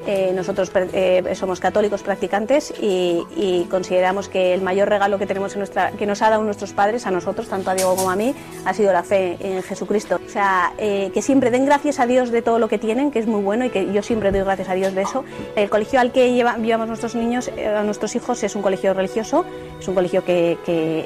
Eh, 0.05 0.31
nosotros 0.35 0.69
eh, 0.75 1.23
somos 1.35 1.59
católicos 1.59 2.03
practicantes 2.03 2.73
y, 2.81 3.23
consideramos 3.69 4.27
que 4.27 4.53
el 4.53 4.61
mayor 4.61 4.89
regalo 4.89 5.17
que 5.17 5.25
tenemos 5.25 5.55
que 5.97 6.05
nos 6.05 6.21
ha 6.21 6.29
dado 6.29 6.43
nuestros 6.43 6.73
padres 6.73 7.07
a 7.07 7.11
nosotros, 7.11 7.47
tanto 7.47 7.71
a 7.71 7.75
Diego 7.75 7.95
como 7.95 8.11
a 8.11 8.15
mí, 8.15 8.35
ha 8.65 8.73
sido 8.73 8.91
la 8.91 9.03
fe 9.03 9.37
en 9.39 9.63
Jesucristo. 9.63 10.19
O 10.25 10.29
sea, 10.29 10.73
eh, 10.77 11.09
que 11.13 11.21
siempre 11.21 11.49
den 11.51 11.65
gracias 11.65 11.99
a 11.99 12.05
Dios 12.05 12.31
de 12.31 12.41
todo 12.41 12.59
lo 12.59 12.67
que 12.67 12.77
tienen, 12.77 13.11
que 13.11 13.19
es 13.19 13.27
muy 13.27 13.41
bueno 13.41 13.65
y 13.65 13.69
que 13.69 13.91
yo 13.93 14.03
siempre 14.03 14.31
doy 14.31 14.41
gracias 14.41 14.69
a 14.69 14.73
Dios 14.73 14.93
de 14.93 15.03
eso. 15.03 15.23
El 15.55 15.69
colegio 15.69 15.99
al 15.99 16.11
que 16.11 16.33
lleva- 16.33 16.57
llevamos 16.57 16.87
nuestros 16.87 17.15
niños, 17.15 17.49
a 17.49 17.83
nuestros 17.83 18.15
hijos, 18.15 18.43
es 18.43 18.55
un 18.55 18.61
colegio 18.61 18.93
religioso, 18.93 19.45
es 19.79 19.87
un 19.87 19.95
colegio 19.95 20.23
que, 20.25 20.57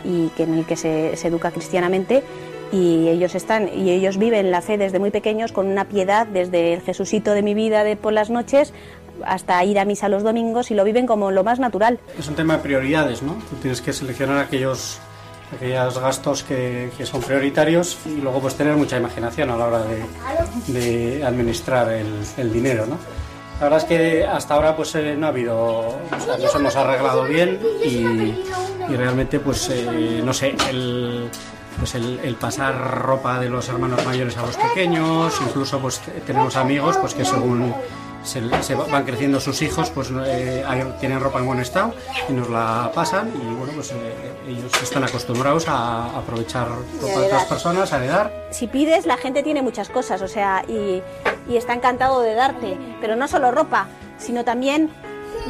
y 0.04 0.30
que 0.36 0.44
en 0.44 0.54
el 0.56 0.66
que 0.66 0.76
se 0.76 1.28
educa 1.28 1.52
cristianamente 1.52 2.24
y 2.72 3.08
ellos 3.08 3.36
están 3.36 3.70
y 3.74 3.92
ellos 3.92 4.18
viven 4.18 4.52
la 4.52 4.62
fe 4.62 4.78
desde 4.78 5.00
muy 5.00 5.12
pequeños 5.12 5.52
con 5.52 5.68
una 5.68 5.86
piedad 5.86 6.28
desde 6.28 6.74
el 6.74 6.82
Jesucito 6.82 7.34
de 7.34 7.42
mi 7.42 7.54
vida 7.54 7.84
de 7.84 7.96
por 7.96 8.14
las 8.14 8.30
noches 8.30 8.74
hasta 9.26 9.64
ir 9.64 9.80
a 9.80 9.86
misa 9.86 10.10
los 10.10 10.24
domingos 10.24 10.70
y 10.72 10.76
lo 10.76 10.84
viven 10.84 11.08
como 11.08 11.32
lo 11.32 11.44
más 11.44 11.60
natural. 11.60 12.00
Es 12.20 12.28
un 12.28 12.36
tema 12.36 12.58
de 12.58 12.64
prioridades, 12.64 13.24
¿no? 13.24 13.34
Tú 13.50 13.56
tienes 13.62 13.82
que 13.82 13.92
seleccionar 13.94 14.38
aquellos, 14.38 15.00
aquellos 15.56 16.00
gastos 16.00 16.44
que, 16.44 16.92
que 16.98 17.06
son 17.06 17.22
prioritarios 17.22 17.98
y 18.06 18.22
luego 18.22 18.40
pues 18.42 18.56
tener 18.56 18.76
mucha 18.76 18.98
imaginación 18.98 19.50
a 19.50 19.58
la 19.58 19.66
hora 19.68 19.84
de, 19.84 20.04
de 20.68 21.26
administrar 21.26 21.92
el, 21.92 22.14
el 22.38 22.54
dinero, 22.54 22.86
¿no? 22.86 22.98
La 23.60 23.64
verdad 23.64 23.80
es 23.80 23.86
que 23.86 24.24
hasta 24.24 24.54
ahora 24.54 24.76
pues 24.76 24.94
eh, 24.94 25.16
no 25.18 25.26
ha 25.26 25.30
habido, 25.30 25.58
o 25.58 26.20
sea, 26.24 26.38
nos 26.38 26.54
hemos 26.54 26.76
arreglado 26.76 27.24
bien 27.24 27.60
y, 27.84 28.36
y 28.88 28.96
realmente 28.96 29.40
pues 29.40 29.68
eh, 29.72 30.22
no 30.24 30.32
sé, 30.32 30.56
el, 30.70 31.28
pues 31.78 31.96
el, 31.96 32.36
pasar 32.40 32.76
ropa 33.02 33.40
de 33.40 33.50
los 33.50 33.68
hermanos 33.70 34.04
mayores 34.06 34.38
a 34.38 34.42
los 34.42 34.56
pequeños, 34.58 35.34
incluso 35.46 35.80
pues 35.80 36.00
te- 36.00 36.12
tenemos 36.22 36.56
amigos 36.56 36.98
pues 36.98 37.14
que 37.14 37.24
según 37.26 37.74
se, 38.24 38.42
van 38.76 39.06
creciendo 39.06 39.40
sus 39.40 39.62
hijos, 39.62 39.90
pues 39.92 40.10
eh, 40.26 40.66
tienen 41.00 41.20
ropa 41.22 41.40
en 41.40 41.46
buen 41.46 41.60
estado 41.60 41.94
y 42.28 42.34
nos 42.34 42.50
la 42.50 42.92
pasan 42.94 43.30
y 43.30 43.56
bueno, 43.56 43.72
pues 43.76 43.92
eh, 43.92 44.34
ellos 44.48 44.72
están 44.82 45.04
acostumbrados 45.04 45.68
a 45.68 46.18
aprovechar 46.18 46.68
ropa 46.68 47.20
de 47.20 47.26
otras 47.28 47.46
personas, 47.46 47.94
a 47.94 47.98
heredar. 47.98 48.48
Si 48.52 48.68
pides, 48.68 49.06
la 49.06 49.18
gente 49.18 49.44
tiene 49.44 49.62
muchas 49.62 49.90
cosas, 49.90 50.22
o 50.22 50.28
sea, 50.28 50.66
y 50.68 51.02
está 51.56 51.74
encantado 51.74 52.22
de 52.22 52.34
darte, 52.34 52.78
pero 53.00 53.16
no 53.16 53.28
solo 53.28 53.52
ropa, 53.52 53.88
sino 54.18 54.44
también 54.44 54.90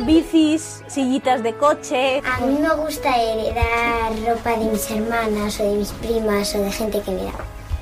bicis, 0.05 0.83
sillitas 0.87 1.43
de 1.43 1.53
coche. 1.53 2.21
A 2.25 2.45
mí 2.45 2.57
me 2.59 2.73
gusta 2.75 3.09
heredar 3.15 4.11
ropa 4.27 4.51
de 4.57 4.65
mis 4.65 4.89
hermanas 4.91 5.59
o 5.59 5.63
de 5.63 5.75
mis 5.77 5.91
primas 5.93 6.53
o 6.55 6.61
de 6.61 6.71
gente 6.71 7.01
que 7.01 7.11
me 7.11 7.23
da. 7.23 7.33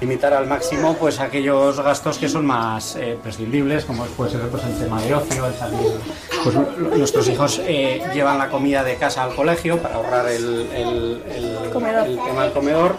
Limitar 0.01 0.33
al 0.33 0.45
máximo 0.45 0.93
pues 0.95 1.19
aquellos 1.21 1.79
gastos 1.79 2.17
que 2.17 2.27
son 2.27 2.45
más 2.45 2.97
eh, 2.97 3.17
prescindibles, 3.23 3.85
como 3.85 4.03
puede 4.05 4.31
ser 4.31 4.41
pues, 4.49 4.63
el 4.65 4.77
tema 4.77 5.01
de 5.01 5.15
ocio, 5.15 5.45
el 5.47 5.53
salir. 5.55 5.91
Pues 6.43 6.55
nuestros 6.97 7.27
hijos 7.29 7.61
eh, 7.65 8.03
llevan 8.13 8.37
la 8.37 8.49
comida 8.49 8.83
de 8.83 8.95
casa 8.97 9.23
al 9.23 9.33
colegio 9.33 9.81
para 9.81 9.95
ahorrar 9.95 10.27
el, 10.27 10.43
el- 10.73 11.23
el- 11.33 11.69
Comedor. 11.71 12.07
el 12.07 12.19
tema 12.19 12.43
del 12.43 12.51
comedor. 12.51 12.97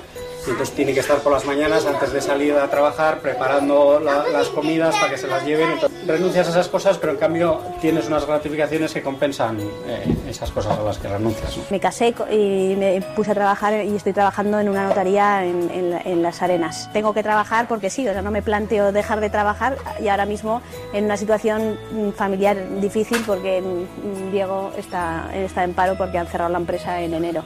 Entonces 0.49 0.75
tiene 0.75 0.95
que 0.95 1.01
estar 1.01 1.19
por 1.19 1.33
las 1.33 1.45
mañanas 1.45 1.87
antes 1.87 2.13
de 2.13 2.21
salir 2.21 2.55
a 2.55 2.69
trabajar 2.69 3.21
preparando 3.21 4.01
las 4.01 4.49
comidas 4.49 4.95
para 4.97 5.11
que 5.11 5.19
se 5.19 5.27
las 5.27 5.45
lleven. 5.45 5.69
Renuncias 6.07 6.47
a 6.49 6.51
esas 6.51 6.69
cosas, 6.69 6.99
pero 6.99 7.13
en 7.13 7.19
cambio 7.19 7.61
tienes 7.81 8.07
unas 8.07 8.27
gratificaciones 8.27 8.93
que 8.93 9.03
compensan 9.03 9.59
eh, 9.61 10.17
esas 10.29 10.51
cosas 10.51 10.79
a 10.79 10.83
las 10.83 10.99
que 10.99 11.09
renuncias. 11.09 11.59
Me 11.71 11.81
casé 11.81 12.15
y 12.31 12.75
me 12.77 13.03
puse 13.15 13.33
a 13.33 13.35
trabajar 13.35 13.85
y 13.85 13.95
estoy 13.97 14.13
trabajando 14.13 14.61
en 14.61 14.69
una 14.69 14.89
notaría 14.89 15.45
en, 15.45 15.71
en, 16.05 16.23
las 16.23 16.43
arenas. 16.43 16.91
Tengo 16.93 17.13
que 17.13 17.23
trabajar 17.23 17.69
porque 17.69 17.91
sí, 17.91 18.07
o 18.09 18.13
sea, 18.13 18.23
no 18.23 18.31
me 18.31 18.43
planteo 18.43 18.93
dejar 18.93 19.21
de 19.21 19.31
trabajar 19.31 19.77
y 20.01 20.09
ahora 20.09 20.27
mismo 20.27 20.63
en 20.93 21.05
una 21.05 21.17
situación 21.17 21.79
familiar 22.17 22.57
difícil 22.81 23.23
porque 23.27 23.61
mm, 23.61 24.33
Diego 24.33 24.73
está, 24.77 25.31
está 25.35 25.65
en 25.65 25.75
paro 25.75 25.97
porque 25.97 26.19
han 26.19 26.27
cerrado 26.27 26.51
la 26.51 26.59
empresa 26.59 27.01
en 27.01 27.15
enero 27.15 27.43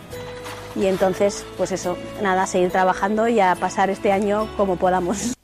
y 0.77 0.87
entonces, 0.87 1.45
pues 1.57 1.73
eso, 1.73 1.97
nada, 2.23 2.47
seguir 2.47 2.71
trabajando 2.71 3.29
y 3.29 3.41
a 3.41 3.55
pasar 3.57 3.91
este 3.91 4.13
año 4.13 4.49
como 4.57 4.77
podamos. 4.77 5.35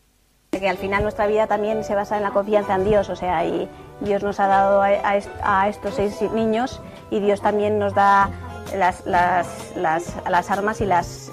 Que 0.51 0.69
al 0.69 0.79
final 0.79 1.03
nuestra 1.03 1.27
vida 1.27 1.47
también 1.47 1.85
se 1.85 1.95
basa 1.95 2.17
en 2.17 2.23
la 2.23 2.31
confianza 2.31 2.77
en 2.77 2.85
Dios, 2.85 3.11
o 3.11 3.17
sea, 3.17 3.45
y 3.45 3.69
Dios 4.01 4.23
nos 4.23 4.41
ha 4.41 4.47
dado 4.47 4.83
a, 4.83 5.69
estos 5.69 5.95
seis 5.95 6.21
niños 6.33 6.81
y 7.11 7.21
Dios 7.21 7.41
también 7.43 7.79
nos 7.79 7.95
da 7.95 8.31
las, 8.75 9.05
las, 9.07 9.47
las, 9.77 10.51
armas 10.51 10.81
y 10.81 10.87
las, 10.87 11.31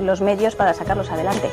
los 0.00 0.20
medios 0.20 0.56
para 0.56 0.72
sacarlos 0.72 1.10
adelante. 1.10 1.50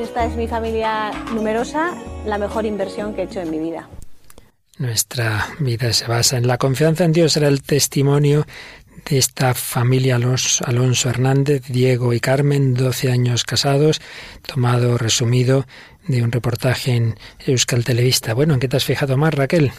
Esta 0.00 0.24
es 0.24 0.36
mi 0.36 0.48
familia 0.48 1.12
numerosa, 1.32 1.92
la 2.24 2.38
mejor 2.38 2.66
inversión 2.66 3.14
que 3.14 3.22
he 3.22 3.24
hecho 3.24 3.40
en 3.40 3.50
mi 3.50 3.58
vida. 3.58 3.88
Nuestra 4.78 5.48
vida 5.58 5.92
se 5.92 6.06
basa 6.06 6.36
en 6.36 6.46
la 6.46 6.56
confianza 6.56 7.04
en 7.04 7.12
Dios. 7.12 7.36
Era 7.36 7.48
el 7.48 7.62
testimonio 7.62 8.46
de 9.10 9.18
esta 9.18 9.52
familia 9.54 10.16
Alonso 10.16 11.10
Hernández, 11.10 11.64
Diego 11.68 12.12
y 12.12 12.20
Carmen, 12.20 12.74
12 12.74 13.10
años 13.10 13.42
casados, 13.42 14.00
tomado 14.46 14.96
resumido 14.96 15.66
de 16.08 16.22
un 16.22 16.32
reportaje 16.32 16.96
en 16.96 17.14
Euskal 17.46 17.84
Televista. 17.84 18.34
Bueno, 18.34 18.54
¿en 18.54 18.60
qué 18.60 18.68
te 18.68 18.76
has 18.76 18.84
fijado 18.84 19.16
más, 19.16 19.34
Raquel? 19.34 19.72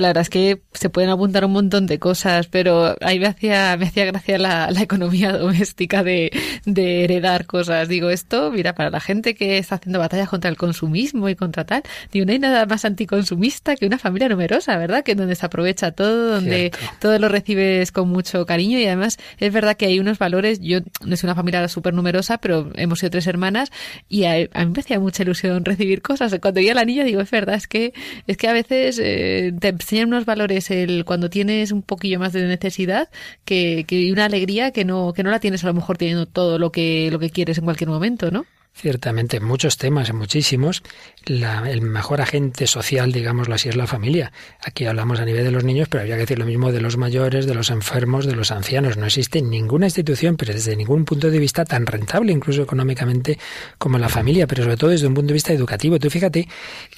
la 0.00 0.08
verdad 0.08 0.22
es 0.22 0.30
que 0.30 0.62
se 0.72 0.88
pueden 0.88 1.10
apuntar 1.10 1.44
un 1.44 1.52
montón 1.52 1.86
de 1.86 1.98
cosas, 1.98 2.46
pero 2.46 2.96
ahí 3.00 3.18
me 3.18 3.26
hacía, 3.26 3.76
me 3.76 3.86
hacía 3.86 4.04
gracia 4.06 4.38
la, 4.38 4.70
economía 4.82 5.32
doméstica 5.38 6.02
de, 6.02 6.30
heredar 6.64 7.46
cosas. 7.46 7.88
Digo, 7.88 8.10
esto, 8.10 8.50
mira, 8.50 8.74
para 8.74 8.90
la 8.90 9.00
gente 9.00 9.34
que 9.34 9.58
está 9.58 9.76
haciendo 9.76 9.98
batalla 9.98 10.26
contra 10.26 10.50
el 10.50 10.56
consumismo 10.56 11.28
y 11.28 11.34
contra 11.34 11.64
tal, 11.64 11.82
digo, 12.12 12.26
no 12.26 12.32
hay 12.32 12.38
nada 12.38 12.66
más 12.66 12.84
anticonsumista 12.84 13.76
que 13.76 13.86
una 13.86 13.98
familia 13.98 14.28
numerosa, 14.28 14.76
¿verdad? 14.76 15.04
Que 15.04 15.14
donde 15.14 15.34
se 15.34 15.46
aprovecha 15.46 15.92
todo, 15.92 16.34
donde 16.34 16.72
todo 17.00 17.18
lo 17.18 17.28
recibes 17.28 17.92
con 17.92 18.08
mucho 18.08 18.46
cariño 18.46 18.78
y 18.78 18.86
además 18.86 19.18
es 19.38 19.52
verdad 19.52 19.76
que 19.76 19.86
hay 19.86 20.00
unos 20.00 20.18
valores, 20.18 20.60
yo 20.60 20.80
no 21.04 21.16
soy 21.16 21.28
una 21.28 21.34
familia 21.34 21.68
súper 21.68 21.94
numerosa, 21.94 22.38
pero 22.38 22.70
hemos 22.74 23.00
sido 23.00 23.10
tres 23.10 23.26
hermanas 23.26 23.70
y 24.08 24.24
a, 24.24 24.34
mí 24.36 24.72
me 24.74 24.80
hacía 24.80 24.98
mucha 24.98 25.22
ilusión 25.22 25.61
recibir 25.64 26.02
cosas. 26.02 26.36
Cuando 26.40 26.58
veía 26.60 26.72
a 26.72 26.74
la 26.76 26.84
niña 26.84 27.04
digo, 27.04 27.20
es 27.20 27.30
verdad, 27.30 27.54
es 27.54 27.66
que, 27.66 27.92
es 28.26 28.36
que 28.36 28.48
a 28.48 28.52
veces 28.52 28.98
eh, 29.02 29.52
te 29.58 29.68
enseñan 29.68 30.08
unos 30.08 30.24
valores 30.24 30.70
el 30.70 31.04
cuando 31.04 31.30
tienes 31.30 31.72
un 31.72 31.82
poquillo 31.82 32.18
más 32.18 32.32
de 32.32 32.46
necesidad 32.46 33.08
que, 33.44 33.84
que 33.86 34.12
una 34.12 34.24
alegría 34.26 34.70
que 34.72 34.84
no, 34.84 35.12
que 35.12 35.22
no 35.22 35.30
la 35.30 35.40
tienes 35.40 35.64
a 35.64 35.68
lo 35.68 35.74
mejor 35.74 35.98
teniendo 35.98 36.26
todo 36.26 36.58
lo 36.58 36.72
que, 36.72 37.10
lo 37.10 37.18
que 37.18 37.30
quieres 37.30 37.58
en 37.58 37.64
cualquier 37.64 37.90
momento, 37.90 38.30
¿no? 38.30 38.46
Ciertamente, 38.74 39.36
en 39.36 39.44
muchos 39.44 39.76
temas, 39.76 40.08
en 40.08 40.16
muchísimos, 40.16 40.82
el 41.26 41.82
mejor 41.82 42.20
agente 42.20 42.66
social, 42.66 43.12
digámoslo 43.12 43.54
así, 43.54 43.68
es 43.68 43.76
la 43.76 43.86
familia. 43.86 44.32
Aquí 44.60 44.86
hablamos 44.86 45.20
a 45.20 45.24
nivel 45.24 45.44
de 45.44 45.52
los 45.52 45.62
niños, 45.62 45.88
pero 45.88 46.00
habría 46.00 46.16
que 46.16 46.22
decir 46.22 46.38
lo 46.38 46.46
mismo 46.46 46.72
de 46.72 46.80
los 46.80 46.96
mayores, 46.96 47.46
de 47.46 47.54
los 47.54 47.70
enfermos, 47.70 48.26
de 48.26 48.34
los 48.34 48.50
ancianos. 48.50 48.96
No 48.96 49.06
existe 49.06 49.42
ninguna 49.42 49.86
institución, 49.86 50.36
pero 50.36 50.54
desde 50.54 50.74
ningún 50.74 51.04
punto 51.04 51.30
de 51.30 51.38
vista 51.38 51.64
tan 51.64 51.86
rentable, 51.86 52.32
incluso 52.32 52.62
económicamente, 52.62 53.38
como 53.78 53.98
la 53.98 54.08
familia, 54.08 54.46
pero 54.46 54.64
sobre 54.64 54.76
todo 54.78 54.90
desde 54.90 55.06
un 55.06 55.14
punto 55.14 55.28
de 55.28 55.34
vista 55.34 55.52
educativo. 55.52 55.98
Tú 55.98 56.10
fíjate, 56.10 56.48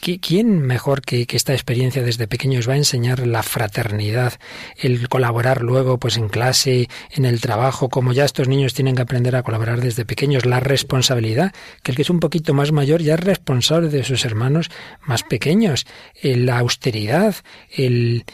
¿quién 0.01 0.61
mejor 0.61 1.03
que, 1.03 1.27
que 1.27 1.37
esta 1.37 1.53
experiencia 1.53 2.03
desde 2.03 2.29
pequeños 2.29 2.68
va 2.68 2.75
a 2.75 2.79
enseñar 2.79 3.27
la 3.27 3.43
fraternidad, 3.43 4.35
el 4.79 5.09
colaborar 5.09 5.61
luego 5.62 5.99
pues 5.99 6.16
en 6.16 6.29
clase, 6.29 6.89
en 7.11 7.25
el 7.25 7.41
trabajo, 7.41 7.91
como 7.91 8.12
ya 8.12 8.25
estos 8.25 8.49
niños 8.49 8.75
tienen 8.75 8.95
que 8.95 9.03
aprender 9.03 9.37
a 9.37 9.43
colaborar 9.43 9.81
desde 9.81 10.07
pequeños, 10.07 10.47
la 10.47 10.61
responsabilidad? 10.61 11.53
Que 11.83 11.93
el 11.93 11.97
que 11.97 12.03
es 12.03 12.11
un 12.11 12.21
poquito 12.21 12.55
más 12.55 12.73
mayor 12.73 13.03
ya 13.03 13.15
es 13.15 13.21
responsable 13.21 13.89
de 13.89 14.05
sus 14.05 14.25
hermanos 14.25 14.71
más 15.07 15.23
pequeños. 15.23 15.87
Eh, 16.23 16.37
la 16.37 16.59
austeridad, 16.59 17.35
el, 17.75 18.25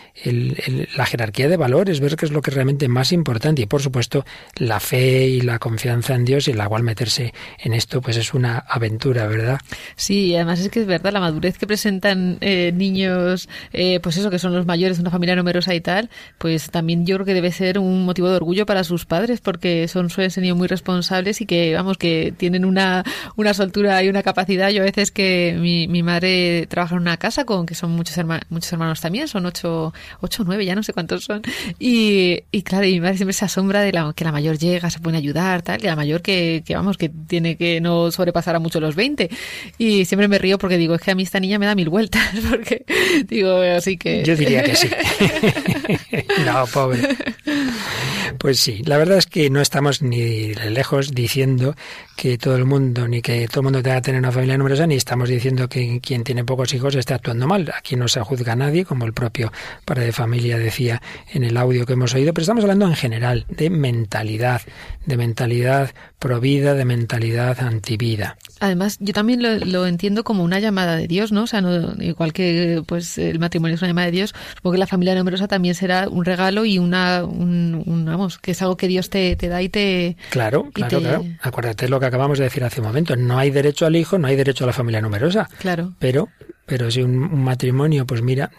la 0.96 1.06
jerarquía 1.06 1.48
de 1.48 1.56
valores, 1.56 2.00
ver 2.00 2.16
qué 2.16 2.26
es 2.26 2.32
lo 2.32 2.42
que 2.42 2.50
es 2.50 2.54
realmente 2.54 2.88
más 2.88 3.12
importante. 3.12 3.62
Y 3.62 3.66
por 3.66 3.82
supuesto, 3.82 4.24
la 4.56 4.80
fe 4.80 5.28
y 5.28 5.40
la 5.40 5.58
confianza 5.58 6.14
en 6.14 6.24
Dios, 6.24 6.48
y 6.48 6.52
la 6.52 6.68
cual 6.68 6.82
meterse 6.82 7.32
en 7.58 7.72
esto, 7.72 8.00
pues 8.00 8.16
es 8.16 8.34
una 8.34 8.58
aventura, 8.58 9.26
¿verdad? 9.26 9.60
Sí, 9.96 10.34
además 10.34 10.60
es 10.60 10.68
que 10.68 10.80
es 10.80 10.86
verdad, 10.86 11.12
la 11.12 11.20
madurez 11.20 11.58
que 11.58 11.66
presentan 11.66 12.38
eh, 12.40 12.72
niños, 12.74 13.48
eh, 13.72 14.00
pues 14.00 14.16
eso, 14.16 14.30
que 14.30 14.38
son 14.38 14.54
los 14.54 14.66
mayores 14.66 14.98
de 14.98 15.02
una 15.02 15.10
familia 15.10 15.36
numerosa 15.36 15.74
y 15.74 15.80
tal, 15.80 16.10
pues 16.38 16.70
también 16.70 17.06
yo 17.06 17.16
creo 17.16 17.26
que 17.26 17.34
debe 17.34 17.52
ser 17.52 17.78
un 17.78 18.04
motivo 18.04 18.28
de 18.28 18.36
orgullo 18.36 18.66
para 18.66 18.84
sus 18.84 19.06
padres, 19.06 19.40
porque 19.40 19.88
son 19.88 20.10
suelen 20.10 20.30
ser 20.30 20.40
muy 20.54 20.68
responsables 20.68 21.40
y 21.40 21.46
que, 21.46 21.74
vamos, 21.74 21.98
que 21.98 22.32
tienen 22.36 22.64
una, 22.64 23.04
una 23.36 23.54
soltura 23.54 24.02
y 24.02 24.08
una 24.08 24.22
capacidad. 24.22 24.70
Yo 24.70 24.82
a 24.82 24.84
veces 24.84 25.10
que 25.10 25.56
mi, 25.58 25.88
mi 25.88 26.02
madre 26.02 26.66
trabaja 26.68 26.94
en 26.94 27.02
una 27.02 27.16
casa 27.16 27.44
con 27.44 27.66
que 27.66 27.74
son 27.74 27.90
muchos, 27.92 28.16
hermanos, 28.18 28.44
muchos 28.50 28.72
hermanos 28.72 29.00
también, 29.00 29.28
son 29.28 29.46
ocho, 29.46 29.92
ocho 30.20 30.44
nueve, 30.44 30.64
ya 30.64 30.74
no 30.74 30.82
sé 30.82 30.92
cuántos 30.92 31.24
son. 31.24 31.42
Y, 31.78 32.44
y 32.50 32.62
claro, 32.62 32.86
y 32.86 32.92
mi 32.94 33.00
madre 33.00 33.16
siempre 33.16 33.32
se 33.32 33.44
asombra 33.44 33.80
de 33.82 33.92
la, 33.92 34.12
que 34.14 34.24
la 34.24 34.32
mayor 34.32 34.58
llega, 34.58 34.90
se 34.90 34.98
pone 34.98 35.16
a 35.16 35.20
ayudar, 35.20 35.62
tal, 35.62 35.80
y 35.80 35.86
la 35.86 35.96
mayor 35.96 36.22
que, 36.22 36.62
que 36.64 36.74
vamos, 36.74 36.96
que 36.96 37.08
tiene 37.08 37.56
que 37.56 37.80
no 37.80 38.10
sobrepasar 38.10 38.56
a 38.56 38.58
mucho 38.58 38.80
los 38.80 38.94
20. 38.94 39.30
Y 39.78 40.04
siempre 40.04 40.28
me 40.28 40.38
río 40.38 40.58
porque 40.58 40.78
digo, 40.78 40.94
es 40.94 41.00
que 41.00 41.10
a 41.10 41.14
mí 41.14 41.22
esta 41.22 41.40
niña 41.40 41.58
me 41.58 41.66
da 41.66 41.74
mil 41.74 41.88
vueltas, 41.88 42.22
porque 42.50 42.84
digo, 43.26 43.56
así 43.56 43.96
que... 43.96 44.22
Yo 44.24 44.36
diría 44.36 44.62
que 44.62 44.76
sí. 44.76 44.88
no, 46.44 46.66
pobre. 46.66 47.00
Pues 48.38 48.60
sí, 48.60 48.82
la 48.84 48.96
verdad 48.96 49.18
es 49.18 49.26
que 49.26 49.50
no 49.50 49.60
estamos 49.60 50.02
ni 50.02 50.54
lejos 50.54 51.12
diciendo 51.12 51.74
que 52.16 52.38
todo 52.38 52.56
el 52.56 52.64
mundo, 52.64 53.08
ni 53.10 53.22
que 53.22 53.48
todo 53.48 53.60
el 53.60 53.64
mundo 53.64 53.82
tenga 53.82 53.96
que 53.96 54.02
tener 54.02 54.20
una 54.20 54.32
familia 54.32 54.56
numerosa, 54.56 54.86
ni 54.86 54.94
estamos 54.94 55.28
diciendo 55.28 55.68
que 55.68 56.00
quien 56.00 56.22
tiene 56.24 56.44
pocos 56.44 56.72
hijos 56.72 56.94
está 56.94 57.16
actuando 57.16 57.46
mal. 57.46 57.70
Aquí 57.76 57.96
no 57.96 58.06
se 58.08 58.20
juzga 58.20 58.52
a 58.52 58.56
nadie, 58.56 58.84
como 58.84 59.04
el 59.04 59.12
propio 59.12 59.52
padre 59.84 60.06
de 60.06 60.12
familia 60.12 60.56
decía 60.56 61.02
en 61.32 61.44
el 61.44 61.56
audio 61.56 61.84
que 61.86 61.94
hemos 61.94 62.14
oído, 62.14 62.32
pero 62.32 62.42
estamos 62.42 62.64
hablando 62.64 62.86
en 62.86 62.94
general 62.94 63.44
de 63.48 63.68
mentalidad, 63.68 64.62
de 65.06 65.16
mentalidad 65.16 65.90
provida, 66.18 66.74
de 66.74 66.84
mentalidad 66.84 67.60
antivida. 67.60 68.36
Además, 68.60 68.98
yo 69.00 69.12
también 69.12 69.42
lo, 69.42 69.86
entiendo 69.86 70.22
como 70.22 70.44
una 70.44 70.60
llamada 70.60 70.96
de 70.96 71.08
Dios, 71.08 71.32
¿no? 71.32 71.44
O 71.44 71.46
sea, 71.46 71.62
igual 71.98 72.32
que 72.32 72.82
pues 72.86 73.18
el 73.18 73.38
matrimonio 73.38 73.74
es 73.74 73.82
una 73.82 73.88
llamada 73.88 74.06
de 74.06 74.12
Dios, 74.12 74.34
supongo 74.54 74.72
que 74.74 74.78
la 74.78 74.86
familia 74.86 75.14
numerosa 75.14 75.48
también 75.48 75.74
será 75.74 76.08
un 76.08 76.24
regalo 76.24 76.64
y 76.64 76.78
una, 76.78 77.24
un, 77.24 78.04
vamos, 78.06 78.38
que 78.38 78.52
es 78.52 78.62
algo 78.62 78.76
que 78.76 78.86
Dios 78.86 79.10
te, 79.10 79.34
te 79.36 79.48
da 79.48 79.62
y 79.62 79.68
te... 79.68 80.16
Claro, 80.30 80.68
claro, 80.72 81.00
claro. 81.00 81.24
Acuérdate 81.40 81.88
lo 81.88 81.98
que 81.98 82.06
acabamos 82.06 82.38
de 82.38 82.44
decir 82.44 82.62
hace 82.62 82.80
un 82.80 82.86
momento. 82.86 83.16
No 83.16 83.38
hay 83.38 83.50
derecho 83.50 83.86
al 83.86 83.96
hijo, 83.96 84.18
no 84.18 84.28
hay 84.28 84.36
derecho 84.36 84.64
a 84.64 84.66
la 84.66 84.72
familia 84.72 85.00
numerosa. 85.00 85.48
Claro. 85.58 85.94
Pero 85.98 86.28
pero 86.70 86.88
si 86.88 87.02
un, 87.02 87.42
matrimonio, 87.42 88.06
pues 88.06 88.22
mira, 88.22 88.52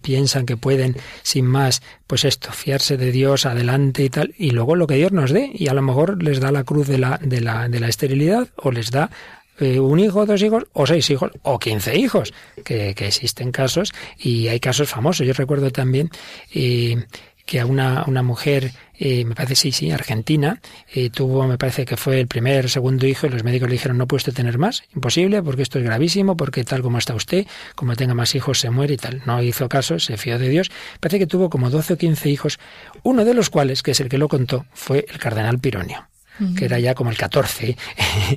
piensan 0.00 0.46
que 0.46 0.56
pueden, 0.56 0.96
sin 1.24 1.46
más, 1.46 1.82
pues 2.06 2.24
esto, 2.24 2.52
fiarse 2.52 2.96
de 2.96 3.10
Dios 3.10 3.44
adelante 3.44 4.04
y 4.04 4.08
tal, 4.08 4.32
y 4.38 4.52
luego 4.52 4.76
lo 4.76 4.86
que 4.86 4.94
Dios 4.94 5.10
nos 5.10 5.32
dé, 5.32 5.50
y 5.52 5.66
a 5.66 5.74
lo 5.74 5.82
mejor 5.82 6.22
les 6.22 6.38
da 6.38 6.52
la 6.52 6.62
cruz 6.62 6.86
de 6.86 6.98
la, 6.98 7.18
de 7.20 7.40
la, 7.40 7.68
de 7.68 7.80
la 7.80 7.88
esterilidad, 7.88 8.50
o 8.54 8.70
les 8.70 8.92
da 8.92 9.10
eh, 9.58 9.80
un 9.80 9.98
hijo, 9.98 10.26
dos 10.26 10.42
hijos, 10.42 10.64
o 10.72 10.86
seis 10.86 11.08
hijos, 11.10 11.30
o 11.42 11.58
quince 11.58 11.96
hijos, 11.98 12.32
que, 12.64 12.94
que, 12.94 13.06
existen 13.06 13.52
casos, 13.52 13.92
y 14.18 14.48
hay 14.48 14.60
casos 14.60 14.88
famosos. 14.88 15.26
Yo 15.26 15.32
recuerdo 15.32 15.70
también 15.70 16.10
eh, 16.54 17.04
que 17.46 17.60
a 17.60 17.66
una, 17.66 18.04
una 18.06 18.22
mujer 18.22 18.72
eh, 18.98 19.24
me 19.24 19.34
parece 19.34 19.54
sí, 19.54 19.72
sí, 19.72 19.90
Argentina, 19.90 20.60
eh, 20.92 21.10
tuvo, 21.10 21.46
me 21.46 21.56
parece 21.56 21.84
que 21.84 21.96
fue 21.96 22.20
el 22.20 22.26
primer, 22.26 22.68
segundo 22.68 23.06
hijo 23.06 23.26
y 23.26 23.30
los 23.30 23.44
médicos 23.44 23.68
le 23.68 23.74
dijeron 23.74 23.96
no 23.98 24.06
puede 24.06 24.32
tener 24.32 24.58
más, 24.58 24.82
imposible, 24.94 25.42
porque 25.42 25.62
esto 25.62 25.78
es 25.78 25.84
gravísimo, 25.84 26.36
porque 26.36 26.64
tal 26.64 26.82
como 26.82 26.98
está 26.98 27.14
usted, 27.14 27.46
como 27.74 27.94
tenga 27.94 28.14
más 28.14 28.34
hijos 28.34 28.58
se 28.58 28.70
muere 28.70 28.94
y 28.94 28.96
tal. 28.96 29.22
No 29.24 29.42
hizo 29.42 29.68
caso, 29.68 29.98
se 29.98 30.16
fió 30.16 30.38
de 30.38 30.48
Dios. 30.48 30.70
Parece 31.00 31.18
que 31.18 31.26
tuvo 31.26 31.48
como 31.48 31.70
12 31.70 31.94
o 31.94 31.96
15 31.96 32.28
hijos, 32.28 32.58
uno 33.02 33.24
de 33.24 33.34
los 33.34 33.48
cuales, 33.48 33.82
que 33.82 33.92
es 33.92 34.00
el 34.00 34.08
que 34.08 34.18
lo 34.18 34.28
contó, 34.28 34.66
fue 34.72 35.06
el 35.08 35.18
cardenal 35.18 35.58
Pironio. 35.58 36.08
Que 36.56 36.64
era 36.66 36.78
ya 36.78 36.94
como 36.94 37.10
el 37.10 37.16
14. 37.16 37.76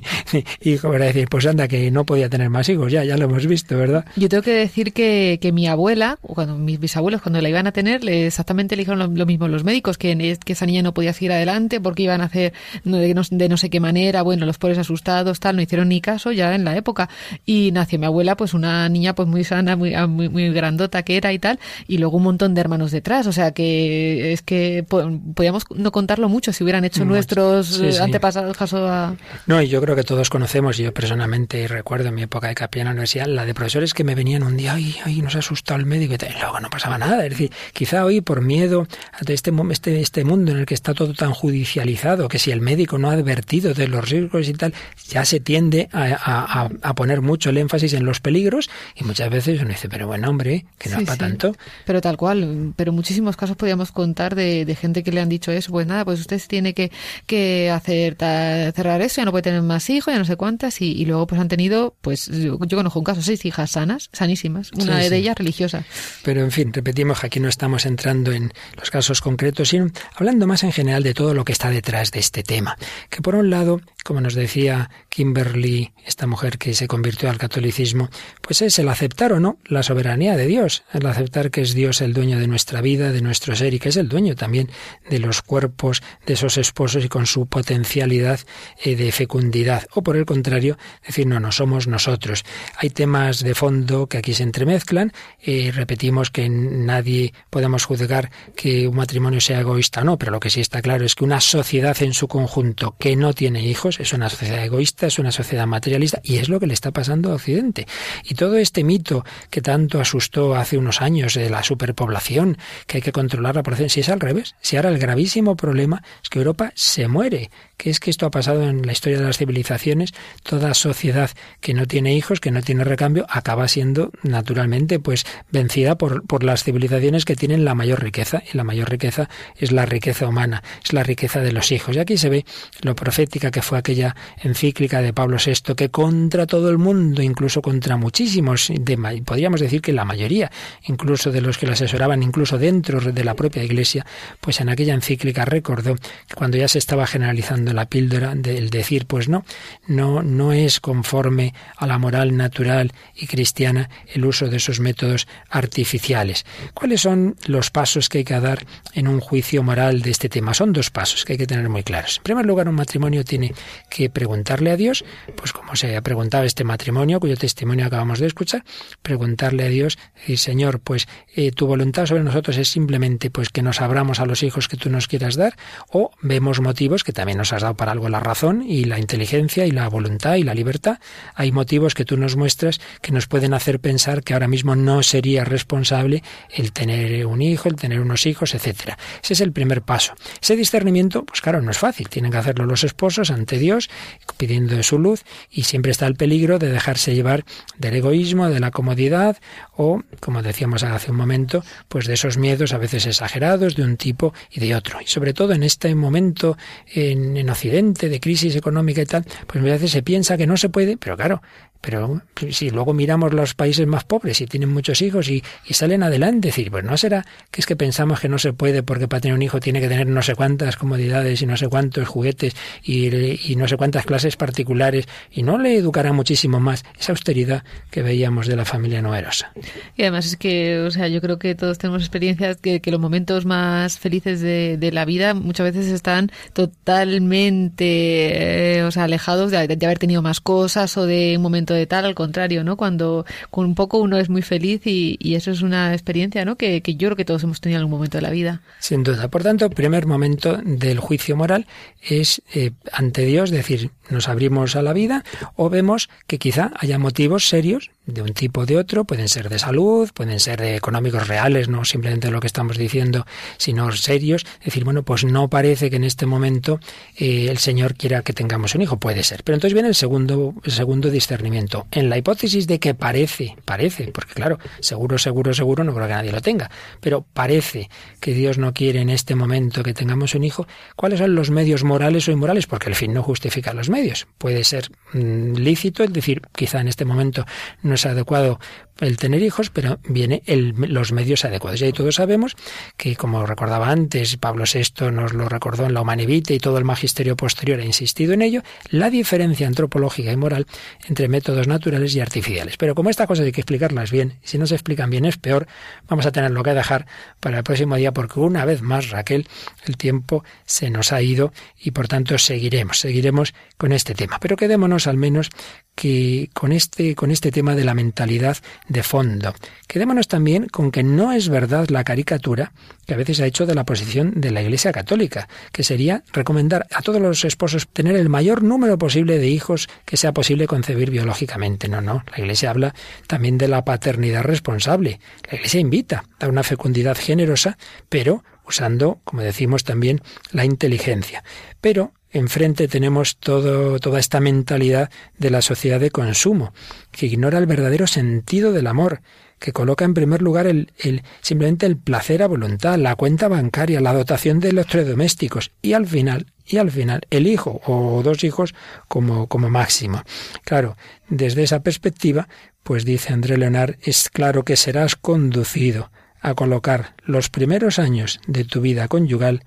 y 0.60 0.76
como 0.78 0.94
era 0.94 1.06
decir, 1.06 1.28
pues 1.28 1.46
anda, 1.46 1.68
que 1.68 1.90
no 1.90 2.04
podía 2.04 2.28
tener 2.28 2.50
más 2.50 2.68
hijos, 2.68 2.90
ya, 2.92 3.04
ya 3.04 3.16
lo 3.16 3.24
hemos 3.26 3.46
visto, 3.46 3.76
¿verdad? 3.76 4.04
Yo 4.16 4.28
tengo 4.28 4.42
que 4.42 4.52
decir 4.52 4.92
que, 4.92 5.38
que 5.40 5.52
mi 5.52 5.66
abuela, 5.66 6.18
o 6.22 6.34
cuando 6.34 6.56
mis 6.56 6.78
bisabuelos, 6.80 7.22
cuando 7.22 7.40
la 7.40 7.48
iban 7.48 7.66
a 7.66 7.72
tener, 7.72 8.08
exactamente 8.08 8.76
le 8.76 8.80
dijeron 8.82 8.98
lo, 8.98 9.06
lo 9.06 9.26
mismo 9.26 9.48
los 9.48 9.64
médicos, 9.64 9.98
que, 9.98 10.38
que 10.44 10.52
esa 10.52 10.66
niña 10.66 10.82
no 10.82 10.94
podía 10.94 11.12
seguir 11.12 11.32
adelante 11.32 11.80
porque 11.80 12.02
iban 12.04 12.20
a 12.20 12.24
hacer 12.24 12.52
de 12.84 13.14
no, 13.14 13.22
de 13.30 13.48
no 13.48 13.56
sé 13.56 13.70
qué 13.70 13.80
manera, 13.80 14.22
bueno, 14.22 14.46
los 14.46 14.58
pobres 14.58 14.78
asustados, 14.78 15.40
tal, 15.40 15.56
no 15.56 15.62
hicieron 15.62 15.88
ni 15.88 16.00
caso 16.00 16.32
ya 16.32 16.54
en 16.54 16.64
la 16.64 16.76
época. 16.76 17.08
Y 17.46 17.70
nació 17.72 17.98
mi 17.98 18.06
abuela, 18.06 18.36
pues 18.36 18.54
una 18.54 18.88
niña 18.88 19.14
pues 19.14 19.28
muy 19.28 19.44
sana, 19.44 19.76
muy, 19.76 19.94
muy, 20.08 20.28
muy 20.28 20.50
grandota 20.50 21.02
que 21.02 21.16
era 21.16 21.32
y 21.32 21.38
tal, 21.38 21.58
y 21.86 21.98
luego 21.98 22.16
un 22.16 22.22
montón 22.24 22.54
de 22.54 22.60
hermanos 22.60 22.90
detrás, 22.92 23.26
o 23.26 23.32
sea 23.32 23.52
que 23.52 24.32
es 24.32 24.42
que 24.42 24.84
po- 24.88 25.10
podíamos 25.34 25.64
no 25.74 25.92
contarlo 25.92 26.28
mucho 26.28 26.52
si 26.52 26.64
hubieran 26.64 26.84
hecho 26.84 27.00
Mucho. 27.00 27.12
nuestros 27.14 27.66
Sí, 27.68 27.89
eh, 27.90 27.98
sí. 27.98 28.02
antepasados 28.02 28.56
caso 28.56 28.86
a... 28.88 29.14
No, 29.46 29.60
y 29.62 29.68
yo 29.68 29.80
creo 29.80 29.94
que 29.96 30.02
todos 30.04 30.30
conocemos, 30.30 30.76
yo 30.78 30.92
personalmente 30.94 31.66
recuerdo 31.68 32.08
en 32.08 32.14
mi 32.14 32.22
época 32.22 32.48
de 32.48 32.54
capilla 32.54 32.82
en 32.82 32.86
la 32.86 32.92
universidad, 32.92 33.26
la 33.26 33.44
de 33.44 33.54
profesores 33.54 33.94
que 33.94 34.04
me 34.04 34.14
venían 34.14 34.42
un 34.42 34.56
día, 34.56 34.74
ay, 34.74 34.96
ay, 35.04 35.22
nos 35.22 35.36
ha 35.36 35.40
asustado 35.40 35.78
el 35.80 35.86
médico, 35.86 36.14
y 36.14 36.38
luego 36.40 36.60
no 36.60 36.70
pasaba 36.70 36.98
nada. 36.98 37.24
Es 37.24 37.30
decir, 37.30 37.50
quizá 37.72 38.04
hoy 38.04 38.20
por 38.20 38.40
miedo 38.42 38.86
a 39.12 39.18
este, 39.32 39.52
este, 39.70 40.00
este 40.00 40.24
mundo 40.24 40.52
en 40.52 40.58
el 40.58 40.66
que 40.66 40.74
está 40.74 40.94
todo 40.94 41.14
tan 41.14 41.32
judicializado, 41.32 42.28
que 42.28 42.38
si 42.38 42.50
el 42.50 42.60
médico 42.60 42.98
no 42.98 43.10
ha 43.10 43.14
advertido 43.14 43.74
de 43.74 43.88
los 43.88 44.08
riesgos 44.08 44.48
y 44.48 44.52
tal, 44.54 44.74
ya 45.08 45.24
se 45.24 45.40
tiende 45.40 45.88
a, 45.92 46.02
a- 46.04 46.62
a- 46.64 46.70
a 46.82 46.94
poner 46.94 47.20
mucho 47.20 47.50
el 47.50 47.58
énfasis 47.58 47.92
en 47.94 48.04
los 48.04 48.20
peligros, 48.20 48.70
y 48.96 49.04
muchas 49.04 49.30
veces 49.30 49.60
uno 49.60 49.70
dice, 49.70 49.88
pero 49.88 50.06
bueno, 50.06 50.28
hombre, 50.30 50.64
que 50.78 50.88
no 50.90 50.96
Sí, 50.96 51.02
es 51.02 51.06
para 51.06 51.14
sí. 51.14 51.20
tanto. 51.20 51.56
Pero 51.86 52.00
tal 52.00 52.16
cual, 52.16 52.72
pero 52.76 52.92
muchísimos 52.92 53.36
casos 53.36 53.56
podríamos 53.56 53.92
contar 53.92 54.34
de, 54.34 54.64
de 54.64 54.74
gente 54.74 55.02
que 55.02 55.12
le 55.12 55.20
han 55.20 55.28
dicho 55.28 55.52
eso, 55.52 55.70
pues 55.72 55.86
nada, 55.86 56.04
pues 56.04 56.20
usted 56.20 56.40
tiene 56.46 56.74
que, 56.74 56.90
que 57.26 57.70
hacer 57.80 58.14
ta- 58.14 58.72
cerrar 58.72 59.02
eso, 59.02 59.16
ya 59.20 59.24
no 59.24 59.30
puede 59.32 59.42
tener 59.42 59.62
más 59.62 59.90
hijos, 59.90 60.12
ya 60.14 60.18
no 60.18 60.24
sé 60.24 60.36
cuántas, 60.36 60.80
y, 60.80 60.92
y 60.92 61.04
luego 61.06 61.26
pues 61.26 61.40
han 61.40 61.48
tenido, 61.48 61.96
pues 62.00 62.26
yo, 62.26 62.58
yo 62.64 62.76
conozco 62.76 62.98
un 62.98 63.04
caso, 63.04 63.22
seis 63.22 63.44
hijas 63.44 63.72
sanas, 63.72 64.08
sanísimas, 64.12 64.70
una 64.72 64.96
Sí, 64.98 65.02
de 65.04 65.08
sí. 65.08 65.14
ellas 65.16 65.36
religiosa. 65.36 65.84
Pero 66.22 66.42
en 66.42 66.50
fin, 66.50 66.72
repetimos 66.72 67.20
que 67.20 67.26
aquí 67.26 67.40
no 67.40 67.48
estamos 67.48 67.86
entrando 67.86 68.32
en 68.32 68.52
los 68.78 68.90
casos 68.90 69.20
concretos, 69.20 69.68
sino 69.70 69.88
hablando 70.14 70.46
más 70.46 70.62
en 70.62 70.72
general 70.72 71.02
de 71.02 71.14
todo 71.14 71.34
lo 71.34 71.44
que 71.44 71.52
está 71.52 71.70
detrás 71.70 72.10
de 72.12 72.20
este 72.20 72.42
tema. 72.42 72.76
Que 73.08 73.20
por 73.22 73.34
un 73.34 73.50
lado, 73.50 73.80
como 74.04 74.20
nos 74.20 74.34
decía 74.34 74.90
Kimberly, 75.08 75.92
esta 76.06 76.26
mujer 76.26 76.58
que 76.58 76.74
se 76.74 76.86
convirtió 76.88 77.28
al 77.30 77.38
catolicismo, 77.38 78.08
pues 78.40 78.62
es 78.62 78.78
el 78.78 78.88
aceptar 78.88 79.32
o 79.32 79.40
no 79.40 79.58
la 79.66 79.82
soberanía 79.82 80.36
de 80.36 80.46
Dios, 80.46 80.82
el 80.92 81.06
aceptar 81.06 81.50
que 81.50 81.62
es 81.62 81.74
Dios 81.74 82.00
el 82.00 82.12
dueño 82.12 82.38
de 82.38 82.46
nuestra 82.46 82.80
vida, 82.80 83.12
de 83.12 83.20
nuestro 83.22 83.54
ser 83.56 83.74
y 83.74 83.78
que 83.78 83.90
es 83.90 83.96
el 83.96 84.08
dueño 84.08 84.34
también 84.34 84.70
de 85.08 85.18
los 85.18 85.42
cuerpos 85.42 86.02
de 86.26 86.34
esos 86.34 86.58
esposos 86.58 87.04
y 87.04 87.08
con 87.08 87.26
su 87.26 87.46
potencialidad 87.70 88.40
eh, 88.82 88.96
de 88.96 89.12
fecundidad. 89.12 89.86
O 89.94 90.02
por 90.02 90.16
el 90.16 90.26
contrario, 90.26 90.76
decir, 91.06 91.24
no, 91.28 91.38
no 91.38 91.52
somos 91.52 91.86
nosotros. 91.86 92.44
Hay 92.76 92.90
temas 92.90 93.44
de 93.44 93.54
fondo 93.54 94.08
que 94.08 94.18
aquí 94.18 94.34
se 94.34 94.42
entremezclan. 94.42 95.12
Eh, 95.40 95.70
repetimos 95.72 96.30
que 96.30 96.48
nadie 96.48 97.32
podemos 97.48 97.84
juzgar 97.84 98.32
que 98.56 98.88
un 98.88 98.96
matrimonio 98.96 99.40
sea 99.40 99.60
egoísta 99.60 100.00
o 100.00 100.04
no, 100.04 100.18
pero 100.18 100.32
lo 100.32 100.40
que 100.40 100.50
sí 100.50 100.60
está 100.60 100.82
claro 100.82 101.04
es 101.04 101.14
que 101.14 101.22
una 101.22 101.40
sociedad 101.40 101.96
en 102.02 102.12
su 102.12 102.26
conjunto 102.26 102.96
que 102.98 103.14
no 103.14 103.34
tiene 103.34 103.62
hijos 103.64 104.00
es 104.00 104.12
una 104.12 104.28
sociedad 104.28 104.64
egoísta, 104.64 105.06
es 105.06 105.20
una 105.20 105.30
sociedad 105.30 105.68
materialista 105.68 106.20
y 106.24 106.38
es 106.38 106.48
lo 106.48 106.58
que 106.58 106.66
le 106.66 106.74
está 106.74 106.90
pasando 106.90 107.30
a 107.30 107.36
Occidente. 107.36 107.86
Y 108.24 108.34
todo 108.34 108.56
este 108.56 108.82
mito 108.82 109.24
que 109.48 109.62
tanto 109.62 110.00
asustó 110.00 110.56
hace 110.56 110.76
unos 110.76 111.02
años 111.02 111.34
de 111.34 111.48
la 111.50 111.62
superpoblación, 111.62 112.58
que 112.88 112.96
hay 112.96 113.02
que 113.02 113.12
controlar 113.12 113.54
la 113.54 113.62
población, 113.62 113.90
si 113.90 114.00
es 114.00 114.08
al 114.08 114.18
revés, 114.18 114.56
si 114.60 114.76
ahora 114.76 114.88
el 114.88 114.98
gravísimo 114.98 115.54
problema 115.54 116.02
es 116.20 116.28
que 116.28 116.40
Europa 116.40 116.72
se 116.74 117.06
muere, 117.06 117.50
que 117.76 117.90
es 117.90 117.98
que 117.98 118.10
esto 118.10 118.26
ha 118.26 118.30
pasado 118.30 118.68
en 118.68 118.86
la 118.86 118.92
historia 118.92 119.18
de 119.18 119.24
las 119.24 119.38
civilizaciones, 119.38 120.12
toda 120.42 120.74
sociedad 120.74 121.30
que 121.60 121.72
no 121.72 121.86
tiene 121.86 122.14
hijos, 122.14 122.38
que 122.38 122.50
no 122.50 122.60
tiene 122.60 122.84
recambio, 122.84 123.26
acaba 123.28 123.68
siendo 123.68 124.12
naturalmente 124.22 125.00
pues 125.00 125.24
vencida 125.50 125.96
por, 125.96 126.26
por 126.26 126.44
las 126.44 126.62
civilizaciones 126.62 127.24
que 127.24 127.36
tienen 127.36 127.64
la 127.64 127.74
mayor 127.74 128.02
riqueza, 128.02 128.42
y 128.52 128.56
la 128.56 128.64
mayor 128.64 128.90
riqueza 128.90 129.28
es 129.56 129.72
la 129.72 129.86
riqueza 129.86 130.28
humana, 130.28 130.62
es 130.84 130.92
la 130.92 131.02
riqueza 131.02 131.40
de 131.40 131.52
los 131.52 131.72
hijos. 131.72 131.96
Y 131.96 131.98
aquí 131.98 132.18
se 132.18 132.28
ve 132.28 132.44
lo 132.82 132.94
profética 132.94 133.50
que 133.50 133.62
fue 133.62 133.78
aquella 133.78 134.14
encíclica 134.42 135.00
de 135.00 135.12
Pablo 135.12 135.38
VI, 135.44 135.74
que 135.74 135.90
contra 135.90 136.46
todo 136.46 136.70
el 136.70 136.78
mundo, 136.78 137.22
incluso 137.22 137.62
contra 137.62 137.96
muchísimos, 137.96 138.68
de, 138.68 139.22
podríamos 139.24 139.60
decir 139.60 139.80
que 139.80 139.92
la 139.92 140.04
mayoría, 140.04 140.50
incluso 140.86 141.30
de 141.30 141.40
los 141.40 141.58
que 141.58 141.66
la 141.66 141.72
asesoraban, 141.72 142.22
incluso 142.22 142.58
dentro 142.58 143.00
de 143.00 143.24
la 143.24 143.34
propia 143.34 143.64
Iglesia, 143.64 144.04
pues 144.40 144.60
en 144.60 144.68
aquella 144.68 144.94
encíclica 144.94 145.44
recordó 145.44 145.94
que 145.94 146.34
cuando 146.34 146.56
ya 146.56 146.68
se 146.68 146.78
estaba 146.78 147.06
generalizando 147.06 147.49
la 147.56 147.86
píldora 147.86 148.34
del 148.34 148.70
decir, 148.70 149.06
pues 149.06 149.28
no, 149.28 149.44
no, 149.86 150.22
no 150.22 150.52
es 150.52 150.80
conforme 150.80 151.54
a 151.76 151.86
la 151.86 151.98
moral 151.98 152.36
natural 152.36 152.92
y 153.14 153.26
cristiana 153.26 153.90
el 154.12 154.24
uso 154.24 154.48
de 154.48 154.56
esos 154.56 154.80
métodos 154.80 155.26
artificiales. 155.48 156.44
¿Cuáles 156.74 157.00
son 157.02 157.36
los 157.46 157.70
pasos 157.70 158.08
que 158.08 158.18
hay 158.18 158.24
que 158.24 158.38
dar 158.40 158.64
en 158.94 159.08
un 159.08 159.20
juicio 159.20 159.62
moral 159.62 160.02
de 160.02 160.10
este 160.10 160.28
tema? 160.28 160.54
Son 160.54 160.72
dos 160.72 160.90
pasos 160.90 161.24
que 161.24 161.34
hay 161.34 161.38
que 161.38 161.46
tener 161.46 161.68
muy 161.68 161.82
claros. 161.82 162.18
En 162.18 162.22
primer 162.22 162.46
lugar, 162.46 162.68
un 162.68 162.74
matrimonio 162.74 163.24
tiene 163.24 163.52
que 163.88 164.10
preguntarle 164.10 164.70
a 164.70 164.76
Dios, 164.76 165.04
pues 165.36 165.52
como 165.52 165.76
se 165.76 165.96
ha 165.96 166.02
preguntado 166.02 166.44
este 166.44 166.64
matrimonio, 166.64 167.20
cuyo 167.20 167.36
testimonio 167.36 167.86
acabamos 167.86 168.18
de 168.18 168.26
escuchar, 168.26 168.64
preguntarle 169.02 169.64
a 169.64 169.68
Dios, 169.68 169.98
decir, 170.14 170.38
Señor, 170.38 170.80
pues 170.80 171.08
eh, 171.34 171.52
tu 171.52 171.66
voluntad 171.66 172.06
sobre 172.06 172.22
nosotros 172.22 172.56
es 172.56 172.68
simplemente 172.68 173.30
pues 173.30 173.48
que 173.48 173.62
nos 173.62 173.80
abramos 173.80 174.20
a 174.20 174.26
los 174.26 174.42
hijos 174.42 174.68
que 174.68 174.76
tú 174.76 174.90
nos 174.90 175.08
quieras 175.08 175.36
dar, 175.36 175.56
o 175.90 176.10
vemos 176.22 176.60
motivos 176.60 177.04
que 177.04 177.12
también 177.12 177.29
nos 177.34 177.52
has 177.52 177.62
dado 177.62 177.74
para 177.74 177.92
algo 177.92 178.08
la 178.08 178.20
razón 178.20 178.62
y 178.66 178.84
la 178.84 178.98
inteligencia 178.98 179.66
y 179.66 179.70
la 179.70 179.88
voluntad 179.88 180.36
y 180.36 180.42
la 180.42 180.54
libertad. 180.54 180.98
Hay 181.34 181.52
motivos 181.52 181.94
que 181.94 182.04
tú 182.04 182.16
nos 182.16 182.36
muestras 182.36 182.80
que 183.02 183.12
nos 183.12 183.26
pueden 183.26 183.54
hacer 183.54 183.80
pensar 183.80 184.22
que 184.22 184.34
ahora 184.34 184.48
mismo 184.48 184.76
no 184.76 185.02
sería 185.02 185.44
responsable 185.44 186.22
el 186.50 186.72
tener 186.72 187.26
un 187.26 187.42
hijo, 187.42 187.68
el 187.68 187.76
tener 187.76 188.00
unos 188.00 188.26
hijos, 188.26 188.54
etcétera. 188.54 188.98
Ese 189.22 189.34
es 189.34 189.40
el 189.40 189.52
primer 189.52 189.82
paso. 189.82 190.14
Ese 190.40 190.56
discernimiento, 190.56 191.24
pues 191.24 191.40
claro, 191.40 191.62
no 191.62 191.70
es 191.70 191.78
fácil. 191.78 192.08
Tienen 192.08 192.30
que 192.30 192.38
hacerlo 192.38 192.66
los 192.66 192.84
esposos 192.84 193.30
ante 193.30 193.58
Dios, 193.58 193.90
pidiendo 194.36 194.76
de 194.76 194.82
su 194.82 194.98
luz, 194.98 195.24
y 195.50 195.64
siempre 195.64 195.92
está 195.92 196.06
el 196.06 196.14
peligro 196.14 196.58
de 196.58 196.70
dejarse 196.70 197.14
llevar 197.14 197.44
del 197.78 197.96
egoísmo, 197.96 198.48
de 198.48 198.60
la 198.60 198.70
comodidad, 198.70 199.38
o, 199.76 200.02
como 200.20 200.42
decíamos 200.42 200.82
hace 200.82 201.10
un 201.10 201.16
momento, 201.16 201.64
pues 201.88 202.06
de 202.06 202.14
esos 202.14 202.38
miedos 202.38 202.72
a 202.72 202.78
veces 202.78 203.06
exagerados 203.06 203.74
de 203.74 203.82
un 203.82 203.96
tipo 203.96 204.32
y 204.50 204.60
de 204.60 204.74
otro. 204.74 205.00
Y 205.00 205.06
sobre 205.06 205.32
todo 205.32 205.52
en 205.52 205.62
este 205.62 205.94
momento 205.94 206.56
en, 206.86 207.19
en 207.36 207.50
Occidente 207.50 208.08
de 208.08 208.20
crisis 208.20 208.56
económica 208.56 209.02
y 209.02 209.06
tal, 209.06 209.24
pues 209.46 209.60
a 209.62 209.66
veces 209.66 209.90
se 209.90 210.02
piensa 210.02 210.36
que 210.36 210.46
no 210.46 210.56
se 210.56 210.68
puede, 210.68 210.96
pero 210.96 211.16
claro, 211.16 211.42
pero 211.80 212.22
si 212.50 212.70
luego 212.70 212.92
miramos 212.92 213.32
los 213.32 213.54
países 213.54 213.86
más 213.86 214.04
pobres 214.04 214.40
y 214.40 214.46
tienen 214.46 214.68
muchos 214.68 215.02
hijos 215.02 215.28
y, 215.28 215.42
y 215.66 215.74
salen 215.74 216.02
adelante, 216.02 216.48
decir, 216.48 216.70
pues 216.70 216.84
no 216.84 216.96
será 216.96 217.24
que 217.50 217.60
es 217.60 217.66
que 217.66 217.76
pensamos 217.76 218.20
que 218.20 218.28
no 218.28 218.38
se 218.38 218.52
puede 218.52 218.82
porque 218.82 219.08
para 219.08 219.20
tener 219.20 219.34
un 219.34 219.42
hijo 219.42 219.60
tiene 219.60 219.80
que 219.80 219.88
tener 219.88 220.06
no 220.06 220.22
sé 220.22 220.34
cuántas 220.34 220.76
comodidades 220.76 221.40
y 221.42 221.46
no 221.46 221.56
sé 221.56 221.68
cuántos 221.68 222.08
juguetes 222.08 222.54
y, 222.82 223.52
y 223.52 223.56
no 223.56 223.66
sé 223.66 223.76
cuántas 223.76 224.04
clases 224.04 224.36
particulares 224.36 225.06
y 225.30 225.42
no 225.42 225.58
le 225.58 225.76
educará 225.76 226.12
muchísimo 226.12 226.60
más 226.60 226.84
esa 226.98 227.12
austeridad 227.12 227.64
que 227.90 228.02
veíamos 228.02 228.46
de 228.46 228.56
la 228.56 228.64
familia 228.64 229.02
numerosa. 229.02 229.52
Y 229.96 230.02
además 230.02 230.26
es 230.26 230.36
que, 230.36 230.80
o 230.80 230.90
sea, 230.90 231.08
yo 231.08 231.20
creo 231.20 231.38
que 231.38 231.54
todos 231.54 231.78
tenemos 231.78 232.02
experiencias 232.02 232.58
que, 232.58 232.80
que 232.80 232.90
los 232.90 233.00
momentos 233.00 233.46
más 233.46 233.98
felices 233.98 234.40
de, 234.40 234.76
de 234.78 234.92
la 234.92 235.04
vida 235.04 235.34
muchas 235.34 235.72
veces 235.72 235.86
están 235.86 236.30
totalmente, 236.52 238.78
eh, 238.78 238.84
o 238.84 238.90
sea, 238.90 239.04
alejados 239.04 239.50
de, 239.50 239.66
de 239.66 239.86
haber 239.86 239.98
tenido 239.98 240.22
más 240.22 240.40
cosas 240.40 240.96
o 240.96 241.06
de 241.06 241.34
un 241.36 241.42
momento 241.42 241.69
de 241.74 241.86
tal, 241.86 242.04
al 242.04 242.14
contrario, 242.14 242.64
¿no? 242.64 242.76
Cuando 242.76 243.24
con 243.50 243.66
un 243.66 243.74
poco 243.74 243.98
uno 243.98 244.18
es 244.18 244.28
muy 244.28 244.42
feliz 244.42 244.82
y, 244.84 245.18
eso 245.34 245.50
es 245.52 245.62
una 245.62 245.92
experiencia, 245.92 246.44
¿no? 246.44 246.56
Que, 246.56 246.80
que 246.82 246.96
yo 246.96 247.08
creo 247.08 247.16
que 247.16 247.24
todos 247.24 247.44
hemos 247.44 247.60
tenido 247.60 247.78
en 247.78 247.80
algún 247.82 247.98
momento 247.98 248.18
de 248.18 248.22
la 248.22 248.30
vida. 248.30 248.62
Sin 248.78 249.02
duda. 249.02 249.28
Por 249.28 249.42
tanto, 249.42 249.70
primer 249.70 250.06
momento 250.06 250.60
del 250.64 250.98
juicio 250.98 251.36
moral 251.36 251.66
es 252.02 252.42
eh, 252.54 252.72
ante 252.92 253.24
Dios 253.24 253.50
decir, 253.50 253.90
nos 254.10 254.28
abrimos 254.28 254.76
a 254.76 254.82
la 254.82 254.92
vida 254.92 255.24
o 255.56 255.70
vemos 255.70 256.10
que 256.26 256.38
quizá 256.38 256.72
haya 256.78 256.98
motivos 256.98 257.48
serios 257.48 257.90
de 258.12 258.22
un 258.22 258.32
tipo 258.32 258.62
o 258.62 258.66
de 258.66 258.76
otro, 258.76 259.04
pueden 259.04 259.28
ser 259.28 259.48
de 259.48 259.58
salud, 259.58 260.10
pueden 260.14 260.40
ser 260.40 260.60
de 260.60 260.76
económicos 260.76 261.28
reales, 261.28 261.68
no 261.68 261.84
simplemente 261.84 262.30
lo 262.30 262.40
que 262.40 262.46
estamos 262.46 262.76
diciendo, 262.76 263.26
sino 263.56 263.92
serios. 263.92 264.46
Decir, 264.64 264.84
bueno, 264.84 265.02
pues 265.02 265.24
no 265.24 265.48
parece 265.48 265.90
que 265.90 265.96
en 265.96 266.04
este 266.04 266.26
momento 266.26 266.80
eh, 267.16 267.46
el 267.50 267.58
Señor 267.58 267.94
quiera 267.94 268.22
que 268.22 268.32
tengamos 268.32 268.74
un 268.74 268.82
hijo, 268.82 268.98
puede 268.98 269.22
ser. 269.22 269.42
Pero 269.44 269.54
entonces 269.54 269.74
viene 269.74 269.88
el 269.88 269.94
segundo, 269.94 270.54
el 270.64 270.72
segundo 270.72 271.10
discernimiento. 271.10 271.86
En 271.90 272.08
la 272.08 272.18
hipótesis 272.18 272.66
de 272.66 272.78
que 272.78 272.94
parece, 272.94 273.56
parece, 273.64 274.08
porque 274.12 274.34
claro, 274.34 274.58
seguro, 274.80 275.18
seguro, 275.18 275.54
seguro, 275.54 275.84
no 275.84 275.94
creo 275.94 276.06
que 276.06 276.14
nadie 276.14 276.32
lo 276.32 276.40
tenga, 276.40 276.70
pero 277.00 277.24
parece 277.32 277.90
que 278.20 278.34
Dios 278.34 278.58
no 278.58 278.72
quiere 278.72 279.00
en 279.00 279.10
este 279.10 279.34
momento 279.34 279.82
que 279.82 279.94
tengamos 279.94 280.34
un 280.34 280.44
hijo, 280.44 280.66
¿cuáles 280.96 281.18
son 281.18 281.34
los 281.34 281.50
medios 281.50 281.84
morales 281.84 282.28
o 282.28 282.32
inmorales? 282.32 282.66
Porque 282.66 282.88
el 282.88 282.94
fin 282.94 283.12
no 283.12 283.22
justifica 283.22 283.72
los 283.72 283.88
medios. 283.88 284.26
Puede 284.38 284.64
ser 284.64 284.90
mmm, 285.12 285.54
lícito, 285.54 286.04
es 286.04 286.12
decir, 286.12 286.42
quizá 286.54 286.80
en 286.80 286.88
este 286.88 287.04
momento 287.04 287.44
no 287.82 287.96
es 288.00 288.06
adecuado 288.06 288.58
el 289.00 289.16
tener 289.16 289.42
hijos, 289.42 289.70
pero 289.70 289.98
viene 290.04 290.42
los 290.46 291.12
medios 291.12 291.44
adecuados. 291.44 291.80
Y 291.80 291.86
ahí 291.86 291.92
todos 291.92 292.16
sabemos 292.16 292.56
que, 292.96 293.16
como 293.16 293.46
recordaba 293.46 293.90
antes, 293.90 294.36
Pablo 294.36 294.64
VI 294.72 295.10
nos 295.10 295.32
lo 295.32 295.48
recordó 295.48 295.86
en 295.86 295.94
la 295.94 296.02
Humanevite 296.02 296.54
y 296.54 296.58
todo 296.58 296.78
el 296.78 296.84
magisterio 296.84 297.36
posterior 297.36 297.80
ha 297.80 297.84
insistido 297.84 298.32
en 298.32 298.42
ello, 298.42 298.62
la 298.90 299.10
diferencia 299.10 299.66
antropológica 299.66 300.32
y 300.32 300.36
moral 300.36 300.66
entre 301.08 301.28
métodos 301.28 301.66
naturales 301.66 302.14
y 302.14 302.20
artificiales. 302.20 302.76
Pero 302.76 302.94
como 302.94 303.10
esta 303.10 303.26
cosa 303.26 303.42
hay 303.42 303.52
que 303.52 303.60
explicarlas 303.60 304.10
bien, 304.10 304.38
si 304.42 304.58
no 304.58 304.66
se 304.66 304.74
explican 304.74 305.10
bien 305.10 305.24
es 305.24 305.36
peor, 305.38 305.66
vamos 306.08 306.26
a 306.26 306.32
tenerlo 306.32 306.62
que 306.62 306.74
dejar 306.74 307.06
para 307.40 307.58
el 307.58 307.64
próximo 307.64 307.96
día 307.96 308.12
porque 308.12 308.40
una 308.40 308.64
vez 308.64 308.82
más, 308.82 309.10
Raquel, 309.10 309.48
el 309.86 309.96
tiempo 309.96 310.44
se 310.64 310.90
nos 310.90 311.12
ha 311.12 311.22
ido 311.22 311.52
y 311.78 311.92
por 311.92 312.08
tanto 312.08 312.38
seguiremos, 312.38 312.98
seguiremos 312.98 313.54
con 313.76 313.92
este 313.92 314.14
tema. 314.14 314.38
Pero 314.40 314.56
quedémonos 314.56 315.06
al 315.06 315.16
menos 315.16 315.50
que 315.94 316.50
con 316.54 316.72
este, 316.72 317.14
con 317.14 317.30
este 317.30 317.50
tema 317.50 317.74
de 317.74 317.84
la 317.84 317.94
mentalidad 317.94 318.56
de 318.90 319.04
fondo. 319.04 319.54
Quedémonos 319.86 320.28
también 320.28 320.66
con 320.66 320.90
que 320.90 321.02
no 321.02 321.32
es 321.32 321.48
verdad 321.48 321.88
la 321.88 322.04
caricatura 322.04 322.72
que 323.06 323.14
a 323.14 323.16
veces 323.16 323.40
ha 323.40 323.46
hecho 323.46 323.64
de 323.64 323.74
la 323.74 323.84
posición 323.84 324.32
de 324.40 324.50
la 324.50 324.62
Iglesia 324.62 324.92
Católica, 324.92 325.48
que 325.72 325.84
sería 325.84 326.24
recomendar 326.32 326.86
a 326.92 327.00
todos 327.00 327.20
los 327.20 327.44
esposos 327.44 327.88
tener 327.88 328.16
el 328.16 328.28
mayor 328.28 328.62
número 328.62 328.98
posible 328.98 329.38
de 329.38 329.48
hijos 329.48 329.88
que 330.04 330.16
sea 330.16 330.32
posible 330.32 330.66
concebir 330.66 331.10
biológicamente. 331.10 331.88
No, 331.88 332.00
no, 332.00 332.24
la 332.30 332.40
Iglesia 332.40 332.70
habla 332.70 332.94
también 333.28 333.58
de 333.58 333.68
la 333.68 333.84
paternidad 333.84 334.42
responsable. 334.42 335.20
La 335.48 335.56
Iglesia 335.56 335.80
invita 335.80 336.24
a 336.40 336.48
una 336.48 336.64
fecundidad 336.64 337.16
generosa, 337.16 337.78
pero 338.08 338.42
usando, 338.66 339.20
como 339.22 339.42
decimos 339.42 339.84
también, 339.84 340.20
la 340.50 340.64
inteligencia. 340.64 341.44
Pero 341.80 342.12
enfrente 342.32 342.88
tenemos 342.88 343.36
toda 343.38 344.18
esta 344.18 344.40
mentalidad 344.40 345.10
de 345.38 345.50
la 345.50 345.62
sociedad 345.62 346.00
de 346.00 346.10
consumo, 346.10 346.72
que 347.10 347.26
ignora 347.26 347.58
el 347.58 347.66
verdadero 347.66 348.06
sentido 348.06 348.72
del 348.72 348.86
amor, 348.86 349.20
que 349.58 349.72
coloca 349.72 350.04
en 350.04 350.14
primer 350.14 350.40
lugar 350.40 350.66
el, 350.66 350.92
el, 350.98 351.22
simplemente 351.42 351.86
el 351.86 351.96
placer 351.96 352.42
a 352.42 352.48
voluntad, 352.48 352.98
la 352.98 353.14
cuenta 353.14 353.46
bancaria, 353.46 354.00
la 354.00 354.14
dotación 354.14 354.58
de 354.58 354.70
electrodomésticos 354.70 355.70
y 355.82 355.92
al 355.92 356.06
final, 356.06 356.46
y 356.64 356.78
al 356.78 356.90
final, 356.90 357.22
el 357.30 357.46
hijo 357.46 357.80
o 357.86 358.22
dos 358.22 358.42
hijos 358.42 358.74
como, 359.06 359.48
como 359.48 359.68
máximo. 359.68 360.22
Claro, 360.64 360.96
desde 361.28 361.62
esa 361.62 361.82
perspectiva, 361.82 362.48
pues 362.82 363.04
dice 363.04 363.32
André 363.32 363.58
Leonard, 363.58 363.96
es 364.02 364.30
claro 364.30 364.64
que 364.64 364.76
serás 364.76 365.14
conducido 365.14 366.10
a 366.40 366.54
colocar 366.54 367.14
los 367.24 367.50
primeros 367.50 367.98
años 367.98 368.40
de 368.46 368.64
tu 368.64 368.80
vida 368.80 369.08
conyugal 369.08 369.62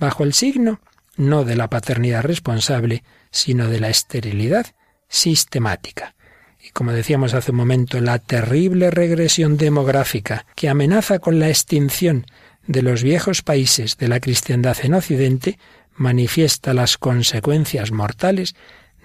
bajo 0.00 0.24
el 0.24 0.32
signo 0.32 0.80
no 1.16 1.44
de 1.44 1.56
la 1.56 1.68
paternidad 1.68 2.22
responsable, 2.22 3.02
sino 3.30 3.68
de 3.68 3.80
la 3.80 3.88
esterilidad 3.88 4.66
sistemática. 5.08 6.14
Y 6.62 6.70
como 6.70 6.92
decíamos 6.92 7.34
hace 7.34 7.52
un 7.52 7.58
momento, 7.58 8.00
la 8.00 8.18
terrible 8.18 8.90
regresión 8.90 9.56
demográfica 9.56 10.46
que 10.54 10.68
amenaza 10.68 11.18
con 11.18 11.38
la 11.38 11.48
extinción 11.48 12.26
de 12.66 12.82
los 12.82 13.02
viejos 13.02 13.42
países 13.42 13.96
de 13.96 14.08
la 14.08 14.20
cristiandad 14.20 14.76
en 14.82 14.94
Occidente 14.94 15.58
manifiesta 15.94 16.74
las 16.74 16.98
consecuencias 16.98 17.92
mortales 17.92 18.54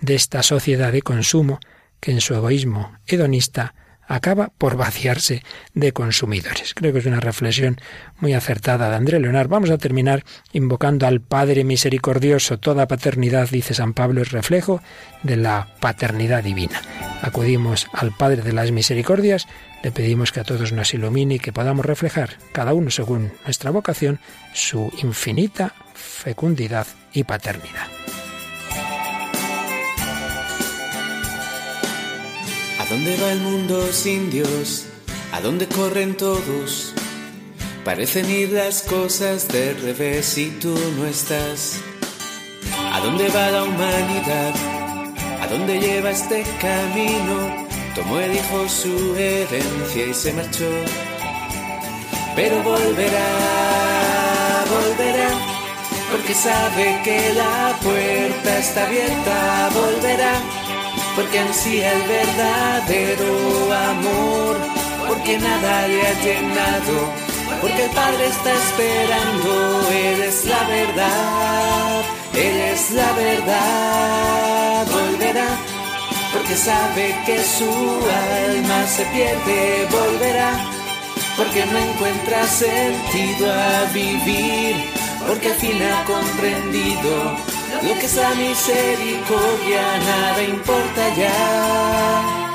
de 0.01 0.15
esta 0.15 0.43
sociedad 0.43 0.91
de 0.91 1.01
consumo 1.01 1.59
que 1.99 2.11
en 2.11 2.21
su 2.21 2.33
egoísmo 2.33 2.97
hedonista 3.05 3.75
acaba 4.11 4.51
por 4.57 4.75
vaciarse 4.75 5.41
de 5.73 5.93
consumidores. 5.93 6.73
Creo 6.73 6.91
que 6.91 6.99
es 6.99 7.05
una 7.05 7.21
reflexión 7.21 7.79
muy 8.19 8.33
acertada 8.33 8.89
de 8.89 8.95
André 8.97 9.19
Leonard. 9.19 9.47
Vamos 9.47 9.69
a 9.69 9.77
terminar 9.77 10.23
invocando 10.51 11.07
al 11.07 11.21
Padre 11.21 11.63
misericordioso. 11.63 12.59
Toda 12.59 12.87
paternidad, 12.87 13.49
dice 13.49 13.73
San 13.73 13.93
Pablo, 13.93 14.21
es 14.21 14.31
reflejo 14.31 14.81
de 15.23 15.37
la 15.37 15.75
paternidad 15.79 16.43
divina. 16.43 16.81
Acudimos 17.21 17.87
al 17.93 18.11
Padre 18.11 18.41
de 18.41 18.51
las 18.51 18.71
Misericordias, 18.71 19.47
le 19.81 19.91
pedimos 19.91 20.31
que 20.31 20.41
a 20.41 20.43
todos 20.43 20.73
nos 20.73 20.93
ilumine 20.93 21.35
y 21.35 21.39
que 21.39 21.53
podamos 21.53 21.85
reflejar, 21.85 22.37
cada 22.51 22.73
uno 22.73 22.91
según 22.91 23.31
nuestra 23.45 23.71
vocación, 23.71 24.19
su 24.53 24.91
infinita 25.01 25.73
fecundidad 25.93 26.87
y 27.13 27.23
paternidad. 27.23 28.00
Dónde 32.89 33.17
va 33.17 33.31
el 33.31 33.41
mundo 33.41 33.91
sin 33.91 34.29
Dios? 34.29 34.85
¿A 35.31 35.41
dónde 35.41 35.67
corren 35.67 36.15
todos? 36.15 36.93
Parecen 37.85 38.29
ir 38.29 38.51
las 38.51 38.83
cosas 38.83 39.47
de 39.47 39.73
revés 39.73 40.25
si 40.25 40.51
tú 40.51 40.77
no 40.97 41.05
estás. 41.05 41.79
¿A 42.91 42.99
dónde 43.01 43.29
va 43.29 43.51
la 43.51 43.63
humanidad? 43.63 44.53
¿A 45.41 45.47
dónde 45.47 45.79
lleva 45.79 46.11
este 46.11 46.43
camino? 46.59 47.67
Tomó 47.95 48.19
el 48.19 48.33
hijo 48.33 48.69
su 48.69 49.15
herencia 49.15 50.05
y 50.05 50.13
se 50.13 50.33
marchó. 50.33 50.69
Pero 52.35 52.63
volverá, 52.63 54.63
volverá, 54.69 55.29
porque 56.11 56.33
sabe 56.33 57.01
que 57.03 57.33
la 57.33 57.77
puerta 57.81 58.59
está 58.59 58.87
abierta, 58.87 59.69
volverá 59.73 60.60
porque 61.15 61.39
ansía 61.39 61.91
el 61.91 62.03
verdadero 62.03 63.73
amor, 63.73 64.57
porque 65.07 65.37
nada 65.37 65.87
le 65.87 66.07
ha 66.07 66.13
llenado, 66.21 67.11
porque 67.59 67.85
el 67.85 67.91
Padre 67.91 68.27
está 68.27 68.53
esperando, 68.53 69.89
Él 69.91 70.21
es 70.21 70.45
la 70.45 70.63
verdad, 70.67 72.01
Él 72.33 72.61
es 72.73 72.91
la 72.91 73.11
verdad, 73.13 74.87
volverá, 74.87 75.47
porque 76.33 76.55
sabe 76.55 77.15
que 77.25 77.43
su 77.43 77.69
alma 78.45 78.87
se 78.87 79.05
pierde, 79.05 79.87
volverá, 79.91 80.51
porque 81.35 81.65
no 81.65 81.77
encuentra 81.77 82.47
sentido 82.47 83.51
a 83.51 83.83
vivir, 83.93 84.75
porque 85.27 85.49
al 85.49 85.55
fin 85.55 85.81
ha 85.83 86.05
comprendido 86.05 87.60
lo 87.83 87.93
que 87.99 88.05
es 88.05 88.15
la 88.15 88.33
misericordia, 88.35 89.97
nada 89.99 90.43
importa 90.43 91.15
ya. 91.15 92.51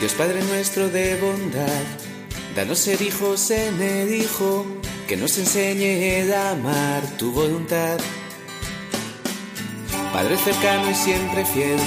Dios 0.00 0.12
Padre 0.12 0.42
nuestro 0.42 0.88
de 0.88 1.16
bondad, 1.16 1.82
danos 2.54 2.78
ser 2.78 3.02
hijos 3.02 3.50
en 3.50 3.80
el 3.82 4.14
Hijo, 4.14 4.64
que 5.08 5.16
nos 5.16 5.38
enseñe 5.38 6.30
a 6.32 6.50
amar 6.50 7.02
tu 7.18 7.32
voluntad. 7.32 7.98
Padre 10.12 10.36
cercano 10.36 10.90
y 10.90 10.94
siempre 10.94 11.44
fiel, 11.44 11.80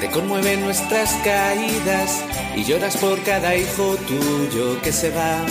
te 0.00 0.08
conmueven 0.10 0.62
nuestras 0.62 1.12
caídas 1.24 2.22
y 2.56 2.64
lloras 2.64 2.96
por 2.96 3.22
cada 3.22 3.54
hijo 3.54 3.96
tuyo 4.08 4.80
que 4.80 4.92
se 4.92 5.10
va, 5.10 5.44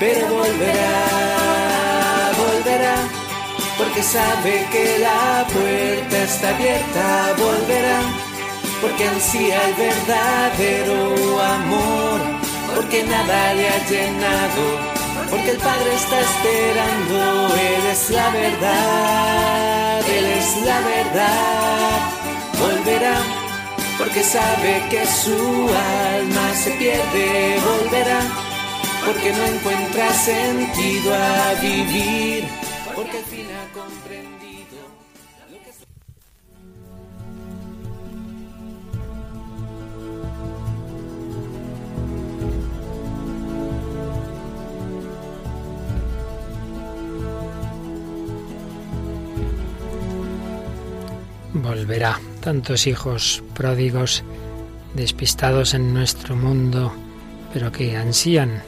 pero 0.00 0.26
volverá 0.28 1.31
volverá, 2.82 2.94
porque 3.78 4.02
sabe 4.02 4.66
que 4.70 4.98
la 4.98 5.46
puerta 5.52 6.22
está 6.22 6.48
abierta, 6.48 7.34
volverá, 7.38 8.00
porque 8.80 9.08
ansía 9.08 9.68
el 9.68 9.74
verdadero 9.74 11.40
amor, 11.40 12.20
porque 12.74 13.04
nada 13.04 13.54
le 13.54 13.68
ha 13.68 13.88
llenado, 13.88 14.64
porque 15.30 15.50
el 15.50 15.58
Padre 15.58 15.94
está 15.94 16.20
esperando, 16.20 17.54
Él 17.54 17.86
es 17.90 18.10
la 18.10 18.30
verdad, 18.30 20.00
Él 20.08 20.24
es 20.24 20.66
la 20.66 20.80
verdad, 20.80 21.98
volverá. 22.58 23.16
Porque 23.98 24.24
sabe 24.24 24.82
que 24.90 25.06
su 25.06 25.68
alma 25.68 26.54
se 26.54 26.72
pierde, 26.72 27.60
volverá 27.60 28.20
porque 29.04 29.32
no 29.32 29.44
encuentra 29.44 30.12
sentido 30.14 31.14
a 31.14 31.54
vivir, 31.60 32.44
porque 32.94 33.18
al 33.18 33.24
comprendido 33.72 34.80
lo 35.50 35.58
que 35.58 35.72
Volverá. 51.54 52.20
Tantos 52.40 52.86
hijos 52.86 53.42
pródigos 53.54 54.24
despistados 54.94 55.74
en 55.74 55.94
nuestro 55.94 56.34
mundo, 56.34 56.92
pero 57.54 57.70
que 57.70 57.96
ansían 57.96 58.62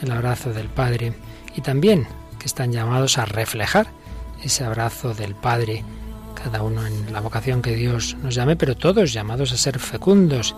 el 0.00 0.10
abrazo 0.10 0.52
del 0.52 0.68
Padre 0.68 1.12
y 1.54 1.60
también 1.60 2.06
que 2.40 2.46
están 2.46 2.72
llamados 2.72 3.18
a 3.18 3.24
reflejar 3.24 3.92
ese 4.42 4.64
abrazo 4.64 5.14
del 5.14 5.36
Padre, 5.36 5.84
cada 6.34 6.62
uno 6.62 6.84
en 6.86 7.12
la 7.12 7.20
vocación 7.20 7.62
que 7.62 7.76
Dios 7.76 8.16
nos 8.22 8.34
llame, 8.34 8.56
pero 8.56 8.76
todos 8.76 9.12
llamados 9.12 9.52
a 9.52 9.56
ser 9.56 9.78
fecundos, 9.78 10.56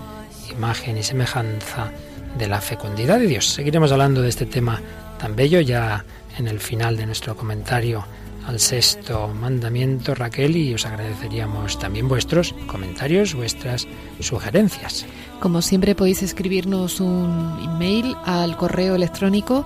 imagen 0.51 0.97
y 0.97 1.03
semejanza 1.03 1.91
de 2.39 2.49
la 2.49 2.61
fecundidad 2.61 3.19
de 3.19 3.27
Dios. 3.27 3.49
Seguiremos 3.49 3.93
hablando 3.93 4.23
de 4.23 4.29
este 4.29 4.47
tema 4.47 4.81
tan 5.19 5.37
bello 5.37 5.61
ya 5.61 6.05
en 6.39 6.49
el 6.49 6.61
final 6.61 6.97
de 6.97 7.07
nuestro 7.07 7.37
comentario 7.37 8.05
al 8.47 8.59
sexto 8.59 9.29
mandamiento, 9.29 10.15
Raquel, 10.15 10.57
y 10.57 10.75
os 10.75 10.87
agradeceríamos 10.87 11.79
también 11.79 12.09
vuestros 12.09 12.55
comentarios, 12.67 13.35
vuestras 13.35 13.87
sugerencias. 14.21 15.07
Como 15.41 15.63
siempre 15.63 15.95
podéis 15.95 16.23
escribirnos 16.23 17.01
un 17.01 17.59
email 17.65 18.17
al 18.25 18.57
correo 18.57 18.95
electrónico 18.95 19.65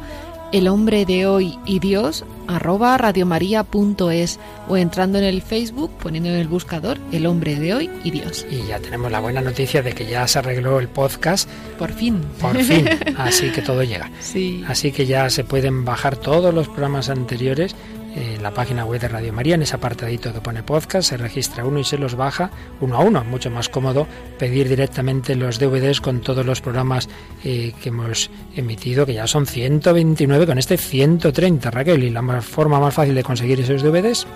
el 0.53 0.68
hombre 0.68 1.05
de 1.05 1.26
hoy 1.26 1.59
y 1.66 1.78
Dios 1.80 2.24
arroba 2.47 2.97
radiomaria.es 2.97 4.38
o 4.68 4.76
entrando 4.76 5.18
en 5.18 5.24
el 5.24 5.42
Facebook 5.42 5.90
poniendo 5.99 6.30
en 6.30 6.36
el 6.36 6.49
buscador 6.49 6.99
el 7.12 7.26
hombre 7.26 7.57
de 7.57 7.74
hoy 7.74 7.90
y 8.05 8.11
Dios. 8.11 8.47
Y 8.51 8.66
ya 8.66 8.78
tenemos 8.78 9.11
la 9.11 9.20
buena 9.20 9.40
noticia 9.40 9.82
de 9.82 9.92
que 9.92 10.07
ya 10.07 10.26
se 10.28 10.38
arregló 10.38 10.78
el 10.78 10.88
podcast. 10.88 11.49
Por 11.78 11.92
fin. 11.92 12.20
Por 12.40 12.57
fin. 12.62 12.88
Así 13.16 13.51
que 13.51 13.62
todo 13.62 13.82
llega. 13.82 14.11
Sí. 14.20 14.64
Así 14.66 14.92
que 14.92 15.07
ya 15.07 15.28
se 15.30 15.44
pueden 15.44 15.84
bajar 15.84 16.16
todos 16.16 16.55
los 16.55 16.68
programas 16.68 17.09
anteriores 17.09 17.74
en 18.17 18.43
la 18.43 18.51
página 18.53 18.85
web 18.87 19.01
de 19.01 19.09
Radio 19.09 19.33
María, 19.33 19.57
en 19.57 19.62
ese 19.62 19.77
apartadito 19.77 20.33
que 20.33 20.41
pone 20.41 20.62
podcast, 20.62 21.11
se 21.11 21.17
registra 21.19 21.64
uno 21.64 21.79
y 21.79 21.85
se 21.85 21.99
los 21.99 22.14
baja 22.14 22.51
uno 22.81 22.97
a 22.97 23.01
uno. 23.01 23.23
Mucho 23.25 23.51
más 23.51 23.69
cómodo 23.69 24.07
pedir 24.39 24.69
directamente 24.69 25.37
los 25.37 25.59
DVDs 25.59 26.01
con 26.01 26.21
todos 26.21 26.45
los 26.47 26.62
programas 26.62 27.09
eh, 27.45 27.75
que 27.83 27.91
hemos 27.91 28.31
emitido, 28.55 29.05
que 29.05 29.14
ya 29.14 29.27
son 29.27 29.47
129 29.47 30.47
con 30.47 30.59
este 30.59 30.79
130, 30.79 31.71
Raquel. 31.71 32.05
¿Y 32.05 32.11
la 32.11 32.23
forma 32.41 32.81
más 32.81 32.95
fácil 32.95 33.14
de 33.14 33.23
conseguir 33.23 33.61
esos 33.61 33.83
DVDs? 33.83 34.27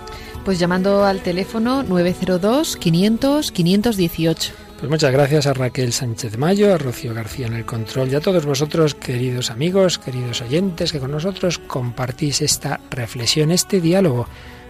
Pues 0.45 0.59
llamando 0.59 1.03
al 1.03 1.21
teléfono 1.21 1.83
902 1.83 2.77
500 2.77 3.51
518. 3.51 4.70
Pues 4.81 4.89
muchas 4.89 5.11
gracias 5.11 5.45
a 5.45 5.53
Raquel 5.53 5.93
Sánchez 5.93 6.39
Mayo, 6.39 6.73
a 6.73 6.77
Rocío 6.79 7.13
García 7.13 7.45
en 7.45 7.53
el 7.53 7.67
control 7.67 8.09
y 8.09 8.15
a 8.15 8.19
todos 8.19 8.47
vosotros, 8.47 8.95
queridos 8.95 9.51
amigos, 9.51 9.99
queridos 9.99 10.41
oyentes, 10.41 10.91
que 10.91 10.99
con 10.99 11.11
nosotros 11.11 11.59
compartís 11.59 12.41
esta 12.41 12.79
reflexión, 12.89 13.51
este 13.51 13.79
diálogo 13.79 14.25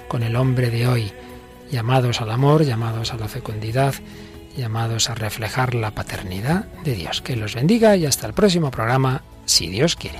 con 0.10 0.24
el 0.24 0.36
hombre 0.36 0.70
de 0.70 0.86
hoy, 0.86 1.14
llamados 1.72 2.20
al 2.20 2.30
amor, 2.30 2.66
llamados 2.66 3.14
a 3.14 3.18
la 3.18 3.30
fecundidad, 3.30 3.94
llamados 4.58 5.10
a 5.10 5.16
reflejar 5.16 5.76
la 5.76 5.92
paternidad 5.92 6.66
de 6.84 6.94
Dios. 6.94 7.22
Que 7.22 7.38
los 7.38 7.56
bendiga 7.56 7.96
y 7.96 8.06
hasta 8.06 8.28
el 8.28 8.34
próximo 8.34 8.70
programa, 8.70 9.24
si 9.46 9.68
Dios 9.70 9.96
quiere. 9.96 10.20